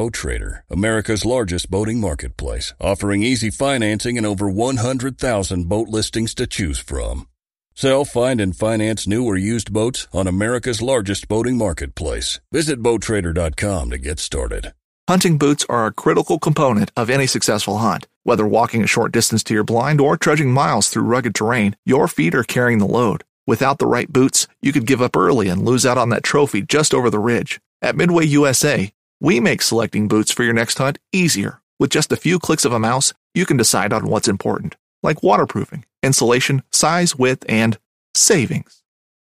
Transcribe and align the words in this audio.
Boat 0.00 0.14
Trader, 0.14 0.64
America's 0.70 1.26
largest 1.26 1.70
boating 1.70 2.00
marketplace, 2.00 2.72
offering 2.80 3.22
easy 3.22 3.50
financing 3.50 4.16
and 4.16 4.26
over 4.26 4.48
100,000 4.48 5.68
boat 5.68 5.88
listings 5.88 6.34
to 6.36 6.46
choose 6.46 6.78
from. 6.78 7.28
Sell, 7.74 8.06
find, 8.06 8.40
and 8.40 8.56
finance 8.56 9.06
new 9.06 9.26
or 9.26 9.36
used 9.36 9.74
boats 9.74 10.08
on 10.10 10.26
America's 10.26 10.80
largest 10.80 11.28
boating 11.28 11.58
marketplace. 11.58 12.40
Visit 12.50 12.82
BoatTrader.com 12.82 13.90
to 13.90 13.98
get 13.98 14.18
started. 14.18 14.72
Hunting 15.06 15.36
boots 15.36 15.66
are 15.68 15.84
a 15.84 15.92
critical 15.92 16.38
component 16.38 16.90
of 16.96 17.10
any 17.10 17.26
successful 17.26 17.76
hunt. 17.76 18.06
Whether 18.22 18.46
walking 18.46 18.82
a 18.82 18.86
short 18.86 19.12
distance 19.12 19.44
to 19.44 19.52
your 19.52 19.64
blind 19.64 20.00
or 20.00 20.16
trudging 20.16 20.50
miles 20.50 20.88
through 20.88 21.12
rugged 21.12 21.34
terrain, 21.34 21.76
your 21.84 22.08
feet 22.08 22.34
are 22.34 22.42
carrying 22.42 22.78
the 22.78 22.86
load. 22.86 23.22
Without 23.46 23.78
the 23.78 23.86
right 23.86 24.10
boots, 24.10 24.48
you 24.62 24.72
could 24.72 24.86
give 24.86 25.02
up 25.02 25.14
early 25.14 25.48
and 25.48 25.62
lose 25.62 25.84
out 25.84 25.98
on 25.98 26.08
that 26.08 26.24
trophy 26.24 26.62
just 26.62 26.94
over 26.94 27.10
the 27.10 27.18
ridge. 27.18 27.60
At 27.82 27.96
Midway 27.96 28.24
USA, 28.24 28.92
we 29.20 29.38
make 29.38 29.62
selecting 29.62 30.08
boots 30.08 30.32
for 30.32 30.42
your 30.42 30.54
next 30.54 30.78
hunt 30.78 30.98
easier. 31.12 31.60
With 31.78 31.90
just 31.90 32.12
a 32.12 32.16
few 32.16 32.38
clicks 32.38 32.64
of 32.64 32.72
a 32.72 32.78
mouse, 32.78 33.12
you 33.34 33.46
can 33.46 33.56
decide 33.56 33.92
on 33.92 34.06
what's 34.06 34.28
important, 34.28 34.76
like 35.02 35.22
waterproofing, 35.22 35.84
insulation, 36.02 36.62
size, 36.72 37.16
width, 37.16 37.44
and 37.48 37.78
savings. 38.14 38.82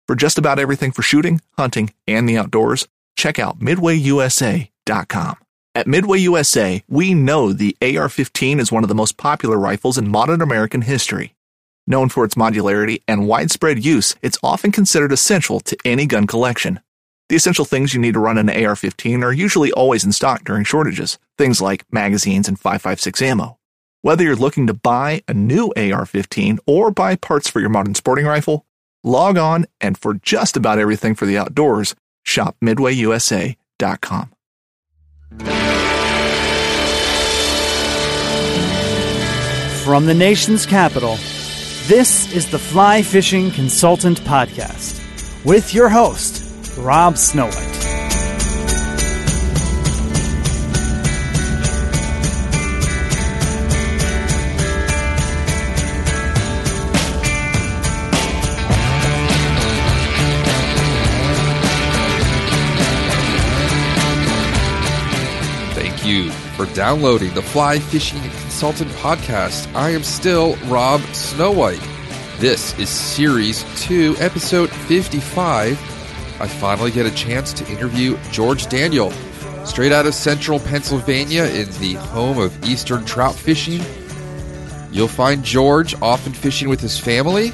For 0.06 0.14
just 0.14 0.38
about 0.38 0.58
everything 0.58 0.92
for 0.92 1.02
shooting, 1.02 1.40
hunting, 1.56 1.92
and 2.06 2.28
the 2.28 2.38
outdoors, 2.38 2.86
check 3.16 3.38
out 3.38 3.58
MidwayUSA.com. 3.58 5.36
At 5.74 5.86
Midway 5.86 6.18
USA, 6.18 6.82
we 6.88 7.14
know 7.14 7.52
the 7.52 7.76
AR 7.80 8.08
15 8.08 8.58
is 8.58 8.72
one 8.72 8.82
of 8.82 8.88
the 8.88 8.94
most 8.94 9.16
popular 9.16 9.58
rifles 9.58 9.96
in 9.96 10.08
modern 10.08 10.40
American 10.40 10.82
history. 10.82 11.34
Known 11.86 12.08
for 12.08 12.24
its 12.24 12.34
modularity 12.34 13.02
and 13.06 13.28
widespread 13.28 13.84
use, 13.84 14.16
it's 14.20 14.38
often 14.42 14.72
considered 14.72 15.12
essential 15.12 15.60
to 15.60 15.76
any 15.84 16.06
gun 16.06 16.26
collection. 16.26 16.80
The 17.28 17.36
essential 17.36 17.66
things 17.66 17.92
you 17.92 18.00
need 18.00 18.14
to 18.14 18.20
run 18.20 18.38
an 18.38 18.48
AR 18.48 18.74
15 18.74 19.22
are 19.22 19.32
usually 19.32 19.70
always 19.72 20.02
in 20.02 20.12
stock 20.12 20.44
during 20.44 20.64
shortages, 20.64 21.18
things 21.36 21.60
like 21.60 21.84
magazines 21.92 22.48
and 22.48 22.58
5.56 22.58 23.20
ammo. 23.20 23.58
Whether 24.00 24.24
you're 24.24 24.34
looking 24.34 24.66
to 24.66 24.74
buy 24.74 25.22
a 25.28 25.34
new 25.34 25.70
AR 25.76 26.06
15 26.06 26.58
or 26.66 26.90
buy 26.90 27.16
parts 27.16 27.50
for 27.50 27.60
your 27.60 27.68
modern 27.68 27.94
sporting 27.94 28.24
rifle, 28.24 28.64
log 29.04 29.36
on 29.36 29.66
and 29.80 29.98
for 29.98 30.14
just 30.14 30.56
about 30.56 30.78
everything 30.78 31.14
for 31.14 31.26
the 31.26 31.36
outdoors, 31.36 31.94
shop 32.24 32.56
MidwayUSA.com. 32.62 34.32
From 39.84 40.06
the 40.06 40.14
nation's 40.14 40.64
capital, 40.64 41.16
this 41.88 42.32
is 42.34 42.50
the 42.50 42.58
Fly 42.58 43.02
Fishing 43.02 43.50
Consultant 43.50 44.20
Podcast 44.22 45.04
with 45.44 45.74
your 45.74 45.88
host, 45.88 46.47
Rob. 46.78 47.16
Thank 65.74 66.06
you 66.06 66.30
for 66.56 66.66
downloading 66.74 67.34
the 67.34 67.42
Fly 67.42 67.78
Fishing 67.78 68.20
Consultant 68.20 68.90
Podcast. 68.92 69.72
I 69.74 69.90
am 69.90 70.02
still 70.02 70.56
Rob 70.66 71.00
Snowhite. 71.12 71.80
This 72.38 72.78
is 72.78 72.88
Series 72.88 73.64
2, 73.82 74.16
Episode 74.18 74.70
55. 74.70 75.97
I 76.40 76.46
finally 76.46 76.90
get 76.90 77.04
a 77.04 77.14
chance 77.14 77.52
to 77.54 77.66
interview 77.68 78.16
George 78.30 78.68
Daniel, 78.68 79.10
straight 79.64 79.90
out 79.90 80.06
of 80.06 80.14
central 80.14 80.60
Pennsylvania 80.60 81.44
in 81.44 81.68
the 81.80 81.94
home 81.94 82.38
of 82.38 82.64
eastern 82.64 83.04
trout 83.04 83.34
fishing. 83.34 83.80
You'll 84.92 85.08
find 85.08 85.44
George 85.44 85.94
often 86.00 86.32
fishing 86.32 86.68
with 86.68 86.80
his 86.80 86.98
family, 86.98 87.52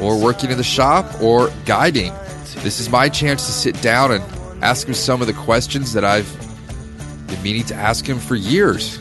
or 0.00 0.18
working 0.20 0.50
in 0.50 0.58
the 0.58 0.64
shop, 0.64 1.22
or 1.22 1.50
guiding. 1.64 2.12
This 2.56 2.80
is 2.80 2.90
my 2.90 3.08
chance 3.08 3.46
to 3.46 3.52
sit 3.52 3.80
down 3.80 4.12
and 4.12 4.22
ask 4.62 4.86
him 4.86 4.94
some 4.94 5.20
of 5.20 5.26
the 5.26 5.32
questions 5.32 5.92
that 5.94 6.04
I've 6.04 6.30
been 7.28 7.42
meaning 7.42 7.64
to 7.64 7.74
ask 7.74 8.06
him 8.06 8.18
for 8.18 8.36
years. 8.36 8.98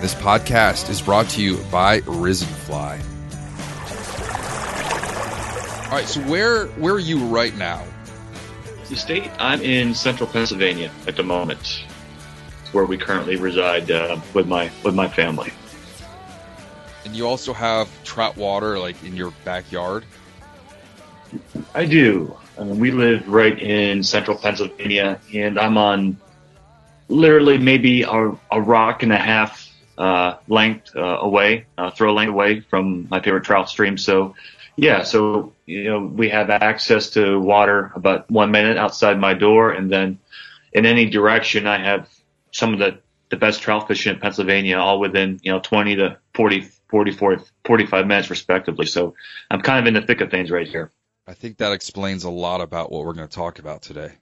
This 0.00 0.14
podcast 0.14 0.90
is 0.90 1.02
brought 1.02 1.28
to 1.30 1.42
you 1.42 1.56
by 1.72 2.02
Risen 2.06 2.48
Fly. 2.48 3.00
All 5.86 5.90
right, 5.90 6.06
so 6.06 6.20
where 6.22 6.66
where 6.78 6.94
are 6.94 6.98
you 6.98 7.18
right 7.26 7.54
now? 7.56 7.84
The 8.88 8.96
state 8.96 9.30
I'm 9.38 9.62
in 9.62 9.94
central 9.94 10.28
Pennsylvania 10.28 10.90
at 11.06 11.16
the 11.16 11.22
moment. 11.22 11.84
Where 12.72 12.84
we 12.84 12.98
currently 12.98 13.36
reside 13.36 13.90
uh, 13.90 14.20
with 14.34 14.48
my 14.48 14.70
with 14.82 14.94
my 14.94 15.08
family. 15.08 15.52
And 17.04 17.14
you 17.14 17.26
also 17.26 17.52
have 17.52 17.88
trout 18.02 18.36
water 18.36 18.78
like 18.78 19.02
in 19.04 19.14
your 19.14 19.32
backyard. 19.44 20.04
I 21.74 21.84
do. 21.84 22.36
I 22.58 22.64
mean, 22.64 22.78
we 22.78 22.90
live 22.90 23.28
right 23.28 23.58
in 23.60 24.02
central 24.02 24.36
Pennsylvania, 24.36 25.20
and 25.32 25.58
I'm 25.58 25.76
on 25.76 26.16
literally 27.08 27.58
maybe 27.58 28.02
a, 28.02 28.32
a 28.50 28.60
rock 28.60 29.02
and 29.02 29.12
a 29.12 29.18
half 29.18 29.72
uh, 29.98 30.36
length 30.48 30.94
uh, 30.96 31.18
away, 31.20 31.66
uh, 31.78 31.90
throw 31.90 32.12
length 32.12 32.30
away 32.30 32.60
from 32.60 33.06
my 33.10 33.20
favorite 33.20 33.44
trout 33.44 33.68
stream. 33.68 33.98
So, 33.98 34.34
yeah, 34.76 35.02
so 35.02 35.52
you 35.66 35.84
know 35.84 36.00
we 36.00 36.28
have 36.30 36.50
access 36.50 37.10
to 37.10 37.38
water 37.38 37.92
about 37.94 38.30
one 38.30 38.50
minute 38.50 38.76
outside 38.76 39.18
my 39.18 39.34
door, 39.34 39.70
and 39.72 39.90
then 39.90 40.18
in 40.72 40.86
any 40.86 41.06
direction, 41.06 41.66
I 41.66 41.78
have 41.78 42.08
some 42.50 42.72
of 42.72 42.78
the 42.78 42.98
the 43.30 43.36
best 43.36 43.62
trout 43.62 43.88
fishing 43.88 44.14
in 44.14 44.20
Pennsylvania, 44.20 44.78
all 44.78 45.00
within 45.00 45.40
you 45.42 45.52
know 45.52 45.60
20 45.60 45.96
to 45.96 46.18
40, 46.34 46.68
44, 46.88 47.38
45 47.64 48.06
minutes 48.06 48.30
respectively. 48.30 48.86
So 48.86 49.14
I'm 49.50 49.60
kind 49.60 49.80
of 49.80 49.86
in 49.86 49.94
the 49.94 50.06
thick 50.06 50.20
of 50.20 50.30
things 50.30 50.50
right 50.50 50.68
here. 50.68 50.90
I 51.26 51.34
think 51.34 51.58
that 51.58 51.72
explains 51.72 52.24
a 52.24 52.30
lot 52.30 52.60
about 52.60 52.92
what 52.92 53.04
we're 53.04 53.14
going 53.14 53.28
to 53.28 53.34
talk 53.34 53.58
about 53.58 53.82
today. 53.82 54.12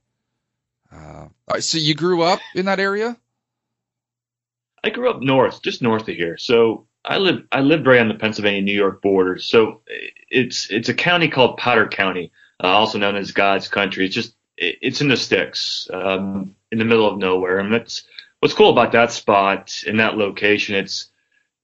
Uh, 0.92 1.28
so 1.58 1.78
you 1.78 1.94
grew 1.94 2.22
up 2.22 2.40
in 2.54 2.66
that 2.66 2.78
area? 2.78 3.16
I 4.84 4.90
grew 4.90 5.10
up 5.10 5.20
north, 5.20 5.62
just 5.62 5.82
north 5.82 6.08
of 6.08 6.14
here. 6.14 6.36
So 6.36 6.86
I 7.04 7.18
live 7.18 7.44
I 7.50 7.60
lived 7.60 7.86
right 7.86 8.00
on 8.00 8.08
the 8.08 8.14
Pennsylvania 8.14 8.62
New 8.62 8.74
York 8.74 9.02
border. 9.02 9.38
So 9.38 9.80
it's 10.30 10.70
it's 10.70 10.88
a 10.88 10.94
county 10.94 11.28
called 11.28 11.56
Potter 11.56 11.88
County, 11.88 12.32
uh, 12.62 12.68
also 12.68 12.98
known 12.98 13.16
as 13.16 13.32
God's 13.32 13.68
Country. 13.68 14.06
It's 14.06 14.14
just 14.14 14.34
it, 14.56 14.78
it's 14.82 15.00
in 15.00 15.08
the 15.08 15.16
sticks, 15.16 15.88
um, 15.92 16.54
in 16.70 16.78
the 16.78 16.84
middle 16.84 17.08
of 17.08 17.18
nowhere. 17.18 17.58
And 17.58 17.72
that's 17.72 18.04
what's 18.40 18.54
cool 18.54 18.70
about 18.70 18.92
that 18.92 19.12
spot 19.12 19.82
in 19.86 19.96
that 19.96 20.16
location. 20.16 20.74
It's 20.76 21.08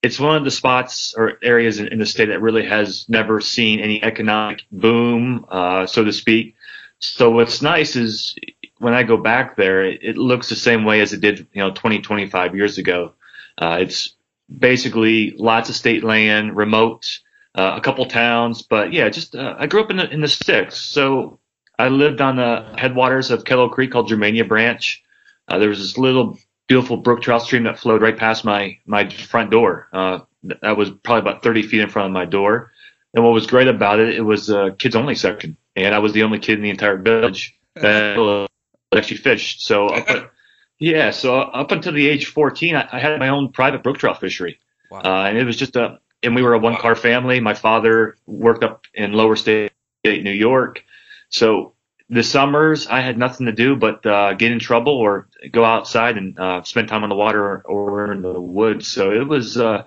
it's 0.02 0.20
one 0.20 0.36
of 0.36 0.44
the 0.44 0.50
spots 0.50 1.14
or 1.16 1.38
areas 1.42 1.78
in, 1.80 1.88
in 1.88 1.98
the 1.98 2.06
state 2.06 2.26
that 2.26 2.40
really 2.40 2.66
has 2.66 3.08
never 3.08 3.40
seen 3.40 3.80
any 3.80 4.02
economic 4.02 4.62
boom, 4.70 5.44
uh, 5.50 5.86
so 5.86 6.04
to 6.04 6.12
speak. 6.12 6.54
So 7.00 7.30
what's 7.30 7.62
nice 7.62 7.96
is 7.96 8.36
when 8.78 8.94
I 8.94 9.02
go 9.02 9.16
back 9.16 9.56
there, 9.56 9.82
it, 9.82 10.00
it, 10.02 10.16
looks 10.16 10.48
the 10.48 10.56
same 10.56 10.84
way 10.84 11.00
as 11.00 11.12
it 11.12 11.20
did, 11.20 11.46
you 11.52 11.62
know, 11.62 11.72
20, 11.72 12.00
25 12.00 12.54
years 12.54 12.78
ago. 12.78 13.12
Uh, 13.56 13.78
it's 13.80 14.14
basically 14.56 15.32
lots 15.32 15.68
of 15.68 15.76
state 15.76 16.04
land, 16.04 16.56
remote, 16.56 17.20
uh, 17.54 17.74
a 17.76 17.80
couple 17.80 18.04
towns, 18.06 18.62
but 18.62 18.92
yeah, 18.92 19.08
just 19.08 19.34
uh, 19.34 19.56
I 19.58 19.66
grew 19.66 19.82
up 19.82 19.90
in 19.90 19.96
the 19.96 20.08
in 20.10 20.20
the 20.20 20.28
sticks, 20.28 20.76
so 20.76 21.38
I 21.78 21.88
lived 21.88 22.20
on 22.20 22.36
the 22.36 22.64
headwaters 22.76 23.30
of 23.30 23.44
Kettle 23.44 23.68
Creek 23.68 23.92
called 23.92 24.08
Germania 24.08 24.44
Branch. 24.44 25.02
Uh, 25.48 25.58
there 25.58 25.68
was 25.68 25.78
this 25.78 25.98
little 25.98 26.38
beautiful 26.68 26.98
brook 26.98 27.22
trout 27.22 27.42
stream 27.42 27.64
that 27.64 27.78
flowed 27.78 28.02
right 28.02 28.16
past 28.16 28.44
my 28.44 28.78
my 28.86 29.08
front 29.08 29.50
door. 29.50 29.88
Uh, 29.92 30.20
that 30.62 30.76
was 30.76 30.90
probably 30.90 31.20
about 31.20 31.42
30 31.42 31.62
feet 31.62 31.80
in 31.80 31.88
front 31.88 32.06
of 32.06 32.12
my 32.12 32.24
door. 32.24 32.72
And 33.14 33.24
what 33.24 33.32
was 33.32 33.46
great 33.46 33.68
about 33.68 33.98
it, 33.98 34.14
it 34.14 34.22
was 34.22 34.50
a 34.50 34.72
kids 34.78 34.94
only 34.94 35.14
section, 35.14 35.56
and 35.74 35.94
I 35.94 35.98
was 35.98 36.12
the 36.12 36.22
only 36.22 36.38
kid 36.38 36.58
in 36.58 36.62
the 36.62 36.70
entire 36.70 36.96
village 36.98 37.58
that 37.74 38.48
actually 38.94 39.16
fished. 39.16 39.64
So, 39.64 39.88
up, 39.88 40.30
yeah, 40.78 41.10
so 41.10 41.38
up 41.40 41.70
until 41.72 41.92
the 41.92 42.08
age 42.08 42.26
14, 42.26 42.76
I, 42.76 42.88
I 42.92 42.98
had 42.98 43.18
my 43.18 43.28
own 43.28 43.52
private 43.52 43.82
brook 43.82 43.98
trout 43.98 44.20
fishery, 44.20 44.58
wow. 44.90 45.00
uh, 45.00 45.24
and 45.28 45.38
it 45.38 45.44
was 45.44 45.56
just 45.56 45.76
a. 45.76 45.98
And 46.20 46.34
we 46.34 46.42
were 46.42 46.54
a 46.54 46.58
one 46.58 46.76
car 46.76 46.96
family. 46.96 47.38
My 47.38 47.54
father 47.54 48.16
worked 48.26 48.64
up 48.64 48.86
in 48.92 49.12
Lower 49.12 49.36
State, 49.36 49.70
New 50.04 50.32
York, 50.32 50.82
so 51.28 51.74
the 52.10 52.22
summers 52.22 52.86
I 52.86 53.00
had 53.00 53.18
nothing 53.18 53.46
to 53.46 53.52
do 53.52 53.76
but 53.76 54.04
uh, 54.06 54.34
get 54.34 54.50
in 54.50 54.58
trouble 54.58 54.94
or 54.94 55.28
go 55.52 55.64
outside 55.64 56.16
and 56.16 56.38
uh, 56.38 56.62
spend 56.62 56.88
time 56.88 57.02
on 57.02 57.08
the 57.08 57.14
water 57.14 57.44
or, 57.44 57.62
or 57.62 58.12
in 58.12 58.22
the 58.22 58.40
woods. 58.40 58.88
So 58.88 59.12
it 59.12 59.28
was 59.28 59.58
uh, 59.58 59.84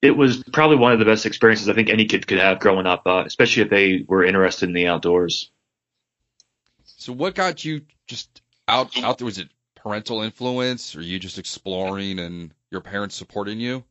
it 0.00 0.12
was 0.12 0.44
probably 0.52 0.76
one 0.76 0.92
of 0.92 0.98
the 0.98 1.04
best 1.04 1.26
experiences 1.26 1.68
I 1.68 1.74
think 1.74 1.90
any 1.90 2.04
kid 2.04 2.26
could 2.26 2.38
have 2.38 2.60
growing 2.60 2.86
up, 2.86 3.02
uh, 3.06 3.24
especially 3.26 3.64
if 3.64 3.70
they 3.70 4.04
were 4.06 4.24
interested 4.24 4.68
in 4.68 4.74
the 4.74 4.86
outdoors. 4.86 5.50
So 6.84 7.12
what 7.12 7.34
got 7.34 7.64
you 7.64 7.82
just 8.06 8.42
out 8.68 8.96
out 9.02 9.18
there? 9.18 9.24
Was 9.24 9.38
it 9.38 9.48
parental 9.88 10.20
influence, 10.20 10.94
or 10.94 11.00
you 11.00 11.18
just 11.18 11.38
exploring 11.38 12.18
and 12.18 12.52
your 12.70 12.82
parents 12.82 13.14
supporting 13.16 13.58
you? 13.58 13.82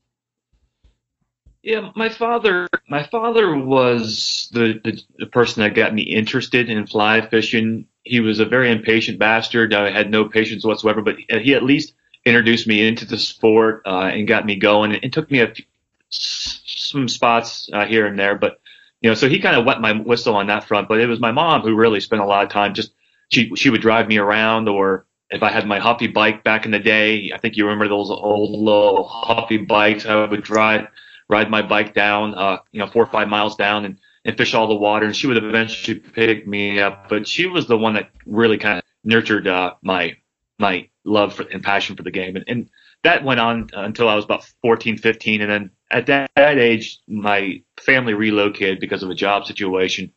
Yeah, 1.64 1.90
my 1.96 2.08
father. 2.08 2.68
My 2.88 3.04
father 3.04 3.58
was 3.58 4.48
the, 4.54 4.80
the, 4.84 5.02
the 5.18 5.26
person 5.26 5.64
that 5.64 5.74
got 5.74 5.96
me 5.96 6.04
interested 6.04 6.70
in 6.70 6.86
fly 6.86 7.28
fishing. 7.28 7.88
He 8.04 8.20
was 8.20 8.40
a 8.40 8.46
very 8.46 8.72
impatient 8.72 9.18
bastard. 9.18 9.74
I 9.74 9.90
had 9.90 10.12
no 10.12 10.26
patience 10.26 10.64
whatsoever, 10.64 11.02
but 11.02 11.16
he 11.18 11.56
at 11.56 11.64
least 11.64 11.96
introduced 12.26 12.68
me 12.68 12.88
into 12.88 13.06
the 13.06 13.18
sport 13.18 13.82
uh, 13.88 14.12
and 14.14 14.28
got 14.28 14.46
me 14.46 14.56
going. 14.56 14.94
And 14.94 15.12
took 15.12 15.32
me 15.32 15.40
a 15.40 15.52
few, 15.52 15.66
some 16.10 17.08
spots 17.08 17.70
uh, 17.74 17.88
here 17.88 18.06
and 18.06 18.20
there, 18.20 18.36
but 18.36 18.60
you 19.02 19.10
know, 19.10 19.16
so 19.16 19.28
he 19.28 19.40
kind 19.40 19.56
of 19.56 19.66
wet 19.66 19.82
my 19.82 19.94
whistle 19.94 20.36
on 20.36 20.48
that 20.48 20.64
front. 20.64 20.88
But 20.88 21.00
it 21.00 21.08
was 21.08 21.20
my 21.20 21.32
mom 21.32 21.62
who 21.62 21.76
really 21.76 22.02
spent 22.02 22.22
a 22.22 22.26
lot 22.26 22.44
of 22.44 22.52
time. 22.52 22.76
Just 22.76 22.92
she 23.30 23.52
she 23.56 23.72
would 23.72 23.82
drive 23.82 24.08
me 24.08 24.20
around, 24.20 24.70
or 24.70 25.07
if 25.30 25.44
I 25.44 25.52
had 25.52 25.68
my 25.68 25.80
Huffy 25.80 26.08
bike 26.08 26.44
back 26.44 26.66
in 26.66 26.72
the 26.72 26.80
day, 26.80 27.32
I 27.34 27.38
think 27.38 27.58
you 27.58 27.66
remember 27.66 27.88
those 27.88 28.10
old 28.10 28.52
little 28.52 29.08
Huffy 29.08 29.58
bikes. 29.58 30.06
I 30.06 30.26
would 30.26 30.44
drive 30.44 30.88
ride 31.30 31.50
my 31.50 31.62
bike 31.62 31.94
down, 31.94 32.34
uh, 32.36 32.60
you 32.72 32.80
know, 32.80 32.88
four 32.88 33.04
or 33.04 33.12
five 33.12 33.28
miles 33.28 33.56
down 33.56 33.86
and 33.86 34.00
and 34.26 34.38
fish 34.38 34.54
all 34.54 34.68
the 34.68 34.76
water. 34.76 35.06
And 35.06 35.16
she 35.16 35.28
would 35.28 35.38
eventually 35.38 36.00
pick 36.00 36.48
me 36.48 36.80
up, 36.80 37.10
but 37.10 37.28
she 37.28 37.46
was 37.46 37.68
the 37.68 37.78
one 37.78 37.94
that 37.96 38.10
really 38.26 38.58
kind 38.58 38.80
of 38.80 38.84
nurtured 39.04 39.48
uh, 39.48 39.74
my 39.82 40.16
my 40.60 40.90
love 41.04 41.34
for, 41.34 41.44
and 41.44 41.64
passion 41.64 41.96
for 41.96 42.04
the 42.04 42.12
game. 42.12 42.36
And, 42.36 42.46
and 42.48 42.70
that 43.04 43.24
went 43.24 43.40
on 43.40 43.70
until 43.74 44.10
I 44.10 44.16
was 44.16 44.26
about 44.26 44.46
14, 44.62 44.98
15. 44.98 45.42
And 45.42 45.52
then 45.52 45.72
at 45.92 46.08
that, 46.08 46.32
that 46.36 46.58
age, 46.58 47.00
my 47.08 47.62
family 47.78 48.14
relocated 48.14 48.80
because 48.80 49.04
of 49.04 49.10
a 49.10 49.16
job 49.16 49.46
situation 49.46 50.12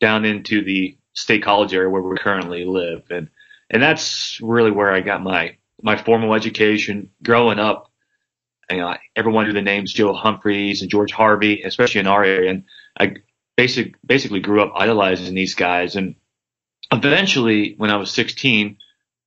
down 0.00 0.24
into 0.24 0.64
the 0.64 0.96
state 1.12 1.42
college 1.42 1.72
area 1.72 1.88
where 1.88 2.02
we 2.02 2.16
currently 2.16 2.64
live. 2.64 3.02
And, 3.10 3.30
and 3.70 3.82
that's 3.82 4.40
really 4.40 4.70
where 4.70 4.92
I 4.92 5.00
got 5.00 5.22
my, 5.22 5.56
my 5.82 5.96
formal 5.96 6.34
education 6.34 7.10
growing 7.22 7.58
up. 7.58 7.90
You 8.70 8.78
know, 8.78 8.96
everyone 9.14 9.46
knew 9.46 9.52
the 9.52 9.62
names 9.62 9.92
Joe 9.92 10.14
Humphreys 10.14 10.82
and 10.82 10.90
George 10.90 11.12
Harvey, 11.12 11.62
especially 11.62 12.00
in 12.00 12.06
our 12.06 12.24
area. 12.24 12.50
And 12.50 12.64
I 12.98 13.16
basic, 13.56 13.94
basically 14.04 14.40
grew 14.40 14.62
up 14.62 14.72
idolizing 14.74 15.34
these 15.34 15.54
guys. 15.54 15.96
And 15.96 16.14
eventually, 16.92 17.74
when 17.76 17.90
I 17.90 17.96
was 17.96 18.10
16, 18.12 18.78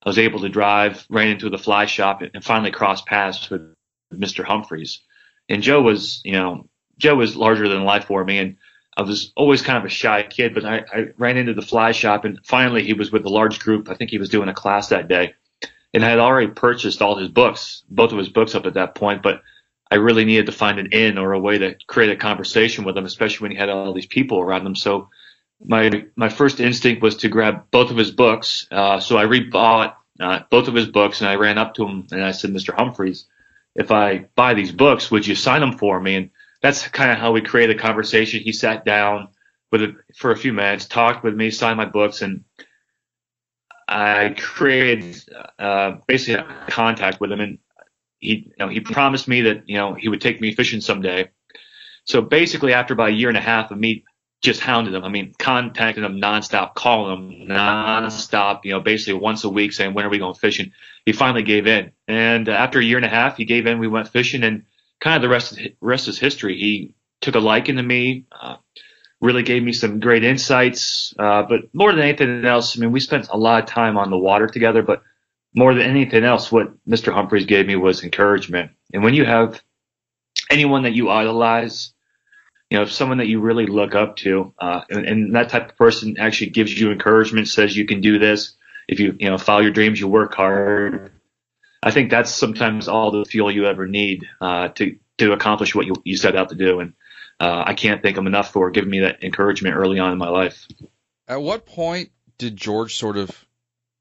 I 0.04 0.10
was 0.10 0.18
able 0.18 0.40
to 0.42 0.50
drive, 0.50 1.06
ran 1.10 1.28
into 1.28 1.50
the 1.50 1.58
fly 1.58 1.86
shop, 1.86 2.22
and 2.22 2.44
finally 2.44 2.72
crossed 2.72 3.06
paths 3.06 3.50
with 3.50 3.74
Mr. 4.14 4.44
Humphreys. 4.44 5.02
And 5.50 5.62
Joe 5.62 5.82
was, 5.82 6.22
you 6.24 6.34
know, 6.34 6.68
Joe 6.98 7.16
was 7.16 7.36
larger 7.36 7.68
than 7.68 7.84
life 7.84 8.06
for 8.06 8.24
me, 8.24 8.40
and 8.40 8.58
I 8.98 9.04
was 9.04 9.32
always 9.36 9.62
kind 9.62 9.78
of 9.78 9.86
a 9.86 9.90
shy 9.90 10.24
kid. 10.24 10.56
But 10.56 10.66
I, 10.66 10.78
I 10.92 11.06
ran 11.18 11.38
into 11.38 11.54
the 11.54 11.62
fly 11.62 11.92
shop, 11.92 12.26
and 12.26 12.40
finally 12.44 12.84
he 12.84 12.94
was 12.94 13.12
with 13.12 13.26
a 13.26 13.30
large 13.30 13.60
group. 13.60 13.90
I 13.90 13.94
think 13.94 14.10
he 14.10 14.18
was 14.18 14.30
doing 14.30 14.50
a 14.50 14.54
class 14.54 14.90
that 14.90 15.08
day, 15.08 15.36
and 15.94 16.04
I 16.04 16.10
had 16.10 16.20
already 16.20 16.48
purchased 16.48 17.02
all 17.02 17.16
his 17.16 17.30
books, 17.30 17.84
both 17.90 18.12
of 18.12 18.18
his 18.18 18.30
books 18.30 18.56
up 18.56 18.66
at 18.66 18.74
that 18.74 18.96
point. 18.96 19.22
But 19.22 19.44
I 19.92 19.96
really 19.96 20.26
needed 20.26 20.48
to 20.48 20.52
find 20.52 20.80
an 20.80 20.88
in 20.88 21.18
or 21.18 21.34
a 21.34 21.40
way 21.40 21.60
to 21.60 21.76
create 21.86 22.12
a 22.12 22.16
conversation 22.16 22.84
with 22.84 22.98
him, 22.98 23.06
especially 23.06 23.46
when 23.46 23.52
he 23.52 23.58
had 23.58 23.70
all 23.70 23.94
these 23.94 24.08
people 24.08 24.40
around 24.40 24.66
him. 24.66 24.76
So 24.76 25.10
my 25.64 26.06
my 26.16 26.30
first 26.30 26.60
instinct 26.60 27.04
was 27.04 27.18
to 27.18 27.30
grab 27.30 27.66
both 27.70 27.92
of 27.92 27.98
his 27.98 28.12
books. 28.12 28.68
Uh, 28.72 29.00
so 29.00 29.18
I 29.18 29.26
rebought 29.26 29.94
uh, 30.20 30.40
both 30.50 30.68
of 30.68 30.74
his 30.74 30.88
books, 30.88 31.22
and 31.22 31.30
I 31.30 31.36
ran 31.36 31.60
up 31.60 31.76
to 31.76 31.86
him 31.88 32.08
and 32.12 32.24
I 32.24 32.32
said, 32.32 32.50
"Mr. 32.50 32.74
Humphreys, 32.76 33.26
if 33.76 33.92
I 33.92 34.26
buy 34.36 34.56
these 34.56 34.72
books, 34.72 35.12
would 35.12 35.28
you 35.28 35.36
sign 35.36 35.62
them 35.62 35.78
for 35.78 36.00
me?" 36.00 36.16
And 36.16 36.30
that's 36.62 36.88
kind 36.88 37.12
of 37.12 37.18
how 37.18 37.32
we 37.32 37.42
created 37.42 37.78
a 37.78 37.80
conversation. 37.80 38.42
He 38.42 38.52
sat 38.52 38.86
down 38.86 39.30
with 39.72 39.82
it 39.82 39.96
for 40.16 40.32
a 40.32 40.38
few 40.38 40.54
minutes, 40.54 40.86
talked 40.86 41.24
with 41.24 41.36
me, 41.36 41.52
signed 41.52 41.78
my 41.78 41.86
books, 41.86 42.22
and 42.22 42.44
I 43.88 44.36
created 44.38 45.24
uh, 45.60 45.98
basically 46.08 46.44
contact 46.70 47.20
with 47.20 47.32
him. 47.32 47.40
And 47.40 47.60
he, 48.20 48.52
you 48.58 48.66
know, 48.66 48.70
he 48.70 48.80
promised 48.80 49.28
me 49.28 49.42
that 49.42 49.64
you 49.68 49.78
know 49.78 49.94
he 49.94 50.10
would 50.10 50.22
take 50.22 50.42
me 50.42 50.54
fishing 50.54 50.82
someday. 50.82 51.30
So 52.06 52.22
basically, 52.22 52.74
after 52.74 52.94
about 52.94 53.10
a 53.10 53.14
year 53.14 53.30
and 53.30 53.38
a 53.38 53.42
half 53.42 53.72
of 53.72 53.78
me 53.78 54.06
just 54.42 54.60
hounding 54.60 54.94
him. 54.94 55.04
I 55.04 55.10
mean, 55.10 55.34
contacting 55.40 56.04
him 56.04 56.22
nonstop, 56.22 56.76
calling 56.76 57.42
him 57.42 57.48
nonstop, 57.48 58.66
you 58.66 58.72
know, 58.72 58.80
basically 58.80 59.16
once 59.20 59.44
a 59.44 59.50
week 59.50 59.74
saying, 59.74 59.94
when 59.94 60.06
are 60.06 60.10
we 60.10 60.20
going 60.20 60.36
fishing? 60.36 60.72
He 61.06 61.14
finally 61.14 61.44
gave 61.44 61.66
in. 61.66 61.92
And 62.08 62.48
after 62.48 62.80
a 62.80 62.84
year 62.84 62.98
and 62.98 63.06
a 63.06 63.10
half, 63.10 63.38
he 63.38 63.46
gave 63.46 63.66
in. 63.66 63.80
We 63.80 63.88
went 63.88 64.10
fishing 64.10 64.44
and 64.44 64.64
kind 65.00 65.16
of 65.16 65.22
the 65.22 65.30
rest, 65.30 65.60
rest 65.82 66.08
is 66.08 66.20
history. 66.20 66.58
He 66.58 66.94
took 67.22 67.36
a 67.36 67.40
liking 67.40 67.78
to 67.78 67.84
me, 67.84 68.26
uh, 68.32 68.58
really 69.22 69.44
gave 69.44 69.64
me 69.64 69.74
some 69.74 70.00
great 70.00 70.24
insights. 70.24 71.14
Uh, 71.18 71.44
but 71.44 71.74
more 71.74 71.92
than 71.92 72.02
anything 72.02 72.46
else, 72.46 72.78
I 72.78 72.82
mean, 72.82 72.92
we 72.92 73.00
spent 73.00 73.30
a 73.30 73.38
lot 73.38 73.64
of 73.64 73.70
time 73.70 73.98
on 73.98 74.10
the 74.10 74.18
water 74.18 74.48
together, 74.48 74.82
but 74.82 75.04
more 75.56 75.74
than 75.74 75.84
anything 75.84 76.24
else, 76.24 76.52
what 76.52 76.72
Mr. 76.86 77.12
Humphreys 77.12 77.46
gave 77.46 77.66
me 77.66 77.76
was 77.76 78.04
encouragement. 78.04 78.72
And 78.94 79.04
when 79.04 79.14
you 79.14 79.26
have 79.26 79.62
anyone 80.50 80.84
that 80.84 80.94
you 80.94 81.10
idolize, 81.10 81.94
you 82.70 82.78
know, 82.78 82.86
someone 82.86 83.18
that 83.18 83.28
you 83.28 83.40
really 83.40 83.66
look 83.66 83.96
up 83.96 84.18
to, 84.18 84.54
uh, 84.60 84.82
and, 84.90 85.06
and, 85.06 85.36
that 85.36 85.50
type 85.50 85.70
of 85.70 85.78
person 85.78 86.18
actually 86.20 86.52
gives 86.52 86.78
you 86.78 86.92
encouragement, 86.92 87.48
says 87.48 87.76
you 87.76 87.86
can 87.86 88.02
do 88.02 88.20
this. 88.20 88.56
If 88.88 89.00
you, 89.00 89.16
you 89.20 89.30
know, 89.30 89.38
follow 89.38 89.62
your 89.62 89.72
dreams, 89.72 90.00
you 90.00 90.08
work 90.08 90.36
hard. 90.36 91.12
I 91.88 91.92
think 91.92 92.12
that's 92.12 92.32
sometimes 92.32 92.90
all 92.90 93.12
the 93.12 93.24
fuel 93.24 93.50
you 93.50 93.66
ever 93.66 93.88
need, 93.88 94.28
uh, 94.42 94.68
to, 94.68 94.98
to 95.20 95.32
accomplish 95.32 95.74
what 95.74 95.86
you, 95.86 95.94
you 96.04 96.18
set 96.18 96.36
out 96.36 96.50
to 96.50 96.56
do. 96.56 96.82
And, 96.82 96.94
uh, 97.40 97.64
I 97.66 97.76
can't 97.76 98.04
thank 98.04 98.18
him 98.18 98.28
enough 98.28 98.52
for 98.52 98.72
giving 98.72 98.90
me 98.90 99.00
that 99.00 99.24
encouragement 99.24 99.74
early 99.74 99.98
on 99.98 100.12
in 100.12 100.18
my 100.18 100.28
life. 100.28 100.68
At 101.30 101.42
what 101.42 101.66
point 101.66 102.10
did 102.38 102.58
George 102.58 102.98
sort 102.98 103.16
of 103.16 103.32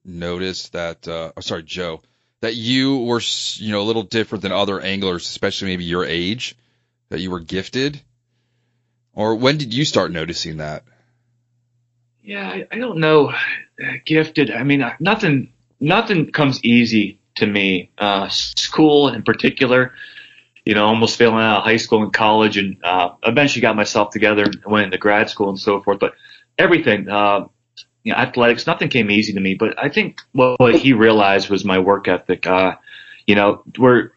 notice 0.05 0.69
that, 0.71 1.06
uh, 1.06 1.31
oh, 1.37 1.41
sorry, 1.41 1.62
Joe, 1.62 2.03
that 2.41 2.56
you 2.56 3.05
were, 3.05 3.21
you 3.55 3.71
know, 3.71 3.83
a 3.83 3.87
little 3.87 4.03
different 4.03 4.43
than 4.43 4.50
other 4.50 4.81
anglers, 4.81 5.23
especially 5.23 5.69
maybe 5.69 5.85
your 5.85 6.05
age, 6.05 6.56
that 7.11 7.21
you 7.21 7.31
were 7.31 7.39
gifted? 7.39 8.00
Or 9.15 9.37
when 9.37 9.59
did 9.59 9.73
you 9.73 9.85
start 9.85 10.11
noticing 10.11 10.56
that? 10.56 10.82
Yeah, 12.21 12.49
I, 12.49 12.67
I 12.73 12.79
don't 12.79 12.99
know. 12.99 13.32
Gifted. 14.05 14.50
I 14.50 14.65
mean, 14.65 14.85
nothing. 14.99 15.53
Nothing 15.79 16.32
comes 16.32 16.65
easy 16.65 17.21
to 17.37 17.47
me. 17.47 17.91
Uh, 17.99 18.29
school 18.29 19.09
in 19.09 19.23
particular. 19.23 19.94
You 20.65 20.75
know, 20.75 20.87
almost 20.87 21.17
failing 21.17 21.38
out 21.38 21.59
of 21.59 21.65
high 21.65 21.77
school 21.77 22.03
and 22.03 22.12
college, 22.12 22.56
and 22.56 22.77
uh, 22.83 23.11
eventually 23.23 23.61
got 23.61 23.77
myself 23.77 24.11
together 24.11 24.43
and 24.43 24.65
went 24.67 24.87
into 24.87 24.99
grad 24.99 25.31
school 25.31 25.49
and 25.49 25.59
so 25.59 25.81
forth. 25.81 26.00
But 26.00 26.15
everything, 26.59 27.09
uh, 27.09 27.47
you 28.03 28.12
know, 28.12 28.19
athletics, 28.19 28.67
nothing 28.67 28.88
came 28.88 29.09
easy 29.09 29.33
to 29.33 29.41
me. 29.41 29.55
But 29.55 29.81
I 29.83 29.88
think 29.88 30.21
what, 30.33 30.59
what 30.59 30.75
he 30.75 30.93
realized 30.93 31.50
was 31.50 31.65
my 31.65 31.79
work 31.79 32.09
ethic. 32.09 32.49
Uh, 32.49 32.75
you 33.29 33.37
know, 33.37 33.62
where 33.79 34.12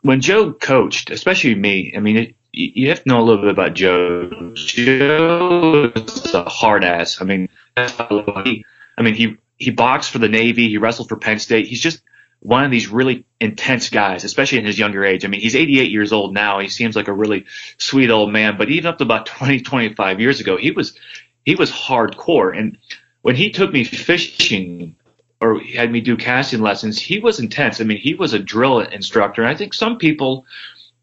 when 0.00 0.22
Joe 0.22 0.52
coached, 0.52 1.10
especially 1.10 1.54
me, 1.54 1.92
I 1.94 2.00
mean, 2.00 2.16
it, 2.16 2.36
you 2.52 2.88
have 2.88 3.02
to 3.02 3.08
know 3.08 3.20
a 3.20 3.24
little 3.24 3.42
bit 3.42 3.50
about 3.50 3.74
Joe. 3.74 4.30
Joe 4.54 5.92
is 5.94 6.32
a 6.32 6.44
hard 6.48 6.84
ass. 6.84 7.20
I 7.20 7.24
mean, 7.24 7.50
I 7.76 9.02
mean, 9.02 9.14
he 9.14 9.36
he 9.58 9.70
boxed 9.70 10.10
for 10.10 10.18
the 10.18 10.28
Navy. 10.28 10.68
He 10.68 10.78
wrestled 10.78 11.08
for 11.10 11.16
Penn 11.16 11.38
State. 11.38 11.66
He's 11.66 11.82
just 11.82 12.00
one 12.40 12.64
of 12.64 12.70
these 12.70 12.88
really 12.88 13.24
intense 13.40 13.90
guys, 13.90 14.24
especially 14.24 14.58
in 14.58 14.64
his 14.64 14.78
younger 14.78 15.04
age. 15.04 15.24
I 15.24 15.28
mean, 15.28 15.40
he's 15.40 15.56
88 15.56 15.90
years 15.90 16.12
old 16.12 16.32
now. 16.32 16.60
He 16.60 16.68
seems 16.68 16.94
like 16.94 17.08
a 17.08 17.12
really 17.12 17.46
sweet 17.78 18.10
old 18.10 18.32
man, 18.32 18.56
but 18.56 18.70
even 18.70 18.86
up 18.86 18.98
to 18.98 19.04
about 19.04 19.26
20, 19.26 19.60
25 19.60 20.20
years 20.20 20.40
ago, 20.40 20.56
he 20.56 20.70
was 20.70 20.96
he 21.44 21.54
was 21.54 21.70
hardcore. 21.70 22.56
And 22.56 22.78
when 23.22 23.36
he 23.36 23.50
took 23.50 23.72
me 23.72 23.84
fishing 23.84 24.96
or 25.40 25.60
had 25.60 25.90
me 25.90 26.00
do 26.00 26.16
casting 26.16 26.60
lessons, 26.60 26.98
he 26.98 27.18
was 27.18 27.40
intense. 27.40 27.80
I 27.80 27.84
mean, 27.84 27.98
he 27.98 28.14
was 28.14 28.32
a 28.32 28.38
drill 28.38 28.80
instructor. 28.80 29.42
And 29.42 29.50
I 29.50 29.56
think 29.56 29.74
some 29.74 29.98
people, 29.98 30.44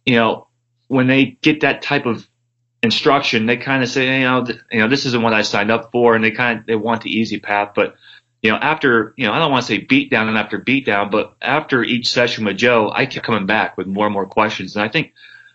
you 0.06 0.16
know, 0.16 0.48
when 0.88 1.08
they 1.08 1.38
get 1.42 1.62
that 1.62 1.82
type 1.82 2.06
of 2.06 2.28
instruction, 2.84 3.46
they 3.46 3.58
kind 3.58 3.82
of 3.82 3.90
say, 3.90 4.20
you 4.20 4.26
know, 4.26 4.46
th- 4.46 4.60
you 4.72 4.80
know, 4.80 4.90
this 4.90 5.06
isn't 5.06 5.22
what 5.22 5.34
I 5.34 5.42
signed 5.42 5.72
up 5.72 5.92
for, 5.92 6.16
and 6.16 6.24
they 6.24 6.32
kind 6.32 6.60
of 6.60 6.66
they 6.66 6.76
want 6.76 7.02
the 7.02 7.18
easy 7.18 7.40
path. 7.40 7.72
But 7.76 7.96
you 8.44 8.52
know, 8.52 8.58
after 8.58 9.14
you 9.16 9.26
know, 9.26 9.32
I 9.32 9.40
don't 9.40 9.52
want 9.52 9.66
to 9.66 9.68
say 9.68 9.78
beat 9.80 10.12
down 10.12 10.28
and 10.28 10.38
after 10.38 10.58
beat 10.58 10.86
down, 10.86 11.10
but 11.10 11.36
after 11.42 11.82
each 11.82 12.12
session 12.12 12.44
with 12.44 12.58
Joe, 12.58 12.92
I 12.94 13.06
kept 13.06 13.26
coming 13.26 13.46
back 13.46 13.78
with 13.78 13.88
more 13.88 14.06
and 14.06 14.14
more 14.14 14.28
questions, 14.28 14.76
and 14.76 14.84
I 14.84 14.90
think 14.90 15.14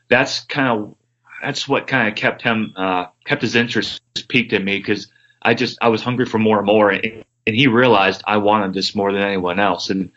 that's 0.09 0.40
kind 0.40 0.68
of 0.68 0.97
that's 1.42 1.68
what 1.68 1.87
kind 1.87 2.09
of 2.09 2.14
kept 2.14 2.40
him 2.40 2.73
uh, 2.76 3.07
kept 3.26 3.42
his 3.42 3.54
interest 3.54 4.00
piqued 4.28 4.54
in 4.54 4.64
me 4.64 4.78
because 4.78 5.12
I 5.42 5.52
just 5.52 5.76
I 5.83 5.88
was 5.88 6.02
hungry 6.02 6.25
for 6.25 6.38
more 6.38 6.57
and 6.57 6.66
more, 6.66 6.90
and, 6.90 7.25
and 7.47 7.54
he 7.54 7.66
realized 7.66 8.23
I 8.26 8.38
wanted 8.38 8.73
this 8.73 8.95
more 8.95 9.12
than 9.12 9.23
anyone 9.23 9.61
else, 9.61 9.90
and 9.90 10.11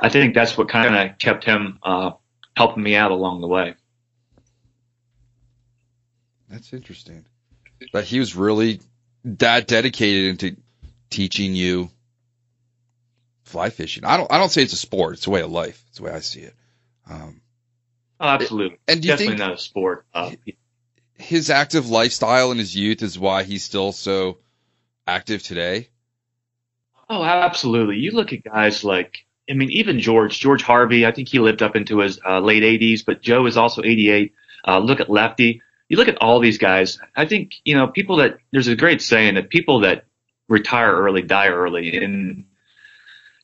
I 0.00 0.10
think 0.10 0.34
that's 0.34 0.56
what 0.56 0.68
kind 0.68 0.94
of 0.94 1.18
kept 1.18 1.44
him 1.44 1.78
uh, 1.82 2.10
helping 2.54 2.82
me 2.82 2.94
out 2.94 3.10
along 3.10 3.40
the 3.40 3.48
way. 3.48 3.74
That's 6.50 6.74
interesting. 6.74 7.24
That 7.94 8.04
he 8.04 8.18
was 8.18 8.36
really 8.36 8.80
that 9.24 9.66
dedicated 9.66 10.24
into 10.24 10.56
teaching 11.08 11.54
you 11.54 11.90
fly 13.48 13.70
fishing. 13.70 14.04
I 14.04 14.16
don't 14.16 14.30
I 14.32 14.38
don't 14.38 14.50
say 14.50 14.62
it's 14.62 14.72
a 14.72 14.76
sport. 14.76 15.14
It's 15.14 15.26
a 15.26 15.30
way 15.30 15.42
of 15.42 15.50
life. 15.50 15.82
It's 15.88 15.98
the 15.98 16.04
way 16.04 16.12
I 16.12 16.20
see 16.20 16.40
it. 16.40 16.54
Um, 17.08 17.40
oh, 18.20 18.28
absolutely. 18.28 18.78
And 18.86 19.02
do 19.02 19.08
you 19.08 19.12
definitely 19.12 19.36
think 19.36 19.48
not 19.48 19.54
a 19.54 19.58
sport. 19.58 20.06
Uh, 20.12 20.32
his 21.14 21.50
active 21.50 21.88
lifestyle 21.88 22.52
in 22.52 22.58
his 22.58 22.76
youth 22.76 23.02
is 23.02 23.18
why 23.18 23.42
he's 23.42 23.64
still 23.64 23.92
so 23.92 24.38
active 25.06 25.42
today? 25.42 25.88
Oh, 27.10 27.24
absolutely. 27.24 27.96
You 27.96 28.12
look 28.12 28.32
at 28.32 28.44
guys 28.44 28.84
like 28.84 29.24
I 29.50 29.54
mean, 29.54 29.70
even 29.70 29.98
George, 29.98 30.38
George 30.38 30.62
Harvey. 30.62 31.06
I 31.06 31.12
think 31.12 31.28
he 31.28 31.38
lived 31.38 31.62
up 31.62 31.74
into 31.74 31.98
his 32.00 32.20
uh, 32.24 32.38
late 32.38 32.62
80s, 32.62 33.04
but 33.04 33.22
Joe 33.22 33.46
is 33.46 33.56
also 33.56 33.82
88. 33.82 34.34
Uh, 34.66 34.78
look 34.78 35.00
at 35.00 35.08
Lefty 35.08 35.62
you 35.88 35.96
look 35.96 36.08
at 36.08 36.20
all 36.20 36.40
these 36.40 36.58
guys. 36.58 37.00
I 37.16 37.26
think 37.26 37.54
you 37.64 37.74
know 37.74 37.88
people 37.88 38.16
that 38.16 38.38
there's 38.50 38.68
a 38.68 38.76
great 38.76 39.02
saying 39.02 39.34
that 39.34 39.48
people 39.48 39.80
that 39.80 40.04
retire 40.48 40.94
early 40.94 41.22
die 41.22 41.48
early, 41.48 41.96
and 41.96 42.44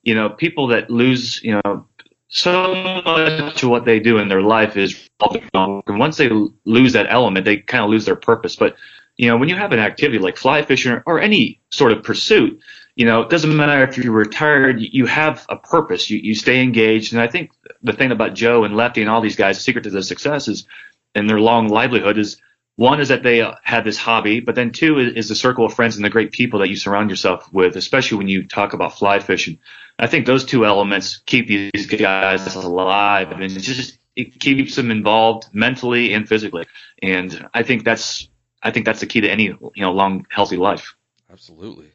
you 0.05 0.15
know 0.15 0.29
people 0.29 0.69
that 0.69 0.91
lose 0.91 1.43
you 1.43 1.61
know 1.65 1.87
so 2.29 2.75
much 3.05 3.63
of 3.63 3.71
what 3.71 3.85
they 3.85 4.01
do 4.01 4.19
in 4.19 4.29
their 4.29 4.43
life 4.43 4.77
is 4.77 5.09
and 5.55 5.99
once 5.99 6.17
they 6.17 6.29
lose 6.65 6.93
that 6.93 7.07
element, 7.09 7.45
they 7.45 7.59
kind 7.59 7.85
of 7.85 7.91
lose 7.91 8.05
their 8.05 8.17
purpose. 8.17 8.57
But 8.57 8.77
you 9.17 9.29
know, 9.29 9.37
when 9.37 9.49
you 9.49 9.55
have 9.55 9.73
an 9.73 9.79
activity 9.79 10.19
like 10.19 10.37
fly 10.37 10.63
fishing 10.63 11.01
or 11.07 11.21
any 11.21 11.61
sort 11.71 11.93
of 11.93 12.03
pursuit, 12.03 12.61
you 12.97 13.07
know, 13.07 13.23
it 13.23 13.31
doesn't 13.31 13.57
matter 13.57 13.85
if 13.85 13.97
you're 13.97 14.13
retired, 14.13 14.81
you 14.81 15.07
have 15.07 15.47
a 15.49 15.57
purpose. 15.57 16.11
You, 16.11 16.19
you 16.19 16.35
stay 16.35 16.63
engaged. 16.63 17.13
And 17.13 17.23
I 17.23 17.29
think 17.29 17.51
the 17.83 17.93
thing 17.93 18.11
about 18.11 18.35
Joe 18.35 18.65
and 18.65 18.77
Lefty 18.77 19.01
and 19.01 19.11
all 19.11 19.21
these 19.21 19.37
guys, 19.37 19.57
the 19.57 19.63
secret 19.63 19.85
to 19.85 19.91
their 19.91 20.03
success 20.03 20.49
is, 20.49 20.67
and 21.15 21.31
their 21.31 21.41
long 21.41 21.69
livelihood 21.69 22.19
is 22.19 22.41
one 22.77 23.01
is 23.01 23.09
that 23.09 23.23
they 23.23 23.41
uh, 23.41 23.55
have 23.63 23.85
this 23.85 23.97
hobby, 23.97 24.41
but 24.41 24.57
then 24.57 24.73
two 24.73 24.99
is, 24.99 25.15
is, 25.15 25.29
the 25.29 25.37
circle 25.37 25.65
of 25.65 25.75
friends 25.75 25.95
and 25.95 26.05
the 26.05 26.11
great 26.11 26.33
people 26.33 26.59
that 26.59 26.69
you 26.69 26.75
surround 26.75 27.09
yourself 27.09 27.53
with, 27.53 27.77
especially 27.77 28.19
when 28.19 28.29
you 28.29 28.45
talk 28.45 28.73
about 28.73 28.99
fly 28.99 29.21
fishing. 29.21 29.59
I 29.99 30.07
think 30.07 30.27
those 30.27 30.45
two 30.45 30.67
elements 30.67 31.19
keep 31.19 31.47
these 31.47 31.87
guys 31.87 32.55
alive 32.55 33.31
and 33.31 33.43
it 33.43 33.61
just 33.61 33.99
it 34.17 34.39
keeps 34.41 34.77
them 34.77 34.91
involved 34.91 35.49
mentally 35.53 36.13
and 36.13 36.29
physically. 36.29 36.67
And 37.03 37.49
I 37.55 37.63
think 37.63 37.85
that's 37.85 38.29
I 38.63 38.71
think 38.71 38.87
that's 38.87 39.01
the 39.01 39.07
key 39.07 39.21
to 39.21 39.29
any 39.29 39.45
you 39.45 39.71
know 39.77 39.93
long 39.93 40.27
healthy 40.31 40.57
life. 40.57 40.95
Absolutely. 41.31 41.91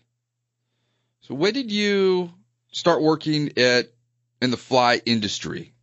So 1.21 1.35
when 1.35 1.53
did 1.53 1.71
you 1.71 2.31
start 2.71 3.01
working 3.01 3.57
at 3.57 3.89
in 4.41 4.51
the 4.51 4.57
fly 4.57 5.01
industry? 5.05 5.73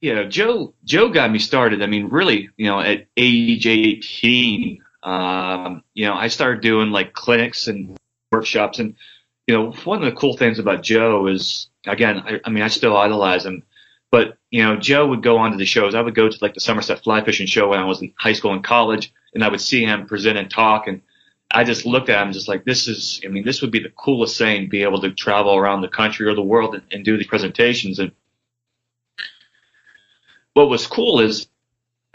Yeah, 0.00 0.24
Joe 0.24 0.74
Joe 0.84 1.08
got 1.08 1.30
me 1.30 1.38
started. 1.38 1.82
I 1.82 1.86
mean, 1.86 2.08
really, 2.08 2.50
you 2.56 2.66
know, 2.66 2.80
at 2.80 3.06
age 3.16 3.66
18, 3.66 4.82
um, 5.02 5.82
you 5.94 6.06
know, 6.06 6.14
I 6.14 6.28
started 6.28 6.60
doing 6.60 6.90
like 6.90 7.12
clinics 7.12 7.66
and 7.66 7.96
workshops. 8.30 8.78
And, 8.78 8.96
you 9.46 9.54
know, 9.54 9.72
one 9.84 10.02
of 10.02 10.04
the 10.04 10.18
cool 10.18 10.36
things 10.36 10.58
about 10.58 10.82
Joe 10.82 11.26
is, 11.28 11.68
again, 11.86 12.18
I, 12.18 12.40
I 12.44 12.50
mean, 12.50 12.64
I 12.64 12.68
still 12.68 12.96
idolize 12.96 13.46
him. 13.46 13.62
But, 14.10 14.38
you 14.50 14.62
know, 14.62 14.76
Joe 14.76 15.06
would 15.08 15.22
go 15.22 15.38
on 15.38 15.50
to 15.52 15.56
the 15.56 15.66
shows. 15.66 15.94
I 15.94 16.00
would 16.00 16.14
go 16.14 16.28
to 16.28 16.38
like 16.40 16.54
the 16.54 16.60
Somerset 16.60 17.02
Fly 17.02 17.24
Fishing 17.24 17.46
Show 17.46 17.68
when 17.68 17.80
I 17.80 17.84
was 17.84 18.02
in 18.02 18.12
high 18.16 18.32
school 18.32 18.52
and 18.52 18.62
college, 18.62 19.12
and 19.34 19.44
I 19.44 19.48
would 19.48 19.60
see 19.60 19.84
him 19.84 20.06
present 20.06 20.38
and 20.38 20.50
talk. 20.50 20.86
And 20.86 21.02
I 21.50 21.64
just 21.64 21.86
looked 21.86 22.08
at 22.08 22.24
him 22.24 22.32
just 22.32 22.48
like, 22.48 22.64
this 22.64 22.88
is, 22.88 23.20
I 23.24 23.28
mean, 23.28 23.44
this 23.44 23.62
would 23.62 23.70
be 23.70 23.80
the 23.80 23.90
coolest 23.90 24.38
thing, 24.38 24.68
be 24.68 24.82
able 24.82 25.00
to 25.00 25.12
travel 25.12 25.56
around 25.56 25.80
the 25.80 25.88
country 25.88 26.26
or 26.26 26.34
the 26.34 26.42
world 26.42 26.74
and, 26.74 26.82
and 26.90 27.04
do 27.04 27.16
these 27.16 27.26
presentations. 27.26 27.98
And 27.98 28.12
what 30.54 30.68
was 30.68 30.86
cool 30.86 31.20
is 31.20 31.48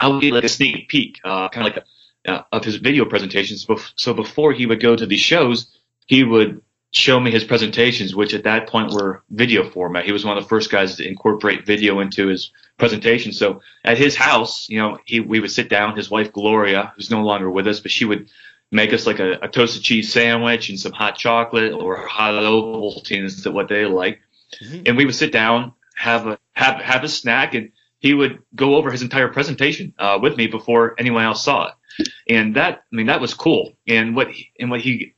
I 0.00 0.08
would 0.08 0.20
get 0.20 0.32
like 0.32 0.44
a 0.44 0.48
sneak 0.48 0.88
peek, 0.88 1.20
uh, 1.24 1.48
kind 1.48 1.66
of 1.66 1.74
like 1.74 1.84
a, 2.26 2.30
uh, 2.30 2.44
of 2.52 2.64
his 2.64 2.76
video 2.76 3.04
presentations. 3.04 3.66
So 3.96 4.12
before 4.12 4.52
he 4.52 4.66
would 4.66 4.80
go 4.80 4.96
to 4.96 5.06
these 5.06 5.20
shows, 5.20 5.78
he 6.06 6.24
would 6.24 6.60
show 6.92 7.18
me 7.18 7.30
his 7.30 7.42
presentations, 7.42 8.14
which 8.14 8.34
at 8.34 8.44
that 8.44 8.68
point 8.68 8.92
were 8.92 9.22
video 9.30 9.68
format. 9.68 10.04
He 10.04 10.12
was 10.12 10.24
one 10.24 10.36
of 10.36 10.44
the 10.44 10.48
first 10.48 10.70
guys 10.70 10.96
to 10.96 11.08
incorporate 11.08 11.66
video 11.66 12.00
into 12.00 12.28
his 12.28 12.52
presentation. 12.78 13.32
So 13.32 13.62
at 13.84 13.98
his 13.98 14.14
house, 14.14 14.68
you 14.68 14.78
know, 14.78 14.98
he 15.04 15.18
we 15.20 15.40
would 15.40 15.50
sit 15.50 15.68
down. 15.68 15.96
His 15.96 16.10
wife 16.10 16.32
Gloria, 16.32 16.92
who's 16.94 17.10
no 17.10 17.22
longer 17.22 17.50
with 17.50 17.66
us, 17.66 17.80
but 17.80 17.90
she 17.90 18.04
would 18.04 18.28
make 18.70 18.92
us 18.92 19.06
like 19.06 19.20
a, 19.20 19.38
a 19.42 19.48
toasted 19.48 19.82
cheese 19.82 20.12
sandwich 20.12 20.68
and 20.68 20.78
some 20.78 20.92
hot 20.92 21.16
chocolate 21.16 21.72
or 21.72 21.96
hot 21.96 22.34
Ovaltines, 22.34 23.50
what 23.50 23.68
they 23.68 23.86
like, 23.86 24.20
mm-hmm. 24.62 24.82
and 24.86 24.96
we 24.96 25.06
would 25.06 25.14
sit 25.14 25.32
down, 25.32 25.72
have 25.96 26.26
a 26.26 26.38
have 26.52 26.80
have 26.80 27.04
a 27.04 27.08
snack, 27.08 27.54
and 27.54 27.72
he 28.00 28.12
would 28.12 28.40
go 28.54 28.76
over 28.76 28.90
his 28.90 29.02
entire 29.02 29.28
presentation 29.28 29.94
uh, 29.98 30.18
with 30.20 30.36
me 30.36 30.46
before 30.46 30.94
anyone 30.98 31.24
else 31.24 31.42
saw 31.42 31.68
it. 31.68 31.74
And 32.28 32.56
that, 32.56 32.82
I 32.92 32.96
mean, 32.96 33.06
that 33.06 33.20
was 33.20 33.34
cool. 33.34 33.74
And 33.86 34.16
what 34.16 34.30
he, 34.30 34.50
and 34.58 34.70
what 34.70 34.80
he 34.80 35.14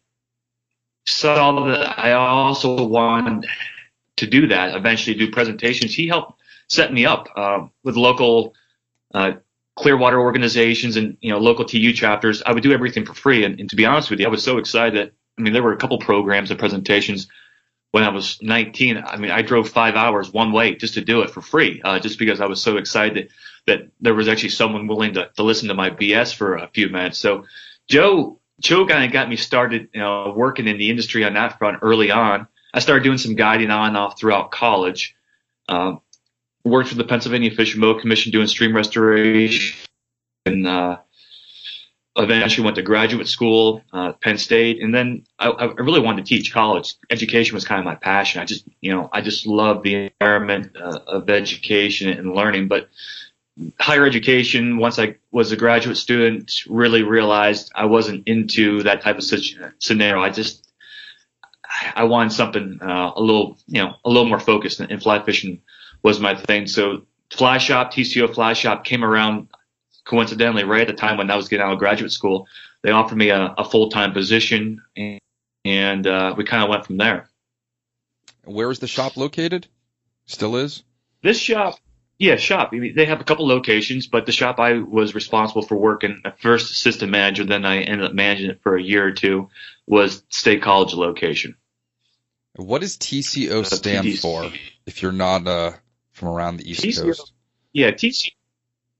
saw 1.06 1.66
that 1.66 1.98
I 1.98 2.12
also 2.12 2.84
wanted 2.84 3.48
to 4.16 4.26
do 4.26 4.48
that, 4.48 4.74
eventually 4.74 5.16
do 5.16 5.30
presentations. 5.30 5.94
He 5.94 6.08
helped 6.08 6.40
set 6.68 6.92
me 6.92 7.04
up 7.06 7.28
uh, 7.36 7.66
with 7.82 7.96
local 7.96 8.54
uh, 9.12 9.32
Clearwater 9.76 10.20
organizations 10.20 10.96
and 10.96 11.16
you 11.20 11.30
know 11.30 11.38
local 11.38 11.64
TU 11.64 11.92
chapters. 11.92 12.42
I 12.46 12.52
would 12.52 12.62
do 12.62 12.72
everything 12.72 13.04
for 13.04 13.14
free, 13.14 13.44
and, 13.44 13.58
and, 13.58 13.68
to 13.70 13.76
be 13.76 13.84
honest 13.84 14.08
with 14.08 14.20
you, 14.20 14.26
I 14.26 14.30
was 14.30 14.42
so 14.42 14.58
excited. 14.58 14.94
That, 14.94 15.12
I 15.36 15.42
mean, 15.42 15.52
there 15.52 15.64
were 15.64 15.72
a 15.72 15.76
couple 15.76 15.98
programs 15.98 16.50
and 16.50 16.58
presentations 16.60 17.26
when 17.90 18.04
I 18.04 18.10
was 18.10 18.38
19. 18.40 19.02
I 19.04 19.16
mean, 19.16 19.32
I 19.32 19.42
drove 19.42 19.68
five 19.68 19.96
hours 19.96 20.32
one 20.32 20.52
way 20.52 20.76
just 20.76 20.94
to 20.94 21.00
do 21.00 21.22
it 21.22 21.30
for 21.30 21.40
free, 21.40 21.82
uh, 21.84 21.98
just 21.98 22.20
because 22.20 22.40
I 22.40 22.46
was 22.46 22.62
so 22.62 22.76
excited 22.76 23.16
that, 23.16 23.28
that 23.66 23.90
there 24.00 24.14
was 24.14 24.28
actually 24.28 24.50
someone 24.50 24.86
willing 24.86 25.14
to, 25.14 25.28
to 25.36 25.42
listen 25.42 25.68
to 25.68 25.74
my 25.74 25.90
BS 25.90 26.34
for 26.34 26.56
a 26.56 26.68
few 26.68 26.88
minutes. 26.88 27.18
So 27.18 27.44
Joe 27.88 28.38
Of 28.70 29.12
got 29.12 29.28
me 29.28 29.36
started, 29.36 29.88
you 29.92 30.00
know, 30.00 30.32
working 30.36 30.68
in 30.68 30.78
the 30.78 30.90
industry 30.90 31.24
on 31.24 31.34
that 31.34 31.58
front 31.58 31.78
early 31.82 32.10
on. 32.10 32.46
I 32.72 32.80
started 32.80 33.04
doing 33.04 33.18
some 33.18 33.34
guiding 33.34 33.70
on 33.70 33.88
and 33.88 33.96
off 33.96 34.18
throughout 34.18 34.50
college. 34.50 35.14
Um, 35.68 36.00
worked 36.64 36.88
for 36.88 36.94
the 36.94 37.04
Pennsylvania 37.04 37.50
Fish 37.50 37.74
and 37.74 37.80
Boat 37.80 38.00
Commission 38.00 38.32
doing 38.32 38.46
stream 38.46 38.74
restoration, 38.74 39.76
and 40.46 40.66
uh, 40.66 40.98
eventually 42.16 42.64
went 42.64 42.76
to 42.76 42.82
graduate 42.82 43.28
school, 43.28 43.82
uh, 43.92 44.12
Penn 44.12 44.38
State, 44.38 44.82
and 44.82 44.94
then 44.94 45.24
I, 45.38 45.50
I, 45.50 45.64
really 45.74 46.00
wanted 46.00 46.24
to 46.24 46.28
teach 46.28 46.52
college. 46.52 46.94
Education 47.10 47.54
was 47.54 47.64
kind 47.64 47.78
of 47.78 47.84
my 47.84 47.96
passion. 47.96 48.40
I 48.40 48.44
just, 48.44 48.64
you 48.80 48.92
know, 48.92 49.08
I 49.12 49.20
just 49.20 49.46
love 49.46 49.82
the 49.82 50.10
environment 50.20 50.76
uh, 50.76 51.00
of 51.06 51.28
education 51.28 52.08
and 52.08 52.34
learning, 52.34 52.68
but 52.68 52.88
higher 53.78 54.04
education, 54.04 54.78
once 54.78 54.98
I 54.98 55.16
was 55.30 55.52
a 55.52 55.56
graduate 55.56 55.96
student, 55.96 56.64
really 56.68 57.02
realized 57.02 57.70
I 57.74 57.84
wasn't 57.86 58.26
into 58.26 58.82
that 58.82 59.02
type 59.02 59.18
of 59.18 59.24
scenario. 59.78 60.22
I 60.22 60.30
just, 60.30 60.72
I 61.94 62.04
wanted 62.04 62.32
something 62.32 62.78
uh, 62.82 63.12
a 63.14 63.20
little, 63.20 63.58
you 63.66 63.82
know, 63.82 63.94
a 64.04 64.08
little 64.08 64.28
more 64.28 64.40
focused, 64.40 64.80
and 64.80 65.02
fly 65.02 65.22
fishing 65.22 65.62
was 66.02 66.20
my 66.20 66.34
thing. 66.34 66.66
So 66.66 67.06
Fly 67.30 67.58
Shop, 67.58 67.92
TCO 67.92 68.32
Fly 68.32 68.52
Shop 68.52 68.84
came 68.84 69.04
around 69.04 69.48
coincidentally 70.04 70.64
right 70.64 70.82
at 70.82 70.88
the 70.88 70.94
time 70.94 71.16
when 71.16 71.30
I 71.30 71.36
was 71.36 71.48
getting 71.48 71.64
out 71.64 71.72
of 71.72 71.78
graduate 71.78 72.12
school. 72.12 72.46
They 72.82 72.90
offered 72.90 73.16
me 73.16 73.30
a, 73.30 73.54
a 73.56 73.64
full 73.64 73.88
time 73.88 74.12
position, 74.12 74.82
and, 74.96 75.20
and 75.64 76.06
uh, 76.06 76.34
we 76.36 76.44
kind 76.44 76.62
of 76.62 76.68
went 76.68 76.86
from 76.86 76.98
there. 76.98 77.28
Where 78.44 78.70
is 78.70 78.78
the 78.78 78.86
shop 78.86 79.16
located? 79.16 79.66
Still 80.26 80.56
is. 80.56 80.82
This 81.22 81.38
shop 81.38 81.78
yeah, 82.24 82.36
shop. 82.36 82.70
I 82.72 82.76
mean, 82.76 82.94
they 82.96 83.04
have 83.04 83.20
a 83.20 83.24
couple 83.24 83.46
locations, 83.46 84.06
but 84.06 84.24
the 84.24 84.32
shop 84.32 84.58
I 84.58 84.78
was 84.78 85.14
responsible 85.14 85.60
for 85.62 85.76
working 85.76 86.22
at 86.24 86.40
first 86.40 86.72
assistant 86.72 87.12
manager, 87.12 87.44
then 87.44 87.66
I 87.66 87.80
ended 87.80 88.06
up 88.06 88.14
managing 88.14 88.50
it 88.50 88.62
for 88.62 88.76
a 88.76 88.82
year 88.82 89.06
or 89.06 89.12
two, 89.12 89.50
was 89.86 90.22
State 90.30 90.62
College 90.62 90.94
location. 90.94 91.56
What 92.56 92.80
does 92.80 92.96
TCO 92.96 93.60
uh, 93.60 93.64
stand 93.64 94.18
for? 94.18 94.50
If 94.86 95.02
you're 95.02 95.12
not 95.12 95.46
uh, 95.46 95.72
from 96.12 96.28
around 96.28 96.56
the 96.56 96.70
East 96.70 96.82
TCO, 96.82 97.02
Coast. 97.02 97.32
Yeah, 97.74 97.90
TCO 97.90 98.30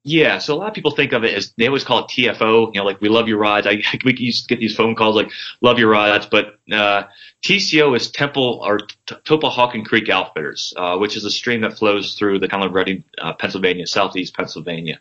yeah, 0.07 0.37
so 0.37 0.55
a 0.55 0.57
lot 0.57 0.69
of 0.69 0.75
people 0.75 0.91
think 0.91 1.13
of 1.15 1.25
it 1.25 1.33
as 1.33 1.55
they 1.57 1.67
always 1.67 1.83
call 1.83 2.01
it 2.01 2.09
TFO. 2.09 2.75
You 2.75 2.81
know, 2.81 2.85
like 2.85 3.01
we 3.01 3.09
love 3.09 3.27
your 3.27 3.39
rods. 3.39 3.67
I 3.67 3.83
we 4.05 4.15
used 4.19 4.43
to 4.43 4.49
get 4.49 4.61
these 4.61 4.77
phone 4.77 4.95
calls 4.95 5.17
like 5.17 5.31
love 5.63 5.79
your 5.79 5.89
rods, 5.89 6.27
but 6.27 6.59
uh, 6.71 7.05
TCO 7.43 7.97
is 7.97 8.11
Temple 8.11 8.61
or 8.63 8.79
T- 8.79 9.15
Tulpehocken 9.25 9.87
Creek 9.87 10.11
Outfitters, 10.11 10.75
uh, 10.77 10.99
which 10.99 11.17
is 11.17 11.25
a 11.25 11.31
stream 11.31 11.63
that 11.63 11.79
flows 11.79 12.17
through 12.19 12.39
the 12.39 12.49
town 12.49 12.63
of 12.63 12.75
Reading, 12.75 13.03
uh, 13.17 13.33
Pennsylvania, 13.33 13.87
southeast 13.87 14.37
Pennsylvania, 14.37 15.01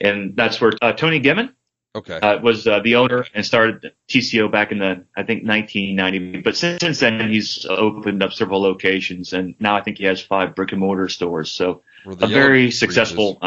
and 0.00 0.36
that's 0.36 0.60
where 0.60 0.72
uh, 0.80 0.92
Tony 0.92 1.20
Gehman 1.20 1.52
okay. 1.96 2.20
Uh, 2.20 2.38
was 2.38 2.68
uh, 2.68 2.78
the 2.78 2.94
owner 2.94 3.26
and 3.34 3.44
started 3.44 3.92
TCO 4.08 4.52
back 4.52 4.70
in 4.70 4.78
the 4.78 5.04
I 5.16 5.24
think 5.24 5.44
1990. 5.44 6.42
But 6.42 6.56
since, 6.56 6.80
since 6.80 7.00
then, 7.00 7.28
he's 7.28 7.66
opened 7.68 8.22
up 8.22 8.32
several 8.32 8.62
locations, 8.62 9.32
and 9.32 9.56
now 9.58 9.74
I 9.74 9.82
think 9.82 9.98
he 9.98 10.04
has 10.04 10.22
five 10.22 10.54
brick 10.54 10.70
and 10.70 10.80
mortar 10.80 11.08
stores. 11.08 11.50
So 11.50 11.82
a 12.06 12.28
very 12.28 12.70
successful. 12.70 13.38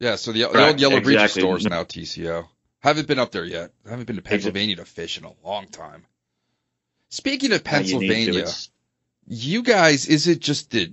Yeah, 0.00 0.16
so 0.16 0.32
the, 0.32 0.40
the 0.40 0.66
old 0.66 0.80
Yellow 0.80 0.96
exactly. 0.96 1.42
Stores 1.42 1.66
now 1.66 1.84
TCO. 1.84 2.48
Haven't 2.80 3.06
been 3.06 3.18
up 3.18 3.30
there 3.30 3.44
yet. 3.44 3.70
I 3.86 3.90
haven't 3.90 4.06
been 4.06 4.16
to 4.16 4.22
Pennsylvania 4.22 4.76
to 4.76 4.86
fish 4.86 5.18
in 5.18 5.24
a 5.24 5.32
long 5.44 5.68
time. 5.68 6.06
Speaking 7.10 7.52
of 7.52 7.62
Pennsylvania, 7.62 8.46
you 9.26 9.62
guys, 9.62 10.06
is 10.06 10.26
it 10.26 10.40
just 10.40 10.70
the 10.70 10.92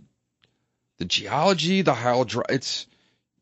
the 0.97 1.05
geology, 1.05 1.83
the 1.83 1.93
hydro? 1.93 2.43
It's 2.49 2.85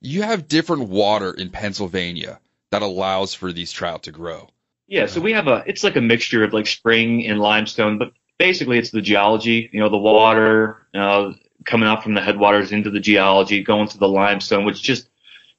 you 0.02 0.22
have 0.22 0.48
different 0.48 0.90
water 0.90 1.32
in 1.32 1.50
Pennsylvania 1.50 2.40
that 2.70 2.84
allows 2.84 3.34
for 3.34 3.52
these 3.52 3.72
trout 3.72 4.04
to 4.04 4.12
grow. 4.12 4.48
Yeah, 4.88 5.08
so 5.08 5.20
we 5.20 5.34
have 5.34 5.48
a 5.48 5.64
it's 5.66 5.84
like 5.84 5.96
a 5.96 6.02
mixture 6.02 6.44
of 6.44 6.54
like 6.54 6.68
spring 6.68 7.26
and 7.26 7.40
limestone, 7.40 7.98
but 7.98 8.12
basically 8.38 8.78
it's 8.78 8.92
the 8.92 9.02
geology. 9.02 9.68
You 9.74 9.80
know, 9.80 9.90
the 9.90 9.98
water 9.98 10.86
uh, 10.94 11.32
coming 11.66 11.90
out 11.90 12.04
from 12.04 12.14
the 12.14 12.22
headwaters 12.22 12.72
into 12.72 12.92
the 12.92 13.00
geology, 13.00 13.64
going 13.64 13.88
to 13.88 13.98
the 13.98 14.08
limestone, 14.08 14.66
which 14.66 14.84
just 14.84 15.10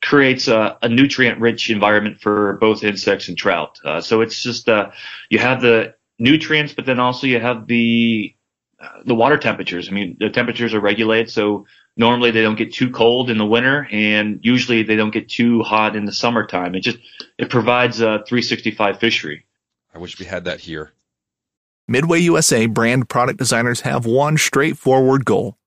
creates 0.02 0.48
a, 0.48 0.78
a 0.82 0.88
nutrient 0.88 1.40
rich 1.40 1.70
environment 1.70 2.20
for 2.20 2.54
both 2.54 2.84
insects 2.84 3.28
and 3.28 3.36
trout. 3.36 3.80
Uh, 3.84 4.00
so 4.00 4.20
it's 4.20 4.42
just 4.42 4.68
uh, 4.68 4.90
you 5.30 5.38
have 5.38 5.60
the 5.60 5.94
nutrients, 6.18 6.72
but 6.72 6.86
then 6.86 7.00
also 7.00 7.26
you 7.26 7.40
have 7.40 7.66
the 7.66 8.34
uh, 8.78 8.88
the 9.04 9.14
water 9.14 9.38
temperatures. 9.38 9.88
I 9.88 9.92
mean, 9.92 10.16
the 10.20 10.28
temperatures 10.28 10.74
are 10.74 10.80
regulated, 10.80 11.30
so 11.30 11.66
normally 11.96 12.30
they 12.30 12.42
don't 12.42 12.56
get 12.56 12.74
too 12.74 12.90
cold 12.90 13.30
in 13.30 13.38
the 13.38 13.46
winter, 13.46 13.88
and 13.90 14.38
usually 14.42 14.82
they 14.82 14.96
don't 14.96 15.12
get 15.12 15.28
too 15.28 15.62
hot 15.62 15.96
in 15.96 16.04
the 16.04 16.12
summertime. 16.12 16.74
It 16.74 16.80
just 16.80 16.98
it 17.38 17.50
provides 17.50 18.00
a 18.00 18.22
365 18.26 18.98
fishery. 18.98 19.46
I 19.94 19.98
wish 19.98 20.18
we 20.18 20.26
had 20.26 20.44
that 20.44 20.60
here. 20.60 20.92
Midway 21.88 22.18
USA 22.20 22.66
brand 22.66 23.08
product 23.08 23.38
designers 23.38 23.82
have 23.82 24.04
one 24.04 24.36
straightforward 24.36 25.24
goal 25.24 25.56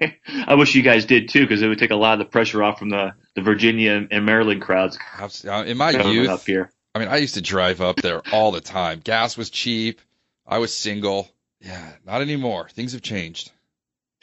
I 0.46 0.54
wish 0.54 0.74
you 0.74 0.82
guys 0.82 1.06
did 1.06 1.28
too, 1.28 1.42
because 1.42 1.62
it 1.62 1.68
would 1.68 1.78
take 1.78 1.90
a 1.90 1.96
lot 1.96 2.14
of 2.14 2.26
the 2.26 2.30
pressure 2.30 2.62
off 2.62 2.78
from 2.78 2.90
the, 2.90 3.14
the 3.34 3.42
Virginia 3.42 4.06
and 4.10 4.26
Maryland 4.26 4.62
crowds. 4.62 4.98
Uh, 5.18 5.64
in 5.66 5.76
my 5.76 5.90
youth, 5.90 6.28
up 6.28 6.44
here. 6.44 6.70
I 6.94 6.98
mean, 6.98 7.08
I 7.08 7.18
used 7.18 7.34
to 7.34 7.42
drive 7.42 7.80
up 7.80 7.96
there 7.96 8.22
all 8.32 8.52
the 8.52 8.60
time. 8.60 9.00
Gas 9.02 9.36
was 9.36 9.50
cheap. 9.50 10.00
I 10.46 10.58
was 10.58 10.74
single. 10.74 11.28
Yeah, 11.60 11.92
not 12.04 12.20
anymore. 12.20 12.68
Things 12.68 12.92
have 12.92 13.02
changed. 13.02 13.50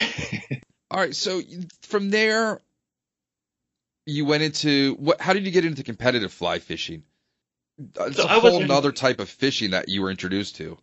all 0.90 0.98
right, 0.98 1.14
so 1.14 1.40
from 1.82 2.10
there, 2.10 2.60
you 4.06 4.24
went 4.24 4.42
into 4.42 4.94
what? 4.94 5.20
How 5.20 5.32
did 5.32 5.44
you 5.44 5.50
get 5.50 5.64
into 5.64 5.82
competitive 5.82 6.32
fly 6.32 6.58
fishing? 6.58 7.04
It's 7.78 8.16
so 8.16 8.24
a 8.24 8.40
whole 8.40 8.70
other 8.70 8.92
type 8.92 9.18
of 9.20 9.28
fishing 9.28 9.70
that 9.70 9.88
you 9.88 10.02
were 10.02 10.10
introduced 10.10 10.56
to. 10.56 10.78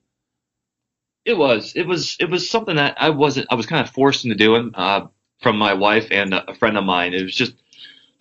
It 1.26 1.38
was. 1.38 1.74
It 1.76 1.88
was. 1.88 2.18
It 2.20 2.30
was 2.30 2.50
something 2.50 2.76
that 2.78 2.98
I 3.00 3.10
wasn't. 3.10 3.48
I 3.52 3.56
was 3.56 3.66
kind 3.66 3.86
of 3.86 3.94
forced 3.94 4.26
into 4.26 4.36
doing 4.36 4.72
uh, 4.74 5.08
from 5.42 5.58
my 5.58 5.74
wife 5.74 6.08
and 6.12 6.34
a 6.34 6.56
friend 6.56 6.78
of 6.78 6.84
mine. 6.84 7.14
It 7.14 7.24
was 7.24 7.36
just 7.36 7.54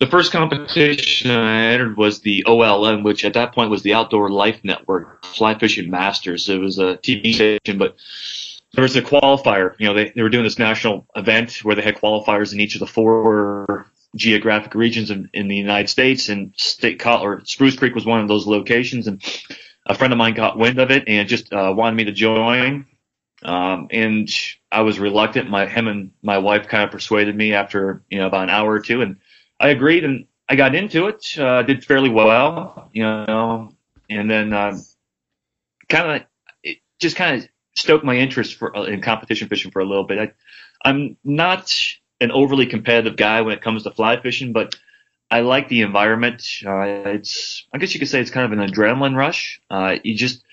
the 0.01 0.07
first 0.07 0.31
competition 0.31 1.29
I 1.31 1.73
entered 1.73 1.95
was 1.95 2.21
the 2.21 2.43
OLN, 2.47 3.03
which 3.03 3.23
at 3.23 3.33
that 3.33 3.53
point 3.53 3.69
was 3.69 3.83
the 3.83 3.93
Outdoor 3.93 4.29
Life 4.29 4.59
Network 4.63 5.23
Fly 5.25 5.57
Fishing 5.57 5.91
Masters. 5.91 6.49
It 6.49 6.59
was 6.59 6.79
a 6.79 6.97
TV 6.97 7.35
station, 7.35 7.77
but 7.77 7.95
there 8.73 8.81
was 8.81 8.95
a 8.95 9.01
qualifier. 9.01 9.75
You 9.77 9.87
know, 9.87 9.93
they, 9.93 10.09
they 10.09 10.23
were 10.23 10.29
doing 10.29 10.43
this 10.43 10.57
national 10.57 11.05
event 11.15 11.63
where 11.63 11.75
they 11.75 11.83
had 11.83 11.97
qualifiers 11.97 12.51
in 12.51 12.59
each 12.59 12.75
of 12.75 12.79
the 12.79 12.87
four 12.87 13.91
geographic 14.15 14.73
regions 14.73 15.11
in, 15.11 15.29
in 15.33 15.47
the 15.47 15.55
United 15.55 15.87
States, 15.87 16.29
and 16.29 16.51
State 16.57 17.05
or 17.05 17.45
Spruce 17.45 17.75
Creek 17.75 17.93
was 17.93 18.05
one 18.05 18.21
of 18.21 18.27
those 18.27 18.47
locations. 18.47 19.07
And 19.07 19.23
a 19.85 19.93
friend 19.93 20.13
of 20.13 20.17
mine 20.17 20.33
got 20.33 20.57
wind 20.57 20.79
of 20.79 20.89
it 20.89 21.03
and 21.07 21.29
just 21.29 21.53
uh, 21.53 21.73
wanted 21.75 21.95
me 21.95 22.05
to 22.05 22.11
join. 22.11 22.87
Um, 23.43 23.87
and 23.91 24.29
I 24.71 24.81
was 24.81 24.99
reluctant. 24.99 25.49
My 25.49 25.65
him 25.67 25.87
and 25.87 26.11
my 26.21 26.37
wife 26.37 26.67
kind 26.67 26.83
of 26.83 26.91
persuaded 26.91 27.35
me 27.35 27.53
after 27.53 28.03
you 28.09 28.19
know 28.19 28.27
about 28.27 28.43
an 28.43 28.49
hour 28.49 28.71
or 28.71 28.79
two, 28.79 29.01
and 29.01 29.17
I 29.59 29.69
agreed 29.69 30.03
and 30.03 30.25
I 30.47 30.55
got 30.55 30.75
into 30.75 31.07
it. 31.07 31.37
Uh, 31.37 31.63
did 31.63 31.83
fairly 31.83 32.09
well, 32.09 32.89
you 32.93 33.03
know, 33.03 33.73
and 34.09 34.29
then 34.29 34.53
um, 34.53 34.83
kind 35.89 36.23
of 36.65 36.75
just 36.99 37.15
kind 37.15 37.41
of 37.41 37.49
stoked 37.75 38.05
my 38.05 38.15
interest 38.15 38.55
for 38.55 38.75
uh, 38.75 38.83
in 38.83 39.01
competition 39.01 39.47
fishing 39.47 39.71
for 39.71 39.79
a 39.81 39.85
little 39.85 40.03
bit. 40.03 40.19
I, 40.19 40.89
I'm 40.89 41.17
not 41.23 41.75
an 42.19 42.31
overly 42.31 42.67
competitive 42.67 43.17
guy 43.17 43.41
when 43.41 43.53
it 43.53 43.61
comes 43.61 43.83
to 43.83 43.91
fly 43.91 44.21
fishing, 44.21 44.53
but 44.53 44.75
I 45.31 45.41
like 45.41 45.69
the 45.69 45.81
environment. 45.81 46.45
Uh, 46.65 46.83
it's 47.07 47.65
I 47.73 47.77
guess 47.77 47.93
you 47.93 47.99
could 47.99 48.09
say 48.09 48.21
it's 48.21 48.31
kind 48.31 48.51
of 48.51 48.57
an 48.57 48.67
adrenaline 48.67 49.15
rush. 49.15 49.61
Uh, 49.69 49.95
you 50.03 50.15
just 50.15 50.43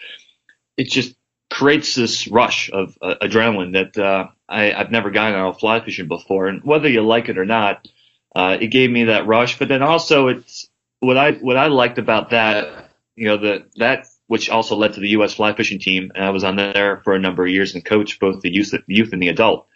it 0.77 0.89
just 0.89 1.15
creates 1.51 1.95
this 1.95 2.29
rush 2.29 2.71
of 2.73 2.97
uh, 3.01 3.15
adrenaline 3.23 3.73
that 3.73 3.99
uh, 3.99 4.29
I, 4.49 4.65
have 4.65 4.91
never 4.91 5.11
gotten 5.11 5.39
out 5.39 5.51
of 5.51 5.59
fly 5.59 5.81
fishing 5.85 6.09
before. 6.09 6.49
And 6.49 6.63
whether 6.63 6.89
you 6.89 7.03
like 7.03 7.29
it 7.29 7.39
or 7.39 7.47
not, 7.47 7.89
uh, 8.35 8.59
it 8.61 8.69
gave 8.69 8.91
me 8.91 9.05
that 9.05 9.27
rush. 9.27 9.59
But 9.59 9.69
then 9.69 9.83
also, 9.83 10.29
it's 10.29 10.69
what 11.01 11.17
I 11.17 11.33
what 11.33 11.57
I 11.57 11.69
liked 11.69 11.99
about 11.99 12.31
that, 12.31 12.91
you 13.17 13.27
know, 13.27 13.37
the 13.37 13.67
that 13.77 14.07
which 14.27 14.51
also 14.51 14.77
led 14.77 14.93
to 14.93 15.01
the 15.01 15.09
U.S. 15.11 15.35
fly 15.35 15.55
fishing 15.55 15.79
team, 15.79 16.13
and 16.15 16.25
I 16.25 16.31
was 16.31 16.45
on 16.45 16.57
there 16.57 17.01
for 17.03 17.15
a 17.15 17.19
number 17.19 17.45
of 17.45 17.51
years 17.51 17.75
and 17.75 17.85
coached 17.85 18.21
both 18.21 18.43
the 18.43 18.53
youth, 18.53 18.75
youth 18.87 19.13
and 19.13 19.23
the 19.23 19.29
adult. 19.29 19.67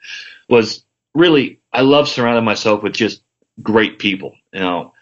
Was 0.49 0.85
really 1.15 1.61
I 1.73 1.83
love 1.83 2.09
surrounding 2.09 2.45
myself 2.45 2.83
with 2.83 2.93
just 2.93 3.23
great 3.63 3.99
people, 3.99 4.37
you 4.53 4.61
know, 4.61 4.93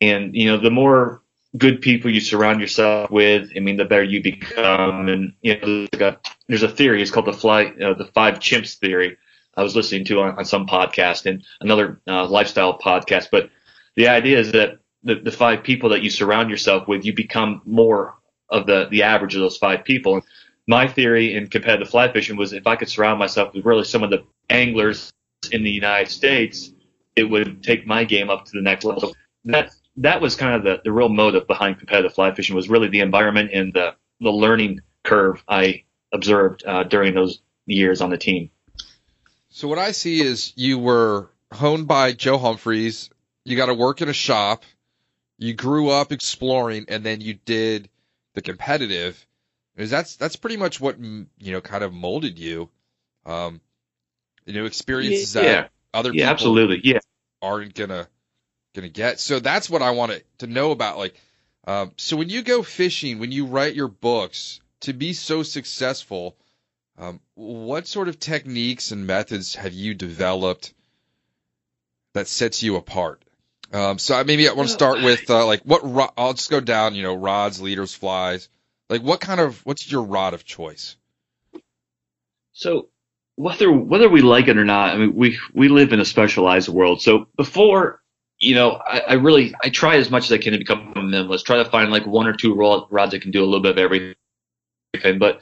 and 0.00 0.34
you 0.34 0.46
know 0.46 0.56
the 0.56 0.70
more 0.70 1.22
good 1.56 1.80
people 1.80 2.10
you 2.12 2.20
surround 2.20 2.60
yourself 2.60 3.10
with, 3.10 3.50
I 3.56 3.60
mean, 3.60 3.76
the 3.76 3.84
better 3.84 4.02
you 4.04 4.22
become. 4.22 5.08
And 5.08 5.32
you 5.42 5.58
know, 5.60 5.86
there's 5.92 6.14
a, 6.14 6.20
there's 6.48 6.62
a 6.62 6.68
theory. 6.68 7.02
It's 7.02 7.10
called 7.10 7.26
the 7.26 7.32
fly, 7.32 7.66
uh, 7.82 7.94
the 7.94 8.10
five 8.14 8.38
chimps 8.38 8.74
theory. 8.78 9.16
I 9.56 9.62
was 9.62 9.74
listening 9.74 10.04
to 10.06 10.20
on, 10.20 10.38
on 10.38 10.44
some 10.44 10.66
podcast 10.66 11.26
and 11.26 11.44
another 11.60 12.00
uh, 12.06 12.26
lifestyle 12.26 12.78
podcast. 12.78 13.28
But 13.30 13.50
the 13.94 14.08
idea 14.08 14.38
is 14.38 14.52
that 14.52 14.78
the, 15.02 15.16
the 15.16 15.32
five 15.32 15.62
people 15.62 15.88
that 15.90 16.02
you 16.02 16.10
surround 16.10 16.50
yourself 16.50 16.88
with, 16.88 17.04
you 17.04 17.14
become 17.14 17.62
more 17.64 18.16
of 18.50 18.66
the 18.66 18.88
the 18.90 19.02
average 19.02 19.34
of 19.34 19.40
those 19.40 19.56
five 19.56 19.84
people. 19.84 20.14
And 20.14 20.22
My 20.66 20.86
theory 20.88 21.34
in 21.34 21.46
competitive 21.48 21.88
fly 21.88 22.12
fishing 22.12 22.36
was 22.36 22.52
if 22.52 22.66
I 22.66 22.76
could 22.76 22.88
surround 22.88 23.18
myself 23.18 23.54
with 23.54 23.64
really 23.64 23.84
some 23.84 24.02
of 24.02 24.10
the 24.10 24.24
anglers 24.50 25.12
in 25.52 25.62
the 25.62 25.70
United 25.70 26.10
States, 26.10 26.72
it 27.14 27.24
would 27.24 27.62
take 27.62 27.86
my 27.86 28.04
game 28.04 28.30
up 28.30 28.44
to 28.46 28.52
the 28.52 28.62
next 28.62 28.84
level. 28.84 29.14
That 29.98 30.20
was 30.20 30.34
kind 30.34 30.54
of 30.54 30.64
the, 30.64 30.80
the 30.84 30.92
real 30.92 31.08
motive 31.08 31.46
behind 31.46 31.78
competitive 31.78 32.14
fly 32.14 32.34
fishing 32.34 32.54
was 32.54 32.68
really 32.68 32.88
the 32.88 33.00
environment 33.00 33.50
and 33.52 33.72
the, 33.72 33.94
the 34.20 34.30
learning 34.30 34.80
curve 35.02 35.42
I 35.48 35.84
observed 36.12 36.64
uh, 36.66 36.84
during 36.84 37.14
those 37.14 37.40
years 37.66 38.00
on 38.00 38.10
the 38.10 38.18
team. 38.18 38.50
So 39.48 39.68
what 39.68 39.78
I 39.78 39.92
see 39.92 40.20
is 40.20 40.52
you 40.56 40.78
were 40.78 41.30
honed 41.52 41.88
by 41.88 42.12
Joe 42.12 42.38
Humphreys. 42.38 43.10
You 43.44 43.56
got 43.56 43.66
to 43.66 43.74
work 43.74 44.02
in 44.02 44.08
a 44.08 44.12
shop. 44.12 44.64
You 45.38 45.54
grew 45.54 45.90
up 45.90 46.12
exploring, 46.12 46.86
and 46.88 47.04
then 47.04 47.20
you 47.20 47.34
did 47.34 47.88
the 48.34 48.42
competitive. 48.42 49.26
Is 49.76 49.90
that's 49.90 50.16
that's 50.16 50.36
pretty 50.36 50.56
much 50.56 50.80
what 50.80 50.98
you 50.98 51.26
know 51.40 51.60
kind 51.60 51.84
of 51.84 51.92
molded 51.92 52.38
you. 52.38 52.70
Um, 53.24 53.60
you 54.46 54.54
know, 54.54 54.64
experiences 54.64 55.34
yeah. 55.34 55.42
that 55.42 55.70
other 55.92 56.10
yeah, 56.12 56.24
people 56.24 56.32
absolutely. 56.32 56.80
Yeah. 56.84 56.98
aren't 57.42 57.74
gonna 57.74 58.08
gonna 58.76 58.88
get. 58.88 59.18
So 59.18 59.40
that's 59.40 59.68
what 59.68 59.82
I 59.82 59.90
wanted 59.90 60.22
to 60.38 60.46
know 60.46 60.70
about. 60.70 60.98
Like, 60.98 61.20
um, 61.66 61.92
so 61.96 62.16
when 62.16 62.28
you 62.28 62.42
go 62.42 62.62
fishing, 62.62 63.18
when 63.18 63.32
you 63.32 63.46
write 63.46 63.74
your 63.74 63.88
books, 63.88 64.60
to 64.80 64.92
be 64.92 65.12
so 65.12 65.42
successful, 65.42 66.36
um, 66.98 67.20
what 67.34 67.86
sort 67.86 68.08
of 68.08 68.20
techniques 68.20 68.92
and 68.92 69.06
methods 69.06 69.54
have 69.56 69.72
you 69.72 69.94
developed 69.94 70.72
that 72.14 72.28
sets 72.28 72.62
you 72.62 72.76
apart? 72.76 73.22
Um, 73.72 73.98
so 73.98 74.22
maybe 74.22 74.48
I 74.48 74.52
want 74.52 74.68
to 74.68 74.74
start 74.74 75.02
with 75.02 75.28
uh, 75.28 75.44
like 75.44 75.62
what 75.62 75.80
ro- 75.82 76.12
I'll 76.16 76.34
just 76.34 76.50
go 76.50 76.60
down. 76.60 76.94
You 76.94 77.02
know, 77.02 77.14
rods, 77.14 77.60
leaders, 77.60 77.94
flies. 77.94 78.48
Like, 78.88 79.02
what 79.02 79.20
kind 79.20 79.40
of 79.40 79.64
what's 79.66 79.90
your 79.90 80.02
rod 80.02 80.34
of 80.34 80.44
choice? 80.44 80.96
So 82.52 82.88
whether 83.34 83.70
whether 83.70 84.08
we 84.08 84.22
like 84.22 84.48
it 84.48 84.56
or 84.56 84.64
not, 84.64 84.94
I 84.94 84.98
mean, 84.98 85.14
we 85.14 85.38
we 85.52 85.68
live 85.68 85.92
in 85.92 86.00
a 86.00 86.04
specialized 86.04 86.68
world. 86.68 87.02
So 87.02 87.26
before 87.36 88.00
you 88.38 88.54
know, 88.54 88.82
I, 88.86 89.00
I, 89.00 89.12
really 89.14 89.54
I 89.62 89.70
try 89.70 89.96
as 89.96 90.10
much 90.10 90.24
as 90.24 90.32
I 90.32 90.38
can 90.38 90.52
to 90.52 90.58
become 90.58 90.92
a 90.94 91.00
minimalist. 91.00 91.44
Try 91.44 91.56
to 91.56 91.64
find 91.64 91.90
like 91.90 92.06
one 92.06 92.26
or 92.26 92.34
two 92.34 92.54
rods 92.54 93.12
that 93.12 93.22
can 93.22 93.30
do 93.30 93.42
a 93.42 93.46
little 93.46 93.60
bit 93.60 93.72
of 93.72 93.78
everything. 93.78 94.14
But 95.18 95.40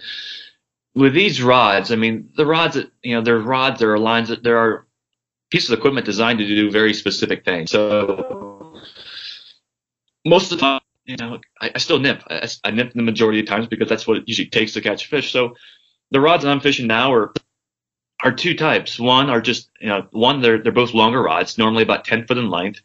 with 0.94 1.12
these 1.12 1.42
rods, 1.42 1.90
I 1.90 1.96
mean, 1.96 2.30
the 2.37 2.46
rods 2.46 2.74
that 2.74 2.90
you 3.02 3.14
know, 3.14 3.20
there 3.20 3.37
are 3.37 3.40
rods, 3.40 3.80
there 3.80 3.92
are 3.92 3.98
lines, 3.98 4.28
that 4.28 4.42
there 4.42 4.59
are 4.59 4.87
pieces 5.50 5.70
of 5.70 5.78
equipment 5.78 6.07
designed 6.07 6.38
to 6.38 6.46
do 6.46 6.70
very 6.70 6.94
specific 6.94 7.44
things. 7.44 7.70
So 7.70 8.80
most 10.24 10.52
of 10.52 10.59
the 10.59 10.62
time, 10.62 10.80
you 11.04 11.16
know, 11.16 11.38
I, 11.61 11.72
I 11.74 11.78
still 11.78 11.98
nip. 11.98 12.22
I, 12.30 12.48
I 12.64 12.70
nip 12.70 12.92
the 12.94 13.02
majority 13.02 13.40
of 13.40 13.46
times 13.46 13.66
because 13.66 13.88
that's 13.88 14.07
what 14.07 14.18
it 14.18 14.24
usually 14.26 14.48
takes 14.48 14.72
to 14.72 14.80
catch 14.80 15.07
fish. 15.07 15.33
So 15.33 15.54
the 16.11 16.20
rods 16.20 16.44
that 16.44 16.50
I'm 16.50 16.61
fishing 16.61 16.87
now 16.87 17.12
are 17.12 17.33
are 18.25 18.33
two 18.33 18.57
types. 18.57 18.99
One 18.99 19.31
are 19.31 19.41
just 19.41 19.71
you 19.81 19.89
know 19.89 20.07
one 20.11 20.41
they're 20.41 20.61
they're 20.61 20.73
both 20.73 20.95
longer 20.95 21.23
rods, 21.23 21.59
normally 21.59 21.83
about 21.83 22.05
ten 22.05 22.27
foot 22.27 22.39
in 22.39 22.51
length. 22.51 22.81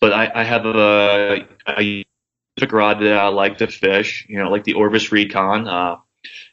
But 0.00 0.12
I, 0.12 0.30
I 0.34 0.44
have 0.44 0.66
a, 0.66 1.46
a 1.68 2.04
rod 2.70 3.00
that 3.00 3.12
I 3.12 3.28
like 3.28 3.58
to 3.58 3.66
fish. 3.66 4.26
You 4.28 4.38
know, 4.38 4.50
like 4.50 4.64
the 4.64 4.74
Orvis 4.74 5.12
Recon. 5.12 5.68
Uh, 5.68 5.96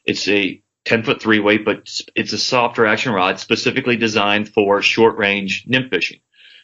it's 0.06 0.28
a 0.28 0.62
10 0.86 1.04
foot 1.04 1.22
three 1.22 1.40
weight, 1.40 1.64
but 1.64 2.02
it's 2.16 2.34
a 2.34 2.38
softer 2.38 2.86
action 2.86 3.14
rod 3.14 3.40
specifically 3.40 3.98
designed 3.98 4.50
for 4.50 4.82
short 4.82 5.18
range 5.18 5.66
nymph 5.68 5.90
fishing. 5.90 6.20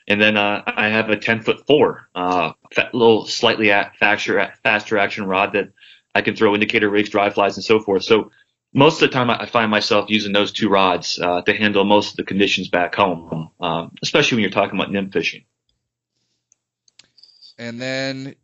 And 0.08 0.22
then 0.22 0.38
uh, 0.38 0.64
I 0.66 0.88
have 0.88 1.10
a 1.10 1.18
10 1.18 1.42
foot 1.42 1.68
four, 1.68 2.10
uh, 2.16 2.54
little 2.94 3.26
slightly 3.28 3.68
faster, 4.00 4.54
faster 4.64 4.98
action 4.98 5.26
rod 5.26 5.54
that 5.54 5.70
I 6.16 6.22
can 6.22 6.36
throw 6.36 6.54
indicator 6.54 6.90
rigs, 6.90 7.10
dry 7.10 7.30
flies, 7.30 7.58
and 7.58 7.64
so 7.64 7.80
forth. 7.80 8.04
So 8.04 8.32
most 8.74 9.02
of 9.02 9.10
the 9.10 9.14
time, 9.14 9.30
I 9.30 9.46
find 9.46 9.72
myself 9.72 10.10
using 10.10 10.34
those 10.34 10.52
two 10.52 10.70
rods 10.70 11.20
uh, 11.20 11.42
to 11.42 11.54
handle 11.54 11.84
most 11.84 12.12
of 12.12 12.18
the 12.18 12.24
conditions 12.24 12.70
back 12.70 12.96
home, 12.96 13.50
um, 13.60 13.92
especially 14.04 14.36
when 14.36 14.44
you're 14.44 14.52
talking 14.52 14.78
about 14.78 14.92
nymph 14.92 15.14
fishing. 15.14 15.46
And 17.58 17.82
then 17.82 18.36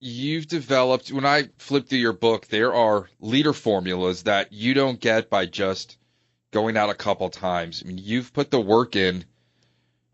you've 0.00 0.48
developed, 0.48 1.12
when 1.12 1.24
I 1.24 1.48
flip 1.58 1.88
through 1.88 1.98
your 1.98 2.12
book, 2.12 2.48
there 2.48 2.74
are 2.74 3.08
leader 3.20 3.52
formulas 3.52 4.24
that 4.24 4.52
you 4.52 4.74
don't 4.74 5.00
get 5.00 5.30
by 5.30 5.46
just 5.46 5.96
going 6.50 6.76
out 6.76 6.90
a 6.90 6.94
couple 6.94 7.30
times. 7.30 7.82
I 7.84 7.88
mean, 7.88 7.98
you've 7.98 8.32
put 8.32 8.50
the 8.50 8.60
work 8.60 8.96
in 8.96 9.24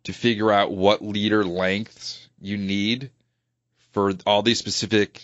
to 0.04 0.12
figure 0.12 0.52
out 0.52 0.72
what 0.72 1.02
leader 1.02 1.44
lengths 1.44 2.28
you 2.40 2.56
need 2.56 3.10
for 3.92 4.12
all 4.26 4.42
these 4.42 4.58
specific, 4.58 5.22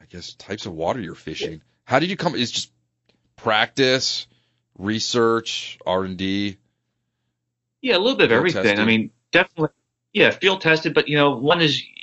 I 0.00 0.06
guess, 0.06 0.32
types 0.34 0.66
of 0.66 0.72
water 0.72 1.00
you're 1.00 1.14
fishing. 1.14 1.62
How 1.86 2.00
did 2.00 2.10
you 2.10 2.16
come? 2.16 2.34
Is 2.34 2.50
just 2.50 2.72
practice, 3.36 4.26
research, 4.76 5.78
R 5.86 6.04
and 6.04 6.18
D. 6.18 6.58
Yeah, 7.80 7.96
a 7.96 7.98
little 7.98 8.16
bit 8.16 8.26
of 8.26 8.32
everything. 8.32 8.80
I 8.80 8.84
mean, 8.84 9.10
definitely, 9.30 9.68
yeah, 10.12 10.30
field 10.30 10.60
tested. 10.60 10.94
But 10.94 11.06
you 11.08 11.16
know, 11.16 11.36
one 11.36 11.62
is, 11.62 11.80
you 11.82 12.02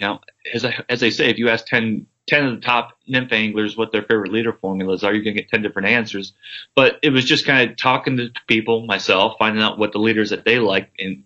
know, 0.00 0.18
as 0.52 0.64
I, 0.64 0.82
as 0.88 0.98
they 0.98 1.10
say, 1.10 1.30
if 1.30 1.38
you 1.38 1.48
ask 1.48 1.64
10, 1.66 2.06
10 2.26 2.44
of 2.44 2.54
the 2.56 2.60
top 2.60 2.98
nymph 3.06 3.32
anglers 3.32 3.76
what 3.76 3.92
their 3.92 4.02
favorite 4.02 4.32
leader 4.32 4.52
formulas 4.52 5.04
are, 5.04 5.14
you're 5.14 5.22
going 5.22 5.36
to 5.36 5.42
get 5.42 5.48
ten 5.48 5.62
different 5.62 5.86
answers. 5.86 6.32
But 6.74 6.98
it 7.02 7.10
was 7.10 7.24
just 7.24 7.46
kind 7.46 7.70
of 7.70 7.76
talking 7.76 8.16
to 8.16 8.32
people 8.48 8.84
myself, 8.84 9.36
finding 9.38 9.62
out 9.62 9.78
what 9.78 9.92
the 9.92 9.98
leaders 9.98 10.30
that 10.30 10.44
they 10.44 10.58
like, 10.58 10.90
and 10.98 11.22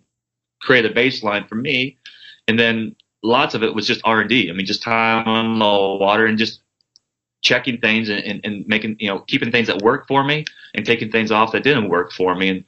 create 0.61 0.85
a 0.85 0.90
baseline 0.90 1.49
for 1.49 1.55
me. 1.55 1.97
And 2.47 2.59
then 2.59 2.97
lots 3.23 3.55
of 3.55 3.62
it 3.62 3.75
was 3.75 3.87
just 3.87 4.03
R 4.05 4.21
and 4.21 4.29
D. 4.29 4.51
I 4.51 4.53
mean, 4.53 4.67
just 4.67 4.83
time 4.83 5.27
on 5.27 5.59
the 5.59 5.64
water 5.64 6.27
and 6.27 6.37
just 6.37 6.61
checking 7.44 7.78
things 7.78 8.09
and, 8.09 8.24
and, 8.24 8.40
and 8.44 8.66
making 8.66 8.96
you 8.98 9.09
know 9.09 9.20
keeping 9.20 9.52
things 9.52 9.68
that 9.68 9.83
work 9.83 10.09
for 10.09 10.24
me 10.24 10.44
and 10.74 10.85
taking 10.85 11.11
things 11.11 11.30
off 11.30 11.52
that 11.52 11.62
didn't 11.62 11.88
work 11.88 12.11
for 12.11 12.35
me 12.35 12.48
and 12.48 12.64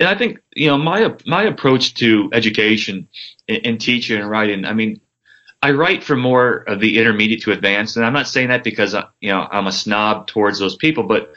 and 0.00 0.08
I 0.08 0.16
think 0.16 0.40
you 0.56 0.66
know 0.66 0.78
my 0.78 1.14
my 1.26 1.42
approach 1.44 1.94
to 1.94 2.30
education 2.32 3.08
and, 3.48 3.60
and 3.64 3.80
teaching 3.80 4.20
and 4.20 4.28
writing. 4.28 4.64
I 4.64 4.72
mean, 4.72 5.00
I 5.62 5.70
write 5.70 6.02
for 6.02 6.16
more 6.16 6.64
of 6.68 6.80
the 6.80 6.98
intermediate 6.98 7.42
to 7.42 7.52
advanced, 7.52 7.96
and 7.96 8.04
I'm 8.04 8.12
not 8.12 8.26
saying 8.26 8.48
that 8.48 8.64
because 8.64 8.94
uh, 8.94 9.04
you 9.20 9.30
know 9.30 9.46
I'm 9.50 9.66
a 9.66 9.72
snob 9.72 10.26
towards 10.26 10.58
those 10.58 10.76
people, 10.76 11.04
but 11.04 11.32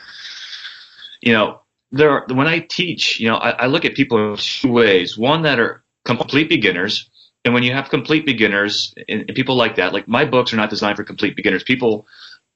you 1.21 1.33
know 1.33 1.61
there 1.91 2.09
are, 2.09 2.25
when 2.33 2.47
I 2.47 2.59
teach, 2.59 3.19
you 3.19 3.29
know 3.29 3.37
I, 3.37 3.51
I 3.51 3.65
look 3.67 3.85
at 3.85 3.93
people 3.93 4.31
in 4.31 4.37
two 4.37 4.71
ways. 4.71 5.17
One 5.17 5.43
that 5.43 5.59
are 5.59 5.83
complete 6.05 6.49
beginners, 6.49 7.09
and 7.43 7.53
when 7.53 7.63
you 7.63 7.73
have 7.73 7.89
complete 7.89 8.25
beginners 8.25 8.95
and 9.07 9.27
people 9.35 9.55
like 9.55 9.75
that, 9.75 9.93
like 9.93 10.07
my 10.07 10.25
books 10.25 10.53
are 10.53 10.57
not 10.57 10.69
designed 10.69 10.97
for 10.97 11.03
complete 11.03 11.35
beginners. 11.35 11.63
People, 11.63 12.07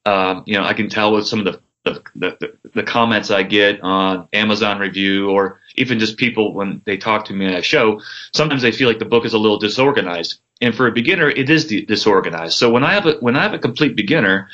um, 0.05 0.43
you 0.45 0.53
know, 0.55 0.63
I 0.63 0.73
can 0.73 0.89
tell 0.89 1.13
with 1.13 1.27
some 1.27 1.39
of 1.39 1.45
the 1.45 1.61
the, 1.85 2.03
the, 2.15 2.57
the 2.73 2.83
comments 2.83 3.31
I 3.31 3.43
get 3.43 3.81
on 3.81 4.27
Amazon 4.33 4.79
review 4.79 5.29
or 5.29 5.61
even 5.75 5.99
just 5.99 6.17
people 6.17 6.53
when 6.53 6.81
they 6.85 6.97
talk 6.97 7.25
to 7.25 7.33
me 7.33 7.45
at 7.47 7.59
a 7.59 7.63
show, 7.63 8.01
sometimes 8.33 8.61
they 8.61 8.71
feel 8.71 8.87
like 8.87 8.99
the 8.99 9.05
book 9.05 9.25
is 9.25 9.33
a 9.33 9.37
little 9.37 9.57
disorganized. 9.57 10.39
And 10.61 10.75
for 10.75 10.87
a 10.87 10.91
beginner, 10.91 11.29
it 11.29 11.49
is 11.49 11.67
di- 11.67 11.85
disorganized. 11.85 12.57
So 12.57 12.69
when 12.69 12.83
I 12.83 12.93
have 12.93 13.05
a, 13.05 13.13
when 13.19 13.35
I 13.35 13.43
have 13.43 13.53
a 13.53 13.59
complete 13.59 13.95
beginner, 13.95 14.49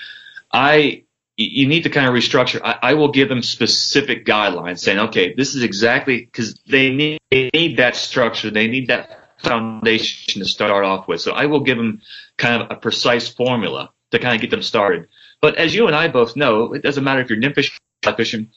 I, 0.51 1.03
you 1.38 1.67
need 1.67 1.84
to 1.84 1.89
kind 1.89 2.08
of 2.08 2.13
restructure. 2.13 2.62
I, 2.63 2.77
I 2.81 2.93
will 2.93 3.12
give 3.12 3.27
them 3.27 3.41
specific 3.41 4.25
guidelines 4.25 4.79
saying, 4.79 4.99
okay, 4.99 5.34
this 5.34 5.55
is 5.55 5.63
exactly 5.63 6.25
because 6.25 6.53
they 6.67 6.91
need, 6.91 7.19
they 7.31 7.49
need 7.53 7.77
that 7.77 7.95
structure. 7.95 8.51
They 8.51 8.67
need 8.67 8.88
that 8.88 9.19
foundation 9.39 10.41
to 10.41 10.47
start 10.47 10.86
off 10.86 11.08
with. 11.08 11.21
So 11.21 11.31
I 11.31 11.47
will 11.47 11.60
give 11.60 11.77
them 11.77 12.01
kind 12.38 12.62
of 12.62 12.71
a 12.71 12.75
precise 12.79 13.27
formula 13.27 13.89
to 14.12 14.19
kind 14.19 14.36
of 14.36 14.41
get 14.41 14.51
them 14.51 14.62
started. 14.62 15.08
But 15.41 15.56
as 15.56 15.76
you 15.76 15.88
and 15.88 15.95
I 15.95 16.08
both 16.08 16.36
know, 16.36 16.74
it 16.74 16.82
doesn't 16.82 17.04
matter 17.04 17.21
if 17.21 17.30
you're 17.30 17.39
nymph 17.39 17.56
fishing, 17.56 17.78
fly. 18.04 18.48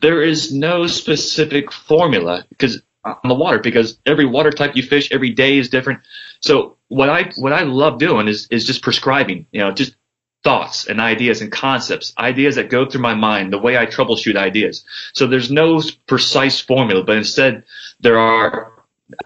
There 0.00 0.22
is 0.22 0.52
no 0.52 0.86
specific 0.86 1.70
formula 1.70 2.46
because 2.48 2.82
uh, 3.04 3.14
on 3.22 3.28
the 3.28 3.34
water 3.34 3.58
because 3.58 3.98
every 4.06 4.26
water 4.26 4.50
type 4.50 4.76
you 4.76 4.82
fish 4.82 5.10
every 5.10 5.30
day 5.30 5.58
is 5.58 5.68
different. 5.68 6.00
So 6.40 6.76
what 6.88 7.08
I 7.08 7.30
what 7.36 7.52
I 7.52 7.62
love 7.62 7.98
doing 7.98 8.28
is 8.28 8.46
is 8.50 8.66
just 8.66 8.82
prescribing, 8.82 9.46
you 9.52 9.60
know, 9.60 9.72
just 9.72 9.94
thoughts 10.42 10.86
and 10.86 11.00
ideas 11.00 11.40
and 11.40 11.52
concepts, 11.52 12.12
ideas 12.18 12.56
that 12.56 12.70
go 12.70 12.86
through 12.86 13.02
my 13.02 13.14
mind, 13.14 13.52
the 13.52 13.58
way 13.58 13.76
I 13.76 13.86
troubleshoot 13.86 14.36
ideas. 14.36 14.84
So 15.12 15.26
there's 15.26 15.50
no 15.50 15.82
precise 16.06 16.60
formula, 16.60 17.04
but 17.04 17.16
instead 17.16 17.64
there 18.00 18.18
are 18.18 18.72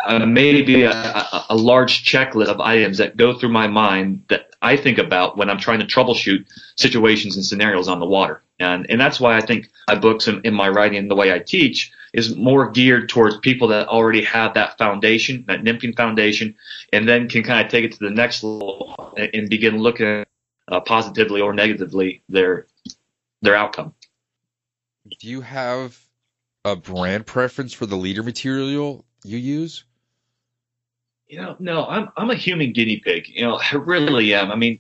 uh, 0.07 0.27
maybe 0.27 0.83
a, 0.83 0.93
a, 1.49 1.57
large 1.57 2.05
checklist 2.05 2.47
of 2.47 2.61
items 2.61 2.99
that 2.99 3.17
go 3.17 3.39
through 3.39 3.51
my 3.51 3.67
mind 3.67 4.25
that 4.29 4.51
I 4.63 4.77
think 4.77 4.99
about 4.99 5.37
when 5.37 5.51
I'm 5.51 5.59
trying 5.59 5.81
to 5.81 5.87
troubleshoot 5.87 6.47
situations 6.77 7.37
and 7.37 7.45
scenarios 7.45 7.89
on 7.89 8.01
the 8.01 8.07
water. 8.07 8.43
And, 8.61 8.89
and 8.89 9.01
that's 9.01 9.21
why 9.21 9.37
I 9.37 9.41
think 9.41 9.71
my 9.89 9.97
books 9.97 10.29
and 10.29 10.43
my 10.55 10.69
writing 10.69 10.99
and 10.99 11.11
the 11.11 11.15
way 11.15 11.33
I 11.33 11.39
teach 11.39 11.93
is 12.13 12.37
more 12.37 12.71
geared 12.71 13.09
towards 13.09 13.39
people 13.39 13.69
that 13.69 13.89
already 13.89 14.23
have 14.25 14.55
that 14.55 14.79
foundation, 14.79 15.45
that 15.49 15.63
nymphing 15.63 15.97
foundation, 15.97 16.55
and 16.93 17.09
then 17.09 17.29
can 17.29 17.43
kind 17.43 17.65
of 17.65 17.71
take 17.71 17.85
it 17.85 17.93
to 17.93 17.99
the 17.99 18.11
next 18.11 18.45
level 18.45 19.15
and, 19.17 19.31
and 19.35 19.51
begin 19.51 19.79
looking 19.79 20.25
uh, 20.69 20.81
positively 20.81 21.41
or 21.41 21.53
negatively 21.53 22.23
their 22.29 22.67
their 23.43 23.57
outcome. 23.57 23.95
Do 25.21 25.29
you 25.29 25.43
have 25.43 26.01
a 26.65 26.77
brand 26.77 27.27
preference 27.27 27.75
for 27.75 27.87
the 27.87 27.97
leader 27.97 28.23
material 28.23 29.05
you 29.25 29.39
use? 29.39 29.85
You 31.27 31.39
know, 31.41 31.57
no, 31.59 31.87
I'm 31.87 32.11
I'm 32.17 32.31
a 32.31 32.35
human 32.35 32.73
guinea 32.73 33.01
pig. 33.05 33.29
You 33.29 33.43
know, 33.47 33.61
I 33.73 33.77
really 33.77 34.35
am. 34.35 34.51
I 34.53 34.57
mean, 34.57 34.79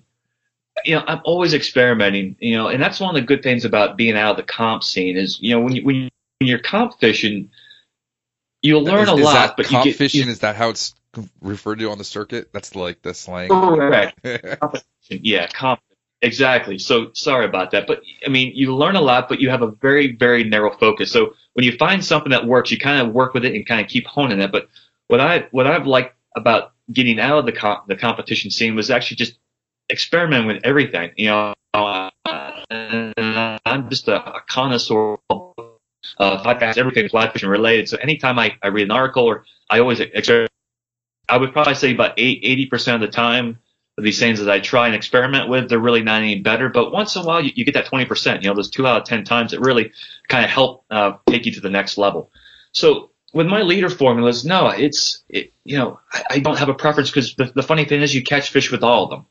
you 0.84 0.96
know, 0.96 1.04
I'm 1.06 1.20
always 1.24 1.54
experimenting. 1.54 2.36
You 2.38 2.56
know, 2.56 2.68
and 2.68 2.82
that's 2.82 3.00
one 3.00 3.14
of 3.14 3.20
the 3.20 3.26
good 3.26 3.42
things 3.42 3.64
about 3.64 3.96
being 3.96 4.16
out 4.16 4.32
of 4.32 4.36
the 4.36 4.42
comp 4.42 4.84
scene 4.84 5.16
is, 5.16 5.40
you 5.40 5.54
know, 5.54 5.60
when 5.60 5.74
you 5.74 5.84
when 5.84 6.10
you're 6.40 6.58
comp 6.58 7.00
fishing, 7.00 7.50
you'll 8.62 8.84
learn 8.84 9.04
is, 9.04 9.08
a 9.08 9.14
is 9.14 9.24
lot, 9.24 9.56
but 9.56 9.66
comp 9.66 9.84
you 9.86 9.92
get 9.92 9.98
fishing. 9.98 10.26
you- 10.26 10.30
is 10.30 10.40
that 10.40 10.56
how 10.56 10.68
it's 10.70 10.94
referred 11.40 11.78
to 11.78 11.90
on 11.90 11.98
the 11.98 12.04
circuit? 12.04 12.50
That's 12.52 12.74
like 12.74 13.02
the 13.02 13.14
slang. 13.14 13.48
correct. 13.48 14.18
Yeah, 15.10 15.46
comp. 15.48 15.80
Exactly. 16.22 16.78
So 16.78 17.12
sorry 17.12 17.44
about 17.44 17.70
that, 17.72 17.86
but 17.86 18.00
I 18.24 18.30
mean, 18.30 18.52
you 18.54 18.74
learn 18.74 18.96
a 18.96 19.00
lot, 19.00 19.28
but 19.28 19.40
you 19.40 19.50
have 19.50 19.62
a 19.62 19.72
very, 19.72 20.16
very 20.16 20.42
narrow 20.44 20.74
focus. 20.78 21.12
So 21.12 21.34
when 21.52 21.64
you 21.64 21.76
find 21.76 22.02
something 22.02 22.30
that 22.30 22.46
works, 22.46 22.70
you 22.70 22.78
kind 22.78 23.06
of 23.06 23.12
work 23.12 23.34
with 23.34 23.44
it 23.44 23.54
and 23.54 23.66
kind 23.66 23.80
of 23.80 23.88
keep 23.88 24.06
honing 24.06 24.40
it. 24.40 24.50
But 24.50 24.68
what 25.08 25.20
I 25.20 25.46
what 25.50 25.66
I've 25.66 25.86
liked 25.86 26.16
about 26.34 26.72
getting 26.92 27.20
out 27.20 27.38
of 27.38 27.46
the 27.46 27.52
comp, 27.52 27.86
the 27.88 27.96
competition 27.96 28.50
scene 28.50 28.74
was 28.74 28.90
actually 28.90 29.18
just 29.18 29.38
experimenting 29.90 30.46
with 30.46 30.64
everything. 30.64 31.10
You 31.16 31.26
know, 31.26 31.54
uh, 31.74 32.10
I'm 32.70 33.90
just 33.90 34.08
a, 34.08 34.36
a 34.36 34.40
connoisseur. 34.48 35.18
of 35.28 35.52
Uh, 36.18 36.42
fast, 36.42 36.78
everything 36.78 37.08
fly 37.08 37.28
fishing 37.30 37.48
related. 37.48 37.88
So 37.88 37.96
anytime 37.96 38.38
I, 38.38 38.56
I 38.62 38.68
read 38.68 38.84
an 38.84 38.90
article 38.90 39.24
or 39.24 39.44
I 39.70 39.80
always 39.80 40.00
experiment, 40.00 40.50
I 41.28 41.38
would 41.38 41.52
probably 41.52 41.74
say 41.74 41.92
about 41.92 42.12
eighty 42.18 42.66
percent 42.66 43.02
of 43.02 43.10
the 43.10 43.12
time 43.12 43.58
these 43.96 44.18
things 44.18 44.40
that 44.40 44.50
I 44.50 44.60
try 44.60 44.86
and 44.86 44.94
experiment 44.94 45.48
with, 45.48 45.68
they're 45.68 45.78
really 45.78 46.02
not 46.02 46.22
any 46.22 46.40
better. 46.40 46.68
But 46.68 46.92
once 46.92 47.14
in 47.14 47.22
a 47.22 47.24
while, 47.24 47.44
you, 47.44 47.52
you 47.54 47.64
get 47.64 47.74
that 47.74 47.86
20%, 47.86 48.42
you 48.42 48.48
know, 48.48 48.54
those 48.54 48.70
two 48.70 48.86
out 48.86 49.02
of 49.02 49.06
10 49.06 49.24
times 49.24 49.52
that 49.52 49.60
really 49.60 49.92
kind 50.28 50.44
of 50.44 50.50
help 50.50 50.84
uh, 50.90 51.12
take 51.26 51.46
you 51.46 51.52
to 51.52 51.60
the 51.60 51.70
next 51.70 51.96
level. 51.96 52.30
So 52.72 53.10
with 53.32 53.46
my 53.46 53.62
leader 53.62 53.88
formulas, 53.88 54.44
no, 54.44 54.68
it's, 54.68 55.22
it, 55.28 55.52
you 55.64 55.78
know, 55.78 56.00
I, 56.12 56.22
I 56.30 56.38
don't 56.40 56.58
have 56.58 56.68
a 56.68 56.74
preference 56.74 57.10
because 57.10 57.34
the, 57.36 57.52
the 57.54 57.62
funny 57.62 57.84
thing 57.84 58.02
is 58.02 58.14
you 58.14 58.22
catch 58.22 58.50
fish 58.50 58.70
with 58.72 58.82
all 58.82 59.04
of 59.04 59.10
them. 59.10 59.26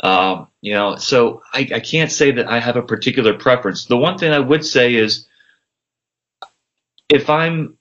Um, 0.00 0.48
you 0.60 0.74
know, 0.74 0.96
so 0.96 1.42
I, 1.52 1.68
I 1.74 1.80
can't 1.80 2.12
say 2.12 2.32
that 2.32 2.48
I 2.48 2.60
have 2.60 2.76
a 2.76 2.82
particular 2.82 3.34
preference. 3.34 3.86
The 3.86 3.96
one 3.96 4.18
thing 4.18 4.32
I 4.32 4.38
would 4.38 4.64
say 4.64 4.94
is 4.94 5.26
if 7.08 7.28
I'm, 7.28 7.78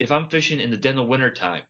if 0.00 0.10
I'm 0.10 0.30
fishing 0.30 0.58
in 0.58 0.70
the 0.70 0.76
dead 0.76 0.96
of 0.96 1.06
winter 1.06 1.32
time, 1.32 1.66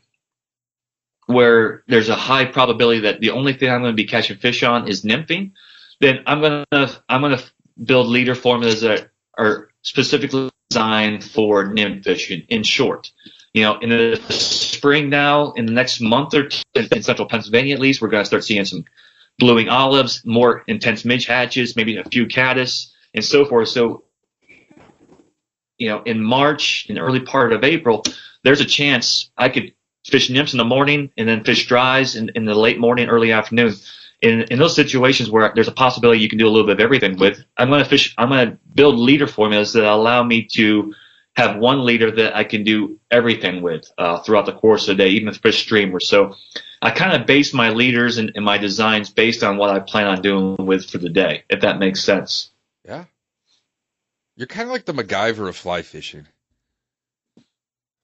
where 1.33 1.83
there's 1.89 2.09
a 2.09 2.15
high 2.15 2.45
probability 2.45 3.01
that 3.01 3.21
the 3.21 3.31
only 3.31 3.53
thing 3.53 3.71
I'm 3.71 3.81
going 3.81 3.93
to 3.93 3.97
be 3.97 4.07
catching 4.07 4.37
fish 4.37 4.63
on 4.63 4.89
is 4.89 5.03
nymphing, 5.03 5.53
then 6.01 6.21
I'm 6.27 6.41
going 6.41 6.65
to 6.73 7.03
I'm 7.09 7.21
going 7.21 7.37
to 7.37 7.45
build 7.83 8.09
leader 8.09 8.35
formulas 8.35 8.81
that 8.83 9.11
are 9.39 9.71
specifically 9.83 10.51
designed 10.69 11.25
for 11.25 11.67
nymph 11.67 12.05
fishing. 12.05 12.45
In 12.49 12.63
short, 12.63 13.11
you 13.53 13.63
know, 13.63 13.79
in 13.79 13.91
the 13.91 14.17
spring 14.31 15.11
now, 15.11 15.53
in 15.53 15.67
the 15.67 15.73
next 15.73 16.01
month 16.01 16.35
or 16.35 16.49
two, 16.49 16.63
in, 16.75 17.03
central 17.03 17.29
Pennsylvania 17.29 17.75
at 17.75 17.81
least, 17.81 18.01
we're 18.01 18.09
going 18.09 18.23
to 18.23 18.27
start 18.27 18.45
seeing 18.45 18.65
some 18.65 18.85
blue 19.39 19.57
wing 19.57 19.69
olives, 19.69 20.25
more 20.25 20.63
intense 20.67 21.05
midge 21.05 21.27
hatches, 21.27 21.77
maybe 21.77 21.97
a 21.97 22.05
few 22.05 22.27
caddis, 22.27 22.95
and 23.15 23.25
so 23.25 23.45
forth. 23.45 23.69
So, 23.69 24.05
you 25.79 25.89
know, 25.89 26.03
in 26.03 26.23
March, 26.23 26.87
in 26.89 26.95
the 26.95 27.01
early 27.01 27.21
part 27.21 27.53
of 27.53 27.65
April, 27.65 28.05
there's 28.45 28.61
a 28.61 28.67
chance 28.67 29.31
I 29.37 29.49
could 29.49 29.73
fish 30.07 30.31
nymphs 30.31 30.53
in 30.53 30.59
the 30.59 30.65
morning 30.65 31.11
and 31.17 31.29
then 31.29 31.45
fish 31.45 31.67
dries 31.67 32.17
in, 32.17 32.31
in 32.35 32.45
the 32.45 32.55
late 32.55 32.79
morning, 32.79 33.09
early 33.09 33.33
afternoon. 33.33 33.75
In, 34.23 34.43
in 34.51 34.59
those 34.59 34.77
situations 34.77 35.31
where 35.31 35.51
there's 35.55 35.69
a 35.69 35.73
possibility 35.73 36.21
you 36.21 36.29
can 36.29 36.39
do 36.39 36.47
a 36.47 36.51
little 36.51 36.67
bit 36.67 36.75
of 36.75 36.81
everything 36.81 37.17
with, 37.17 37.43
I'm 37.57 37.71
going 37.71 37.83
to 37.83 37.89
fish, 37.89 38.15
I'm 38.19 38.29
going 38.29 38.51
to 38.51 38.59
build 38.75 38.99
leader 38.99 39.27
formulas 39.27 39.73
that 39.73 39.85
allow 39.85 40.23
me 40.23 40.45
to 40.53 40.95
have 41.37 41.57
one 41.57 41.85
leader 41.87 42.11
that 42.11 42.37
I 42.37 42.45
can 42.45 42.65
do 42.65 42.99
everything 43.11 43.63
with 43.63 43.91
uh, 43.97 44.21
throughout 44.21 44.47
the 44.47 44.53
course 44.53 44.89
of 44.89 44.97
the 44.97 45.05
day, 45.05 45.11
even 45.11 45.29
if 45.29 45.37
fish 45.39 45.63
streamers. 45.63 46.09
So 46.09 46.35
I 46.83 46.91
kind 46.91 47.19
of 47.19 47.27
base 47.27 47.55
my 47.55 47.71
leaders 47.71 48.19
and, 48.19 48.33
and 48.35 48.45
my 48.45 48.59
designs 48.59 49.11
based 49.11 49.43
on 49.43 49.57
what 49.57 49.71
I 49.71 49.81
plan 49.81 50.07
on 50.07 50.23
doing 50.23 50.57
with 50.59 50.91
for 50.91 50.99
the 50.99 51.09
day, 51.09 51.45
if 51.49 51.61
that 51.61 51.79
makes 51.79 52.03
sense. 52.03 52.51
Yeah. 52.85 53.05
You're 54.37 54.47
kind 54.47 54.69
of 54.69 54.73
like 54.73 54.87
the 54.87 54.95
MacGyver 54.95 55.49
of 55.49 55.57
fly 55.57 55.83
fishing. 55.83 56.27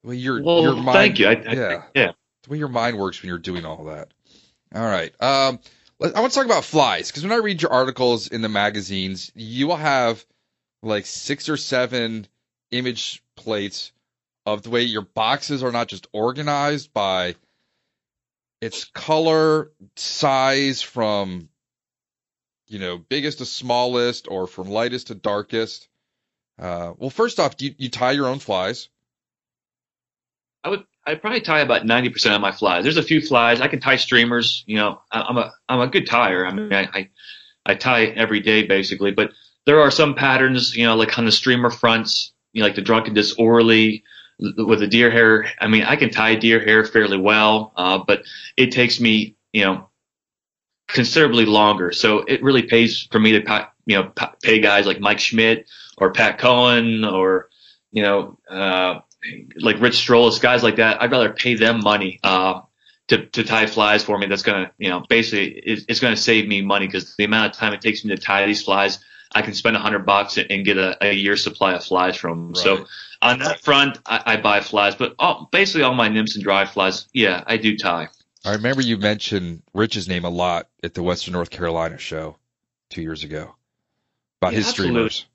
The 0.06 0.10
way 0.10 0.16
your 0.18 0.40
Well, 0.40 0.62
your 0.62 0.76
mind, 0.76 0.92
thank 0.92 1.18
you. 1.18 1.26
I, 1.26 1.32
I, 1.32 1.52
yeah, 1.52 1.82
yeah. 1.92 2.12
the 2.44 2.50
way 2.50 2.58
your 2.58 2.68
mind 2.68 2.96
works 2.96 3.20
when 3.20 3.28
you're 3.28 3.38
doing 3.38 3.64
all 3.64 3.86
that. 3.86 4.14
All 4.72 4.84
right. 4.84 5.12
Um, 5.20 5.58
let- 5.98 6.16
I 6.16 6.20
want 6.20 6.32
to 6.32 6.38
talk 6.38 6.46
about 6.46 6.62
flies 6.64 7.10
because 7.10 7.24
when 7.24 7.32
I 7.32 7.36
read 7.42 7.60
your 7.60 7.72
articles 7.72 8.28
in 8.28 8.40
the 8.40 8.48
magazines, 8.48 9.32
you 9.34 9.66
will 9.66 9.76
have 9.76 10.24
like 10.80 11.06
six 11.06 11.48
or 11.48 11.56
seven 11.56 12.28
image 12.70 13.20
plates 13.34 13.90
of 14.44 14.62
the 14.62 14.70
way 14.70 14.82
your 14.82 15.02
boxes 15.02 15.64
are 15.64 15.72
not 15.72 15.88
just 15.88 16.06
organized 16.12 16.92
by 16.92 17.34
its 18.60 18.84
color, 18.84 19.72
size 19.96 20.82
from 20.82 21.48
you 22.68 22.78
know 22.78 22.96
biggest 22.96 23.38
to 23.38 23.44
smallest, 23.44 24.28
or 24.30 24.46
from 24.46 24.68
lightest 24.68 25.08
to 25.08 25.16
darkest. 25.16 25.88
Uh, 26.60 26.92
well, 26.96 27.10
first 27.10 27.40
off, 27.40 27.56
do 27.56 27.66
you, 27.66 27.74
you 27.76 27.88
tie 27.88 28.12
your 28.12 28.28
own 28.28 28.38
flies? 28.38 28.88
I 30.66 30.68
would 30.68 30.84
I 31.06 31.14
probably 31.14 31.40
tie 31.40 31.60
about 31.60 31.86
ninety 31.86 32.08
percent 32.08 32.34
of 32.34 32.40
my 32.40 32.50
flies. 32.50 32.82
There's 32.82 32.96
a 32.96 33.02
few 33.02 33.20
flies 33.20 33.60
I 33.60 33.68
can 33.68 33.78
tie 33.78 33.94
streamers. 33.94 34.64
You 34.66 34.76
know, 34.76 35.00
I, 35.12 35.24
am 35.30 35.38
a 35.38 35.52
I'm 35.68 35.80
a 35.80 35.86
good 35.86 36.08
tier. 36.08 36.44
I 36.44 36.52
mean, 36.52 36.72
I, 36.72 36.88
I 36.92 37.08
I 37.64 37.74
tie 37.76 38.06
every 38.06 38.40
day 38.40 38.66
basically, 38.66 39.12
but 39.12 39.30
there 39.64 39.80
are 39.80 39.92
some 39.92 40.12
patterns. 40.12 40.76
You 40.76 40.84
know, 40.84 40.96
like 40.96 41.16
on 41.16 41.24
the 41.24 41.30
streamer 41.30 41.70
fronts. 41.70 42.32
You 42.52 42.62
know, 42.62 42.66
like 42.66 42.74
the 42.74 42.82
drunken 42.82 43.14
disorderly 43.14 44.02
with 44.40 44.80
the 44.80 44.88
deer 44.88 45.10
hair. 45.10 45.46
I 45.60 45.68
mean, 45.68 45.84
I 45.84 45.94
can 45.94 46.10
tie 46.10 46.34
deer 46.34 46.58
hair 46.58 46.84
fairly 46.84 47.18
well, 47.18 47.72
uh, 47.76 47.98
but 47.98 48.22
it 48.56 48.72
takes 48.72 48.98
me 48.98 49.36
you 49.52 49.64
know 49.64 49.88
considerably 50.88 51.46
longer. 51.46 51.92
So 51.92 52.24
it 52.26 52.42
really 52.42 52.62
pays 52.62 53.06
for 53.12 53.20
me 53.20 53.40
to 53.40 53.68
you 53.86 53.98
know 53.98 54.12
pay 54.42 54.58
guys 54.58 54.84
like 54.84 54.98
Mike 54.98 55.20
Schmidt 55.20 55.68
or 55.98 56.10
Pat 56.10 56.38
Cohen 56.38 57.04
or 57.04 57.50
you 57.92 58.02
know 58.02 58.36
uh, 58.50 59.00
like 59.58 59.80
Rich 59.80 59.96
Strolis, 59.96 60.38
guys 60.38 60.62
like 60.62 60.76
that. 60.76 61.02
I'd 61.02 61.10
rather 61.10 61.32
pay 61.32 61.54
them 61.54 61.82
money 61.82 62.20
uh, 62.22 62.60
to 63.08 63.26
to 63.26 63.44
tie 63.44 63.66
flies 63.66 64.04
for 64.04 64.18
me. 64.18 64.26
That's 64.26 64.42
gonna 64.42 64.70
you 64.78 64.88
know 64.88 65.04
basically 65.08 65.50
it's, 65.52 65.84
it's 65.88 66.00
gonna 66.00 66.16
save 66.16 66.48
me 66.48 66.62
money 66.62 66.86
because 66.86 67.16
the 67.16 67.24
amount 67.24 67.52
of 67.52 67.58
time 67.58 67.72
it 67.72 67.80
takes 67.80 68.04
me 68.04 68.14
to 68.14 68.20
tie 68.20 68.46
these 68.46 68.62
flies. 68.62 68.98
I 69.34 69.42
can 69.42 69.54
spend 69.54 69.76
a 69.76 69.80
hundred 69.80 70.06
bucks 70.06 70.38
and 70.38 70.64
get 70.64 70.78
a, 70.78 70.96
a 71.04 71.12
year's 71.12 71.42
supply 71.42 71.74
of 71.74 71.84
flies 71.84 72.16
from 72.16 72.38
them. 72.38 72.48
Right. 72.48 72.56
So 72.56 72.86
on 73.20 73.40
that 73.40 73.60
front, 73.60 73.98
I, 74.06 74.22
I 74.24 74.36
buy 74.36 74.60
flies, 74.60 74.94
but 74.94 75.14
all, 75.18 75.48
basically 75.50 75.82
all 75.82 75.94
my 75.94 76.08
nymphs 76.08 76.36
and 76.36 76.44
dry 76.44 76.64
flies, 76.64 77.06
yeah, 77.12 77.42
I 77.46 77.56
do 77.56 77.76
tie. 77.76 78.08
I 78.44 78.52
remember 78.52 78.82
you 78.82 78.96
mentioned 78.96 79.62
Rich's 79.74 80.08
name 80.08 80.24
a 80.24 80.30
lot 80.30 80.68
at 80.84 80.94
the 80.94 81.02
Western 81.02 81.32
North 81.32 81.50
Carolina 81.50 81.98
show 81.98 82.36
two 82.88 83.02
years 83.02 83.24
ago 83.24 83.56
about 84.40 84.52
yeah, 84.52 84.58
his 84.58 84.68
absolutely. 84.68 84.94
streamers. 84.94 85.26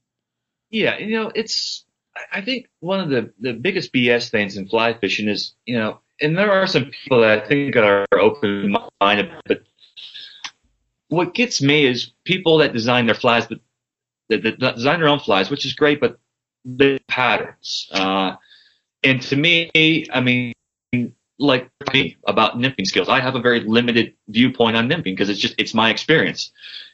Yeah, 0.69 0.97
you 0.97 1.19
know, 1.19 1.31
it's 1.35 1.83
I 2.31 2.41
think 2.41 2.67
one 2.79 2.99
of 2.99 3.09
the 3.09 3.31
the 3.39 3.53
biggest 3.53 3.93
BS 3.93 4.29
things 4.29 4.57
in 4.57 4.67
fly 4.67 4.93
fishing 4.93 5.27
is 5.27 5.53
you 5.65 5.77
know, 5.77 5.99
and 6.19 6.37
there 6.37 6.51
are 6.51 6.67
some 6.67 6.85
people 6.85 7.21
that 7.21 7.43
I 7.43 7.47
think 7.47 7.75
are 7.75 8.05
open 8.13 8.75
minded, 8.99 9.31
but 9.45 9.63
what 11.07 11.33
gets 11.33 11.61
me 11.61 11.85
is 11.85 12.11
people 12.23 12.57
that 12.59 12.73
design 12.73 13.05
their 13.05 13.15
flies, 13.15 13.45
but 13.45 13.59
that, 14.29 14.59
that 14.59 14.75
design 14.75 14.99
their 14.99 15.09
own 15.09 15.19
flies, 15.19 15.49
which 15.49 15.65
is 15.65 15.73
great, 15.73 15.99
but 15.99 16.17
the 16.63 16.99
patterns. 17.07 17.89
Uh, 17.91 18.35
and 19.03 19.21
to 19.23 19.35
me, 19.35 20.05
I 20.13 20.21
mean, 20.21 20.53
like 21.37 21.69
me 21.93 22.17
about 22.27 22.57
nymphing 22.57 22.85
skills, 22.85 23.09
I 23.09 23.19
have 23.19 23.35
a 23.35 23.41
very 23.41 23.61
limited 23.61 24.13
viewpoint 24.29 24.77
on 24.77 24.87
nymphing 24.87 25.03
because 25.03 25.29
it's 25.29 25.39
just 25.39 25.55
it's 25.57 25.73
my 25.73 25.89
experience. 25.89 26.51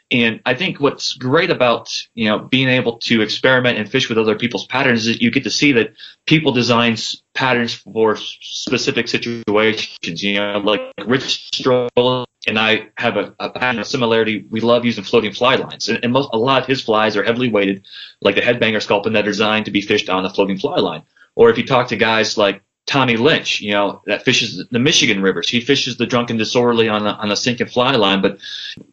And 0.10 0.39
I 0.46 0.54
think 0.54 0.80
what's 0.80 1.13
great 1.13 1.50
about 1.50 2.08
you 2.13 2.26
know 2.26 2.39
being 2.39 2.70
able 2.70 2.98
to 3.00 3.22
experiment 3.22 3.78
and 3.78 3.89
fish 3.89 4.08
with 4.08 4.17
other 4.17 4.38
people's 4.38 4.65
patterns 4.65 5.06
is 5.06 5.22
you 5.22 5.32
get 5.32 5.43
to 5.43 5.52
see 5.52 5.74
that 5.74 5.93
people 6.26 6.52
design 6.54 6.96
patterns 7.34 7.74
for 7.74 8.15
specific 8.15 9.10
situations. 9.10 10.24
You 10.24 10.36
know, 10.36 10.60
like 10.60 10.82
Rich 11.06 11.48
Strolis 11.54 12.26
and 12.48 12.58
I 12.58 12.88
have 12.98 13.17
a, 13.17 13.36
a 13.39 13.50
pattern 13.50 13.80
of 13.80 13.88
similarity. 13.88 14.46
We 14.50 14.62
love 14.62 14.86
using 14.86 15.04
floating 15.04 15.34
fly 15.34 15.56
lines, 15.56 15.89
and, 15.89 16.00
and 16.02 16.13
most, 16.13 16.30
a 16.32 16.38
lot 16.38 16.62
of 16.62 16.67
his 16.67 16.82
flies 16.82 17.17
are 17.17 17.24
heavily 17.24 17.50
weighted, 17.50 17.86
like 18.22 18.36
the 18.36 18.41
headbanger 18.41 18.82
sculpin 18.82 19.12
that 19.13 19.26
are 19.26 19.32
designed 19.32 19.65
to 19.65 19.72
be 19.72 19.82
fished 19.82 20.10
on 20.10 20.24
the 20.24 20.30
floating 20.30 20.58
fly 20.58 20.78
line. 20.78 21.04
Or 21.36 21.50
if 21.50 21.58
you 21.58 21.65
talk 21.65 21.89
to 21.89 21.98
guys 21.98 22.38
like 22.38 22.62
Tommy 22.88 23.17
Lynch, 23.17 23.60
you 23.60 23.72
know, 23.72 24.02
that 24.06 24.24
fishes 24.24 24.65
the 24.72 24.80
Michigan 24.80 25.22
rivers. 25.22 25.50
He 25.50 25.60
fishes 25.60 25.98
the 25.98 26.06
drunken 26.06 26.38
disorderly 26.38 26.88
on 26.88 27.06
a, 27.06 27.12
on 27.12 27.30
a 27.30 27.36
sinking 27.36 27.67
fly 27.67 27.91
line. 27.91 28.22
But 28.22 28.39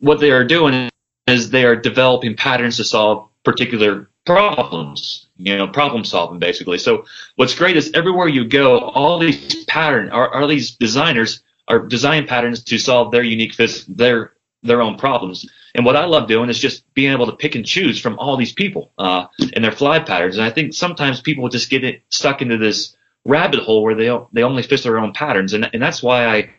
what 0.00 0.18
they 0.18 0.32
are 0.32 0.44
doing 0.44 0.90
is 1.26 1.50
they 1.50 1.64
are 1.64 1.76
developing 1.76 2.36
patterns 2.36 2.76
to 2.76 2.84
solve 2.84 3.28
particular 3.44 4.10
problems, 4.26 5.26
you 5.36 5.56
know, 5.56 5.68
problem 5.68 6.04
solving 6.04 6.38
basically. 6.38 6.78
So 6.78 7.04
what's 7.36 7.54
great 7.54 7.76
is 7.76 7.90
everywhere 7.94 8.28
you 8.28 8.44
go, 8.46 8.78
all 8.78 9.18
these 9.18 9.64
pattern, 9.66 10.10
are, 10.10 10.32
all 10.34 10.48
these 10.48 10.72
designers 10.72 11.42
are 11.68 11.80
design 11.80 12.26
patterns 12.26 12.62
to 12.64 12.78
solve 12.78 13.10
their 13.10 13.22
unique 13.22 13.54
fits, 13.54 13.84
their 13.84 14.32
their 14.62 14.80
own 14.80 14.96
problems. 14.96 15.46
And 15.74 15.84
what 15.84 15.94
I 15.94 16.06
love 16.06 16.26
doing 16.26 16.48
is 16.48 16.58
just 16.58 16.82
being 16.94 17.12
able 17.12 17.26
to 17.26 17.36
pick 17.36 17.54
and 17.54 17.66
choose 17.66 18.00
from 18.00 18.18
all 18.18 18.38
these 18.38 18.52
people 18.52 18.92
uh, 18.96 19.26
and 19.52 19.62
their 19.62 19.72
fly 19.72 19.98
patterns. 19.98 20.36
And 20.36 20.44
I 20.44 20.50
think 20.50 20.72
sometimes 20.72 21.20
people 21.20 21.48
just 21.50 21.68
get 21.68 21.84
it, 21.84 22.02
stuck 22.08 22.40
into 22.40 22.56
this 22.56 22.96
rabbit 23.26 23.60
hole 23.60 23.82
where 23.82 23.94
they 23.94 24.10
they 24.32 24.42
only 24.42 24.62
fish 24.62 24.82
their 24.82 24.98
own 24.98 25.12
patterns, 25.12 25.52
and 25.52 25.68
and 25.72 25.82
that's 25.82 26.02
why 26.02 26.26
I 26.26 26.50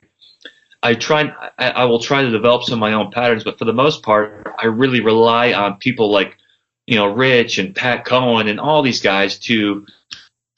I 0.86 0.94
try 0.94 1.34
I, 1.58 1.70
I, 1.70 1.86
will 1.86 2.00
try 2.00 2.22
to 2.22 2.30
develop 2.30 2.64
some 2.64 2.76
of 2.76 2.80
my 2.80 2.94
own 2.94 3.10
patterns, 3.10 3.44
but 3.44 3.58
for 3.58 3.66
the 3.66 3.74
most 3.74 4.04
part, 4.04 4.54
I 4.62 4.68
really 4.68 5.02
rely 5.02 5.52
on 5.52 5.78
people 5.78 6.12
like 6.12 6.38
you 6.86 6.96
know 6.96 7.08
Rich 7.08 7.58
and 7.58 7.76
Pat 7.76 8.06
Cohen 8.06 8.48
and 8.48 8.60
all 8.60 8.84
these 8.84 9.02
guys 9.02 9.40
to 9.40 9.88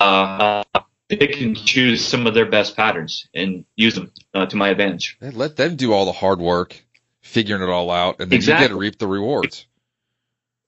uh, 0.02 0.66
pick 1.08 1.40
and 1.40 1.56
choose 1.66 2.06
some 2.06 2.28
of 2.28 2.34
their 2.34 2.46
best 2.46 2.76
patterns 2.76 3.30
and 3.34 3.64
use 3.78 3.96
them 3.96 4.12
uh, 4.34 4.46
to 4.48 4.58
my 4.58 4.68
advantage. 4.68 5.18
And 5.22 5.34
let 5.34 5.56
them 5.56 5.78
do 5.78 5.94
all 5.94 6.04
the 6.04 6.12
hard 6.12 6.40
work, 6.40 6.84
figuring 7.22 7.64
it 7.64 7.70
all 7.70 7.90
out, 7.90 8.20
and 8.20 8.30
then 8.30 8.36
exactly. 8.36 8.64
you 8.64 8.68
get 8.68 8.74
to 8.74 8.80
reap 8.80 9.00
the 9.00 9.08
rewards. 9.08 9.66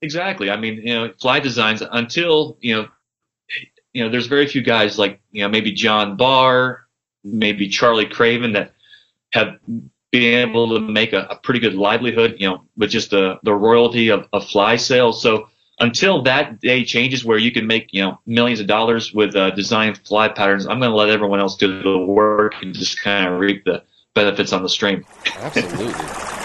Exactly. 0.01 0.49
I 0.49 0.55
mean, 0.55 0.75
you 0.75 0.93
know, 0.93 1.13
fly 1.19 1.41
designs 1.41 1.81
until 1.81 2.57
you 2.61 2.75
know, 2.75 2.87
you 3.91 4.05
know, 4.05 4.09
there's 4.09 4.27
very 4.27 4.47
few 4.47 4.61
guys 4.61 4.97
like 4.97 5.19
you 5.31 5.41
know 5.41 5.49
maybe 5.49 5.73
John 5.73 6.15
Barr, 6.15 6.85
maybe 7.25 7.67
Charlie 7.67 8.05
Craven 8.05 8.53
that 8.53 8.73
have 9.31 9.59
been 10.11 10.49
able 10.49 10.75
to 10.75 10.79
make 10.79 11.13
a, 11.13 11.27
a, 11.29 11.35
pretty 11.35 11.59
good 11.59 11.75
livelihood, 11.75 12.35
you 12.39 12.49
know, 12.49 12.63
with 12.77 12.89
just 12.89 13.11
the, 13.11 13.39
the 13.43 13.53
royalty 13.53 14.09
of, 14.09 14.27
of 14.33 14.47
fly 14.47 14.75
sales. 14.75 15.21
So 15.21 15.49
until 15.79 16.23
that 16.23 16.59
day 16.59 16.83
changes 16.83 17.23
where 17.23 17.37
you 17.37 17.51
can 17.51 17.67
make, 17.67 17.93
you 17.93 18.01
know, 18.01 18.19
millions 18.25 18.59
of 18.59 18.67
dollars 18.67 19.13
with 19.13 19.35
uh, 19.35 19.51
design 19.51 19.93
fly 19.95 20.27
patterns, 20.27 20.65
I'm 20.65 20.79
going 20.79 20.91
to 20.91 20.97
let 20.97 21.09
everyone 21.09 21.39
else 21.39 21.55
do 21.57 21.81
the 21.81 21.97
work 21.97 22.55
and 22.61 22.73
just 22.73 23.01
kind 23.01 23.31
of 23.31 23.39
reap 23.39 23.65
the 23.65 23.83
benefits 24.15 24.51
on 24.51 24.63
the 24.63 24.69
stream. 24.69 25.05
Absolutely. 25.37 25.93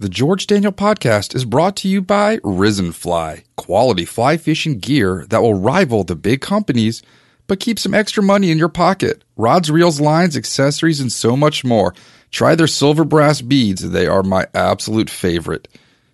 The 0.00 0.08
George 0.08 0.46
Daniel 0.46 0.70
podcast 0.70 1.34
is 1.34 1.44
brought 1.44 1.74
to 1.78 1.88
you 1.88 2.00
by 2.00 2.38
Risen 2.44 2.92
Fly, 2.92 3.42
quality 3.56 4.04
fly 4.04 4.36
fishing 4.36 4.78
gear 4.78 5.26
that 5.28 5.42
will 5.42 5.54
rival 5.54 6.04
the 6.04 6.14
big 6.14 6.40
companies– 6.40 7.02
but 7.48 7.58
keep 7.58 7.78
some 7.78 7.94
extra 7.94 8.22
money 8.22 8.52
in 8.52 8.58
your 8.58 8.68
pocket. 8.68 9.24
Rods, 9.36 9.70
reels, 9.70 10.00
lines, 10.00 10.36
accessories, 10.36 11.00
and 11.00 11.10
so 11.10 11.36
much 11.36 11.64
more. 11.64 11.94
Try 12.30 12.54
their 12.54 12.66
silver 12.68 13.04
brass 13.04 13.40
beads. 13.40 13.90
They 13.90 14.06
are 14.06 14.22
my 14.22 14.46
absolute 14.54 15.10
favorite. 15.10 15.66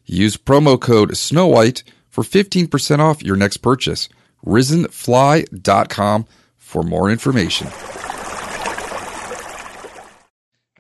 Use 0.07 0.37
promo 0.37 0.81
code 0.81 1.17
SNOWHITE 1.17 1.83
for 2.09 2.23
15% 2.23 3.01
off 3.01 3.23
your 3.23 3.37
next 3.37 3.59
purchase. 3.59 4.09
RisenFly.com 4.47 6.27
for 6.57 6.83
more 6.83 7.11
information. 7.11 7.67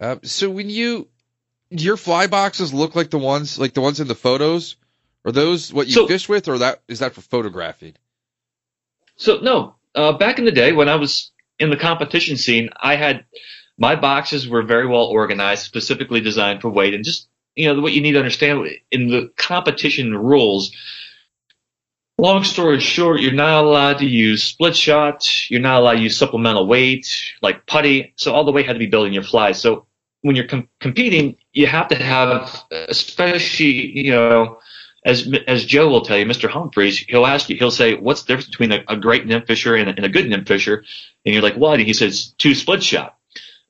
Uh, 0.01 0.17
so 0.23 0.51
when 0.51 0.71
you 0.71 1.09
your 1.71 1.97
fly 1.97 2.27
boxes 2.27 2.75
look 2.75 2.95
like 2.95 3.11
the 3.11 3.19
ones 3.19 3.59
like 3.59 3.75
the 3.75 3.81
ones 3.81 4.01
in 4.01 4.07
the 4.07 4.15
photos, 4.15 4.77
are 5.25 5.33
those 5.33 5.73
what 5.73 5.87
you 5.87 5.93
so, 5.93 6.07
fish 6.07 6.29
with, 6.29 6.47
or 6.47 6.59
that 6.59 6.83
is 6.89 6.99
that 6.99 7.15
for 7.15 7.23
photographing? 7.23 7.95
So 9.17 9.39
no, 9.39 9.77
uh, 9.95 10.13
back 10.13 10.39
in 10.39 10.45
the 10.45 10.53
day 10.53 10.73
when 10.73 10.89
I 10.89 10.97
was 10.97 11.31
in 11.59 11.71
the 11.71 11.77
competition 11.77 12.37
scene, 12.37 12.69
I 12.77 12.97
had 12.97 13.25
my 13.79 13.97
boxes 13.97 14.49
were 14.49 14.63
very 14.63 14.87
well 14.87 15.07
organized, 15.07 15.65
specifically 15.65 16.21
designed 16.21 16.61
for 16.61 16.69
weight. 16.69 16.95
And 16.95 17.05
just 17.05 17.29
you 17.55 17.73
know 17.73 17.81
what 17.81 17.93
you 17.93 18.01
need 18.01 18.13
to 18.13 18.19
understand 18.19 18.69
in 18.91 19.09
the 19.09 19.31
competition 19.37 20.17
rules. 20.17 20.75
Long 22.19 22.45
story 22.45 22.79
short, 22.79 23.21
you're 23.21 23.33
not 23.33 23.65
allowed 23.65 23.99
to 23.99 24.07
use 24.07 24.45
split 24.45 24.77
shot. 24.77 25.51
You're 25.51 25.61
not 25.61 25.81
allowed 25.81 25.95
to 25.95 26.03
use 26.03 26.17
supplemental 26.17 26.67
weight 26.67 27.09
like 27.43 27.67
putty. 27.67 28.13
So 28.17 28.33
all 28.33 28.45
the 28.45 28.53
weight 28.53 28.67
had 28.67 28.75
to 28.75 28.79
be 28.79 28.87
built 28.87 29.09
in 29.09 29.13
your 29.13 29.25
flies. 29.25 29.61
So 29.61 29.87
when 30.23 30.37
you're 30.37 30.47
com- 30.47 30.69
competing, 30.79 31.37
you 31.53 31.67
have 31.67 31.89
to 31.89 31.97
have, 31.97 32.65
especially 32.71 33.99
you 33.99 34.13
know 34.13 34.59
as 35.05 35.31
as 35.47 35.65
Joe 35.65 35.89
will 35.89 36.01
tell 36.01 36.17
you, 36.17 36.25
Mr. 36.25 36.49
Humphreys, 36.49 36.99
he'll 36.99 37.27
ask 37.27 37.49
you, 37.49 37.57
he'll 37.57 37.71
say, 37.71 37.95
"What's 37.95 38.23
the 38.23 38.29
difference 38.29 38.49
between 38.49 38.73
a, 38.73 38.85
a 38.89 38.97
great 38.97 39.27
nymph 39.27 39.47
fisher 39.47 39.77
and 39.77 39.91
a, 39.91 39.95
and 39.95 40.05
a, 40.05 40.09
good 40.09 40.29
nymph 40.29 40.49
fisher?" 40.49 40.85
And 41.25 41.35
you're 41.35 41.43
like, 41.43 41.57
"What?" 41.57 41.79
And 41.79 41.87
he 41.87 41.93
says, 41.93 42.35
two 42.39 42.55
split 42.55 42.83
shot." 42.83 43.19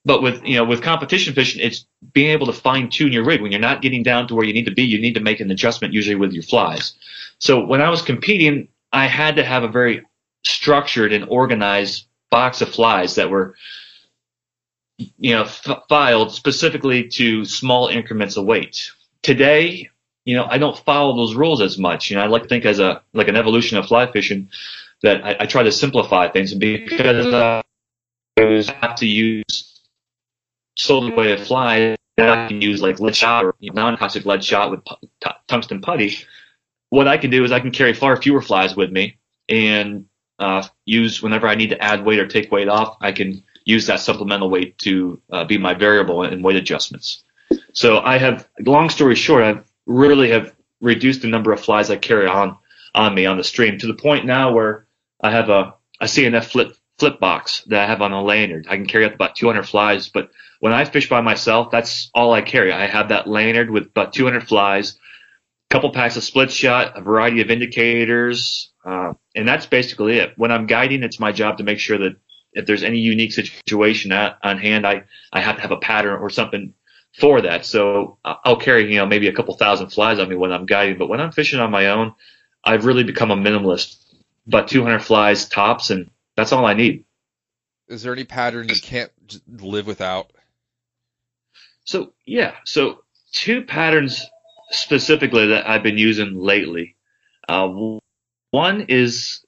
But 0.04 0.22
with 0.22 0.44
you 0.44 0.56
know 0.56 0.64
with 0.64 0.82
competition 0.82 1.34
fishing, 1.34 1.60
it's 1.60 1.86
being 2.12 2.30
able 2.30 2.46
to 2.46 2.52
fine 2.52 2.88
tune 2.88 3.12
your 3.12 3.24
rig. 3.24 3.42
When 3.42 3.50
you're 3.50 3.60
not 3.60 3.82
getting 3.82 4.02
down 4.02 4.28
to 4.28 4.34
where 4.34 4.44
you 4.44 4.52
need 4.52 4.66
to 4.66 4.74
be, 4.74 4.84
you 4.84 5.00
need 5.00 5.14
to 5.14 5.20
make 5.20 5.40
an 5.40 5.50
adjustment 5.50 5.92
usually 5.92 6.14
with 6.14 6.32
your 6.32 6.42
flies. 6.42 6.94
So 7.38 7.64
when 7.64 7.80
I 7.80 7.88
was 7.88 8.02
competing, 8.02 8.68
I 8.92 9.06
had 9.06 9.36
to 9.36 9.44
have 9.44 9.64
a 9.64 9.68
very 9.68 10.06
structured 10.44 11.12
and 11.12 11.24
organized 11.28 12.06
box 12.30 12.60
of 12.60 12.68
flies 12.68 13.14
that 13.16 13.30
were 13.30 13.56
you 14.98 15.34
know 15.34 15.42
f- 15.42 15.82
filed 15.88 16.32
specifically 16.32 17.08
to 17.08 17.44
small 17.44 17.88
increments 17.88 18.36
of 18.36 18.44
weight. 18.44 18.92
Today, 19.22 19.88
you 20.24 20.34
know, 20.34 20.46
I 20.48 20.58
don't 20.58 20.76
follow 20.78 21.16
those 21.16 21.34
rules 21.34 21.60
as 21.60 21.78
much. 21.78 22.10
You 22.10 22.16
know, 22.16 22.22
I 22.22 22.26
like 22.26 22.42
to 22.42 22.48
think 22.48 22.64
as 22.64 22.78
a 22.78 23.02
like 23.12 23.28
an 23.28 23.36
evolution 23.36 23.78
of 23.78 23.86
fly 23.86 24.10
fishing 24.10 24.48
that 25.02 25.24
I, 25.24 25.36
I 25.40 25.46
try 25.46 25.62
to 25.62 25.72
simplify 25.72 26.28
things, 26.28 26.52
and 26.52 26.60
because 26.60 27.24
I 28.36 28.74
have 28.80 28.96
to 28.96 29.06
use 29.06 29.80
sold 30.76 31.12
away 31.12 31.32
a 31.32 31.38
fly 31.38 31.96
that 32.16 32.28
I 32.28 32.48
can 32.48 32.60
use 32.60 32.82
like 32.82 33.00
lead 33.00 33.14
shot 33.14 33.44
or 33.44 33.54
non-toxic 33.60 34.24
lead 34.24 34.42
shot 34.42 34.70
with 34.70 34.84
t- 34.84 35.30
tungsten 35.46 35.80
putty. 35.80 36.16
What 36.90 37.08
I 37.08 37.16
can 37.16 37.30
do 37.30 37.44
is 37.44 37.52
I 37.52 37.60
can 37.60 37.70
carry 37.70 37.92
far 37.92 38.20
fewer 38.20 38.40
flies 38.40 38.76
with 38.76 38.90
me 38.90 39.16
and 39.48 40.06
uh, 40.38 40.66
use 40.84 41.22
whenever 41.22 41.48
I 41.48 41.54
need 41.54 41.70
to 41.70 41.82
add 41.82 42.04
weight 42.04 42.18
or 42.18 42.26
take 42.26 42.50
weight 42.52 42.68
off. 42.68 42.96
I 43.00 43.12
can 43.12 43.42
use 43.64 43.86
that 43.86 44.00
supplemental 44.00 44.50
weight 44.50 44.78
to 44.78 45.20
uh, 45.32 45.44
be 45.44 45.58
my 45.58 45.74
variable 45.74 46.22
in 46.22 46.42
weight 46.42 46.56
adjustments. 46.56 47.24
So 47.72 48.00
I 48.00 48.18
have, 48.18 48.48
long 48.60 48.90
story 48.90 49.14
short, 49.14 49.42
I 49.42 49.60
really 49.86 50.30
have 50.30 50.54
reduced 50.80 51.22
the 51.22 51.28
number 51.28 51.52
of 51.52 51.60
flies 51.60 51.90
I 51.90 51.96
carry 51.96 52.26
on 52.26 52.58
on 52.94 53.14
me 53.14 53.26
on 53.26 53.36
the 53.36 53.44
stream 53.44 53.78
to 53.78 53.86
the 53.86 53.94
point 53.94 54.24
now 54.24 54.52
where 54.52 54.86
I 55.20 55.30
have 55.30 55.48
a, 55.48 55.74
a 56.00 56.08
C&F 56.08 56.50
flip 56.50 56.76
flip 56.98 57.18
box 57.18 57.62
that 57.66 57.80
I 57.80 57.86
have 57.86 58.02
on 58.02 58.12
a 58.12 58.22
lanyard. 58.22 58.66
I 58.68 58.76
can 58.76 58.86
carry 58.86 59.04
up 59.04 59.14
about 59.14 59.34
200 59.34 59.68
flies, 59.68 60.08
but 60.08 60.30
when 60.60 60.72
I 60.72 60.84
fish 60.84 61.08
by 61.08 61.20
myself, 61.20 61.70
that's 61.72 62.10
all 62.14 62.32
I 62.32 62.40
carry. 62.40 62.72
I 62.72 62.86
have 62.86 63.08
that 63.08 63.26
lanyard 63.26 63.70
with 63.70 63.86
about 63.86 64.12
200 64.12 64.46
flies, 64.46 64.96
a 65.70 65.74
couple 65.74 65.90
packs 65.90 66.16
of 66.16 66.22
split 66.22 66.52
shot, 66.52 66.96
a 66.96 67.00
variety 67.00 67.40
of 67.40 67.50
indicators, 67.50 68.70
uh, 68.84 69.14
and 69.34 69.48
that's 69.48 69.66
basically 69.66 70.18
it. 70.18 70.34
When 70.36 70.52
I'm 70.52 70.66
guiding, 70.66 71.02
it's 71.02 71.18
my 71.18 71.32
job 71.32 71.58
to 71.58 71.64
make 71.64 71.80
sure 71.80 71.98
that 71.98 72.16
if 72.52 72.66
there's 72.66 72.84
any 72.84 72.98
unique 72.98 73.32
situation 73.32 74.12
at, 74.12 74.38
on 74.44 74.58
hand, 74.58 74.86
I, 74.86 75.02
I 75.32 75.40
have 75.40 75.56
to 75.56 75.62
have 75.62 75.72
a 75.72 75.76
pattern 75.76 76.20
or 76.20 76.30
something 76.30 76.72
for 77.18 77.40
that. 77.42 77.64
So 77.64 78.18
I'll 78.24 78.56
carry, 78.56 78.90
you 78.90 78.98
know, 78.98 79.06
maybe 79.06 79.28
a 79.28 79.32
couple 79.32 79.54
thousand 79.56 79.90
flies 79.90 80.18
on 80.18 80.28
me 80.28 80.36
when 80.36 80.52
I'm 80.52 80.66
guiding, 80.66 80.98
but 80.98 81.08
when 81.08 81.20
I'm 81.20 81.32
fishing 81.32 81.60
on 81.60 81.70
my 81.70 81.86
own, 81.86 82.14
I've 82.64 82.84
really 82.84 83.04
become 83.04 83.30
a 83.30 83.36
minimalist. 83.36 83.96
But 84.46 84.68
200 84.68 84.98
flies 84.98 85.48
tops, 85.48 85.90
and 85.90 86.10
that's 86.36 86.52
all 86.52 86.66
I 86.66 86.74
need. 86.74 87.04
Is 87.88 88.02
there 88.02 88.12
any 88.12 88.24
pattern 88.24 88.68
you 88.68 88.80
can't 88.80 89.10
live 89.46 89.86
without? 89.86 90.32
So 91.84 92.12
yeah, 92.26 92.54
so 92.64 93.04
two 93.32 93.62
patterns 93.62 94.26
specifically 94.70 95.48
that 95.48 95.68
I've 95.68 95.82
been 95.82 95.98
using 95.98 96.34
lately. 96.34 96.96
Uh, 97.48 97.98
one 98.50 98.86
is 98.88 99.44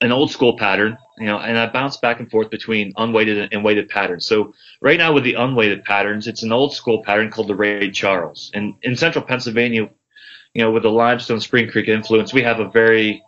an 0.00 0.12
old 0.12 0.30
school 0.30 0.56
pattern, 0.56 0.96
you 1.18 1.26
know, 1.26 1.38
and 1.38 1.58
I 1.58 1.66
bounce 1.66 1.96
back 1.96 2.20
and 2.20 2.30
forth 2.30 2.50
between 2.50 2.92
unweighted 2.96 3.52
and 3.52 3.64
weighted 3.64 3.88
patterns. 3.88 4.26
So 4.26 4.54
right 4.80 4.98
now 4.98 5.12
with 5.12 5.24
the 5.24 5.34
unweighted 5.34 5.84
patterns, 5.84 6.26
it's 6.26 6.42
an 6.42 6.52
old 6.52 6.74
school 6.74 7.02
pattern 7.02 7.30
called 7.30 7.48
the 7.48 7.54
Ray 7.54 7.90
Charles. 7.90 8.50
And 8.54 8.74
in 8.82 8.96
central 8.96 9.24
Pennsylvania, 9.24 9.88
you 10.54 10.62
know, 10.62 10.70
with 10.70 10.82
the 10.82 10.90
limestone 10.90 11.40
Spring 11.40 11.70
Creek 11.70 11.88
influence, 11.88 12.32
we 12.32 12.42
have 12.42 12.60
a 12.60 12.68
very 12.68 13.22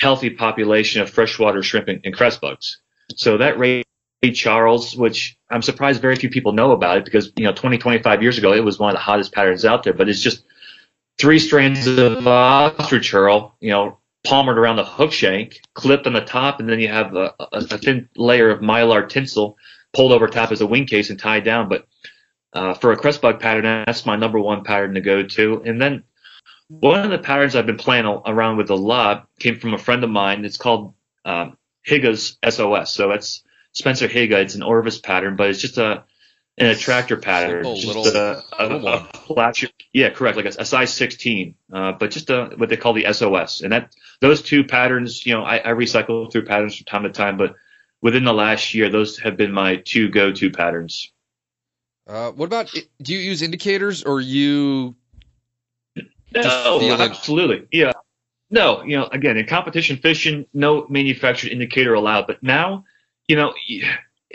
healthy 0.00 0.30
population 0.30 1.00
of 1.00 1.10
freshwater 1.10 1.62
shrimp 1.62 1.88
and, 1.88 2.00
and 2.04 2.14
cress 2.14 2.36
bugs. 2.36 2.78
So 3.16 3.38
that 3.38 3.58
Ray 3.58 3.84
Charles, 4.32 4.96
which 4.96 5.36
I'm 5.50 5.62
surprised 5.62 6.02
very 6.02 6.16
few 6.16 6.30
people 6.30 6.52
know 6.52 6.72
about 6.72 6.98
it 6.98 7.04
because, 7.04 7.32
you 7.36 7.44
know, 7.44 7.52
20, 7.52 7.78
25 7.78 8.22
years 8.22 8.38
ago, 8.38 8.52
it 8.52 8.64
was 8.64 8.78
one 8.78 8.90
of 8.90 8.96
the 8.96 9.00
hottest 9.00 9.32
patterns 9.32 9.64
out 9.64 9.82
there, 9.82 9.92
but 9.92 10.08
it's 10.08 10.20
just 10.20 10.42
three 11.18 11.38
strands 11.38 11.86
of 11.86 12.26
ostrich 12.26 13.10
herl, 13.10 13.54
you 13.60 13.70
know, 13.70 13.98
palmered 14.24 14.58
around 14.58 14.76
the 14.76 14.84
hook 14.84 15.12
shank, 15.12 15.60
clipped 15.74 16.06
on 16.06 16.14
the 16.14 16.20
top, 16.20 16.58
and 16.58 16.68
then 16.68 16.80
you 16.80 16.88
have 16.88 17.14
a, 17.14 17.34
a, 17.38 17.46
a 17.52 17.78
thin 17.78 18.08
layer 18.16 18.50
of 18.50 18.60
mylar 18.60 19.08
tinsel 19.08 19.56
pulled 19.92 20.12
over 20.12 20.26
top 20.26 20.50
as 20.50 20.60
a 20.60 20.66
wing 20.66 20.86
case 20.86 21.10
and 21.10 21.18
tied 21.18 21.44
down. 21.44 21.68
But 21.68 21.86
uh, 22.52 22.74
for 22.74 22.92
a 22.92 22.96
cress 22.96 23.18
bug 23.18 23.40
pattern, 23.40 23.84
that's 23.86 24.06
my 24.06 24.16
number 24.16 24.40
one 24.40 24.64
pattern 24.64 24.94
to 24.94 25.00
go 25.00 25.22
to. 25.22 25.62
And 25.64 25.80
then 25.80 26.04
one 26.68 27.00
of 27.00 27.10
the 27.10 27.18
patterns 27.18 27.54
I've 27.54 27.66
been 27.66 27.76
playing 27.76 28.06
around 28.06 28.56
with 28.56 28.70
a 28.70 28.74
lot 28.74 29.28
came 29.38 29.58
from 29.58 29.74
a 29.74 29.78
friend 29.78 30.02
of 30.02 30.10
mine. 30.10 30.44
It's 30.44 30.56
called 30.56 30.94
um, 31.24 31.56
Higa's 31.86 32.38
SOS. 32.48 32.92
So 32.92 33.10
it's 33.10 33.42
Spencer 33.72 34.08
Higa. 34.08 34.42
It's 34.42 34.54
an 34.54 34.62
Orvis 34.62 34.98
pattern, 34.98 35.36
but 35.36 35.50
it's 35.50 35.60
just 35.60 35.78
a 35.78 36.04
an 36.58 36.66
attractor 36.66 37.16
pattern, 37.16 37.64
Simple, 37.64 37.74
just 37.74 37.86
little, 37.86 38.06
a, 38.06 38.42
a, 38.58 38.66
little 38.66 38.88
a 38.88 39.04
flat, 39.26 39.60
yeah, 39.92 40.10
correct, 40.10 40.36
like 40.36 40.46
a, 40.46 40.60
a 40.60 40.64
size 40.64 40.94
16, 40.94 41.54
uh, 41.72 41.92
but 41.92 42.10
just 42.10 42.30
a, 42.30 42.52
what 42.56 42.68
they 42.68 42.76
call 42.76 42.92
the 42.92 43.12
SOS. 43.12 43.62
And 43.62 43.72
that 43.72 43.94
those 44.20 44.40
two 44.42 44.64
patterns, 44.64 45.26
you 45.26 45.34
know, 45.34 45.42
I, 45.42 45.58
I 45.58 45.72
recycle 45.72 46.30
through 46.30 46.44
patterns 46.44 46.76
from 46.76 46.84
time 46.84 47.02
to 47.02 47.10
time, 47.10 47.36
but 47.36 47.54
within 48.00 48.24
the 48.24 48.32
last 48.32 48.74
year, 48.74 48.88
those 48.88 49.18
have 49.18 49.36
been 49.36 49.50
my 49.50 49.76
two 49.76 50.08
go-to 50.08 50.50
patterns. 50.50 51.10
Uh, 52.06 52.30
what 52.32 52.46
about? 52.46 52.70
Do 53.02 53.14
you 53.14 53.18
use 53.18 53.42
indicators 53.42 54.02
or 54.02 54.20
you? 54.20 54.94
No, 55.96 56.80
it. 56.80 57.00
absolutely. 57.00 57.66
Yeah. 57.72 57.92
No, 58.50 58.82
you 58.82 58.96
know, 58.96 59.06
again, 59.06 59.36
in 59.36 59.46
competition 59.46 59.96
fishing, 59.96 60.46
no 60.52 60.86
manufactured 60.88 61.50
indicator 61.50 61.94
allowed. 61.94 62.26
But 62.26 62.42
now, 62.42 62.84
you 63.26 63.36
know, 63.36 63.54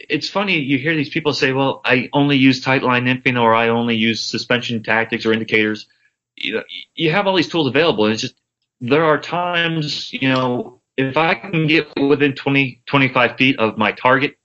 it's 0.10 0.30
funny. 0.30 0.60
You 0.60 0.78
hear 0.78 0.96
these 0.96 1.10
people 1.10 1.34
say, 1.34 1.52
well, 1.52 1.82
I 1.84 2.10
only 2.14 2.38
use 2.38 2.62
tight 2.62 2.84
line 2.84 3.06
nymphing 3.06 3.40
or 3.40 3.54
I 3.54 3.70
only 3.70 3.96
use 3.96 4.24
suspension 4.24 4.84
tactics 4.84 5.26
or 5.26 5.34
indicators. 5.34 5.88
You 6.36 6.56
know, 6.56 6.64
you 6.96 7.12
have 7.12 7.28
all 7.28 7.36
these 7.36 7.50
tools 7.50 7.68
available. 7.68 8.06
And 8.06 8.14
it's 8.14 8.22
just, 8.22 8.36
there 8.82 9.04
are 9.04 9.20
times, 9.20 10.14
you 10.14 10.30
know, 10.30 10.82
if 10.98 11.18
I 11.18 11.36
can 11.36 11.68
get 11.68 11.88
within 12.00 12.34
20, 12.34 12.82
25 12.86 13.38
feet 13.38 13.60
of 13.60 13.78
my 13.78 13.92
target, 13.92 14.38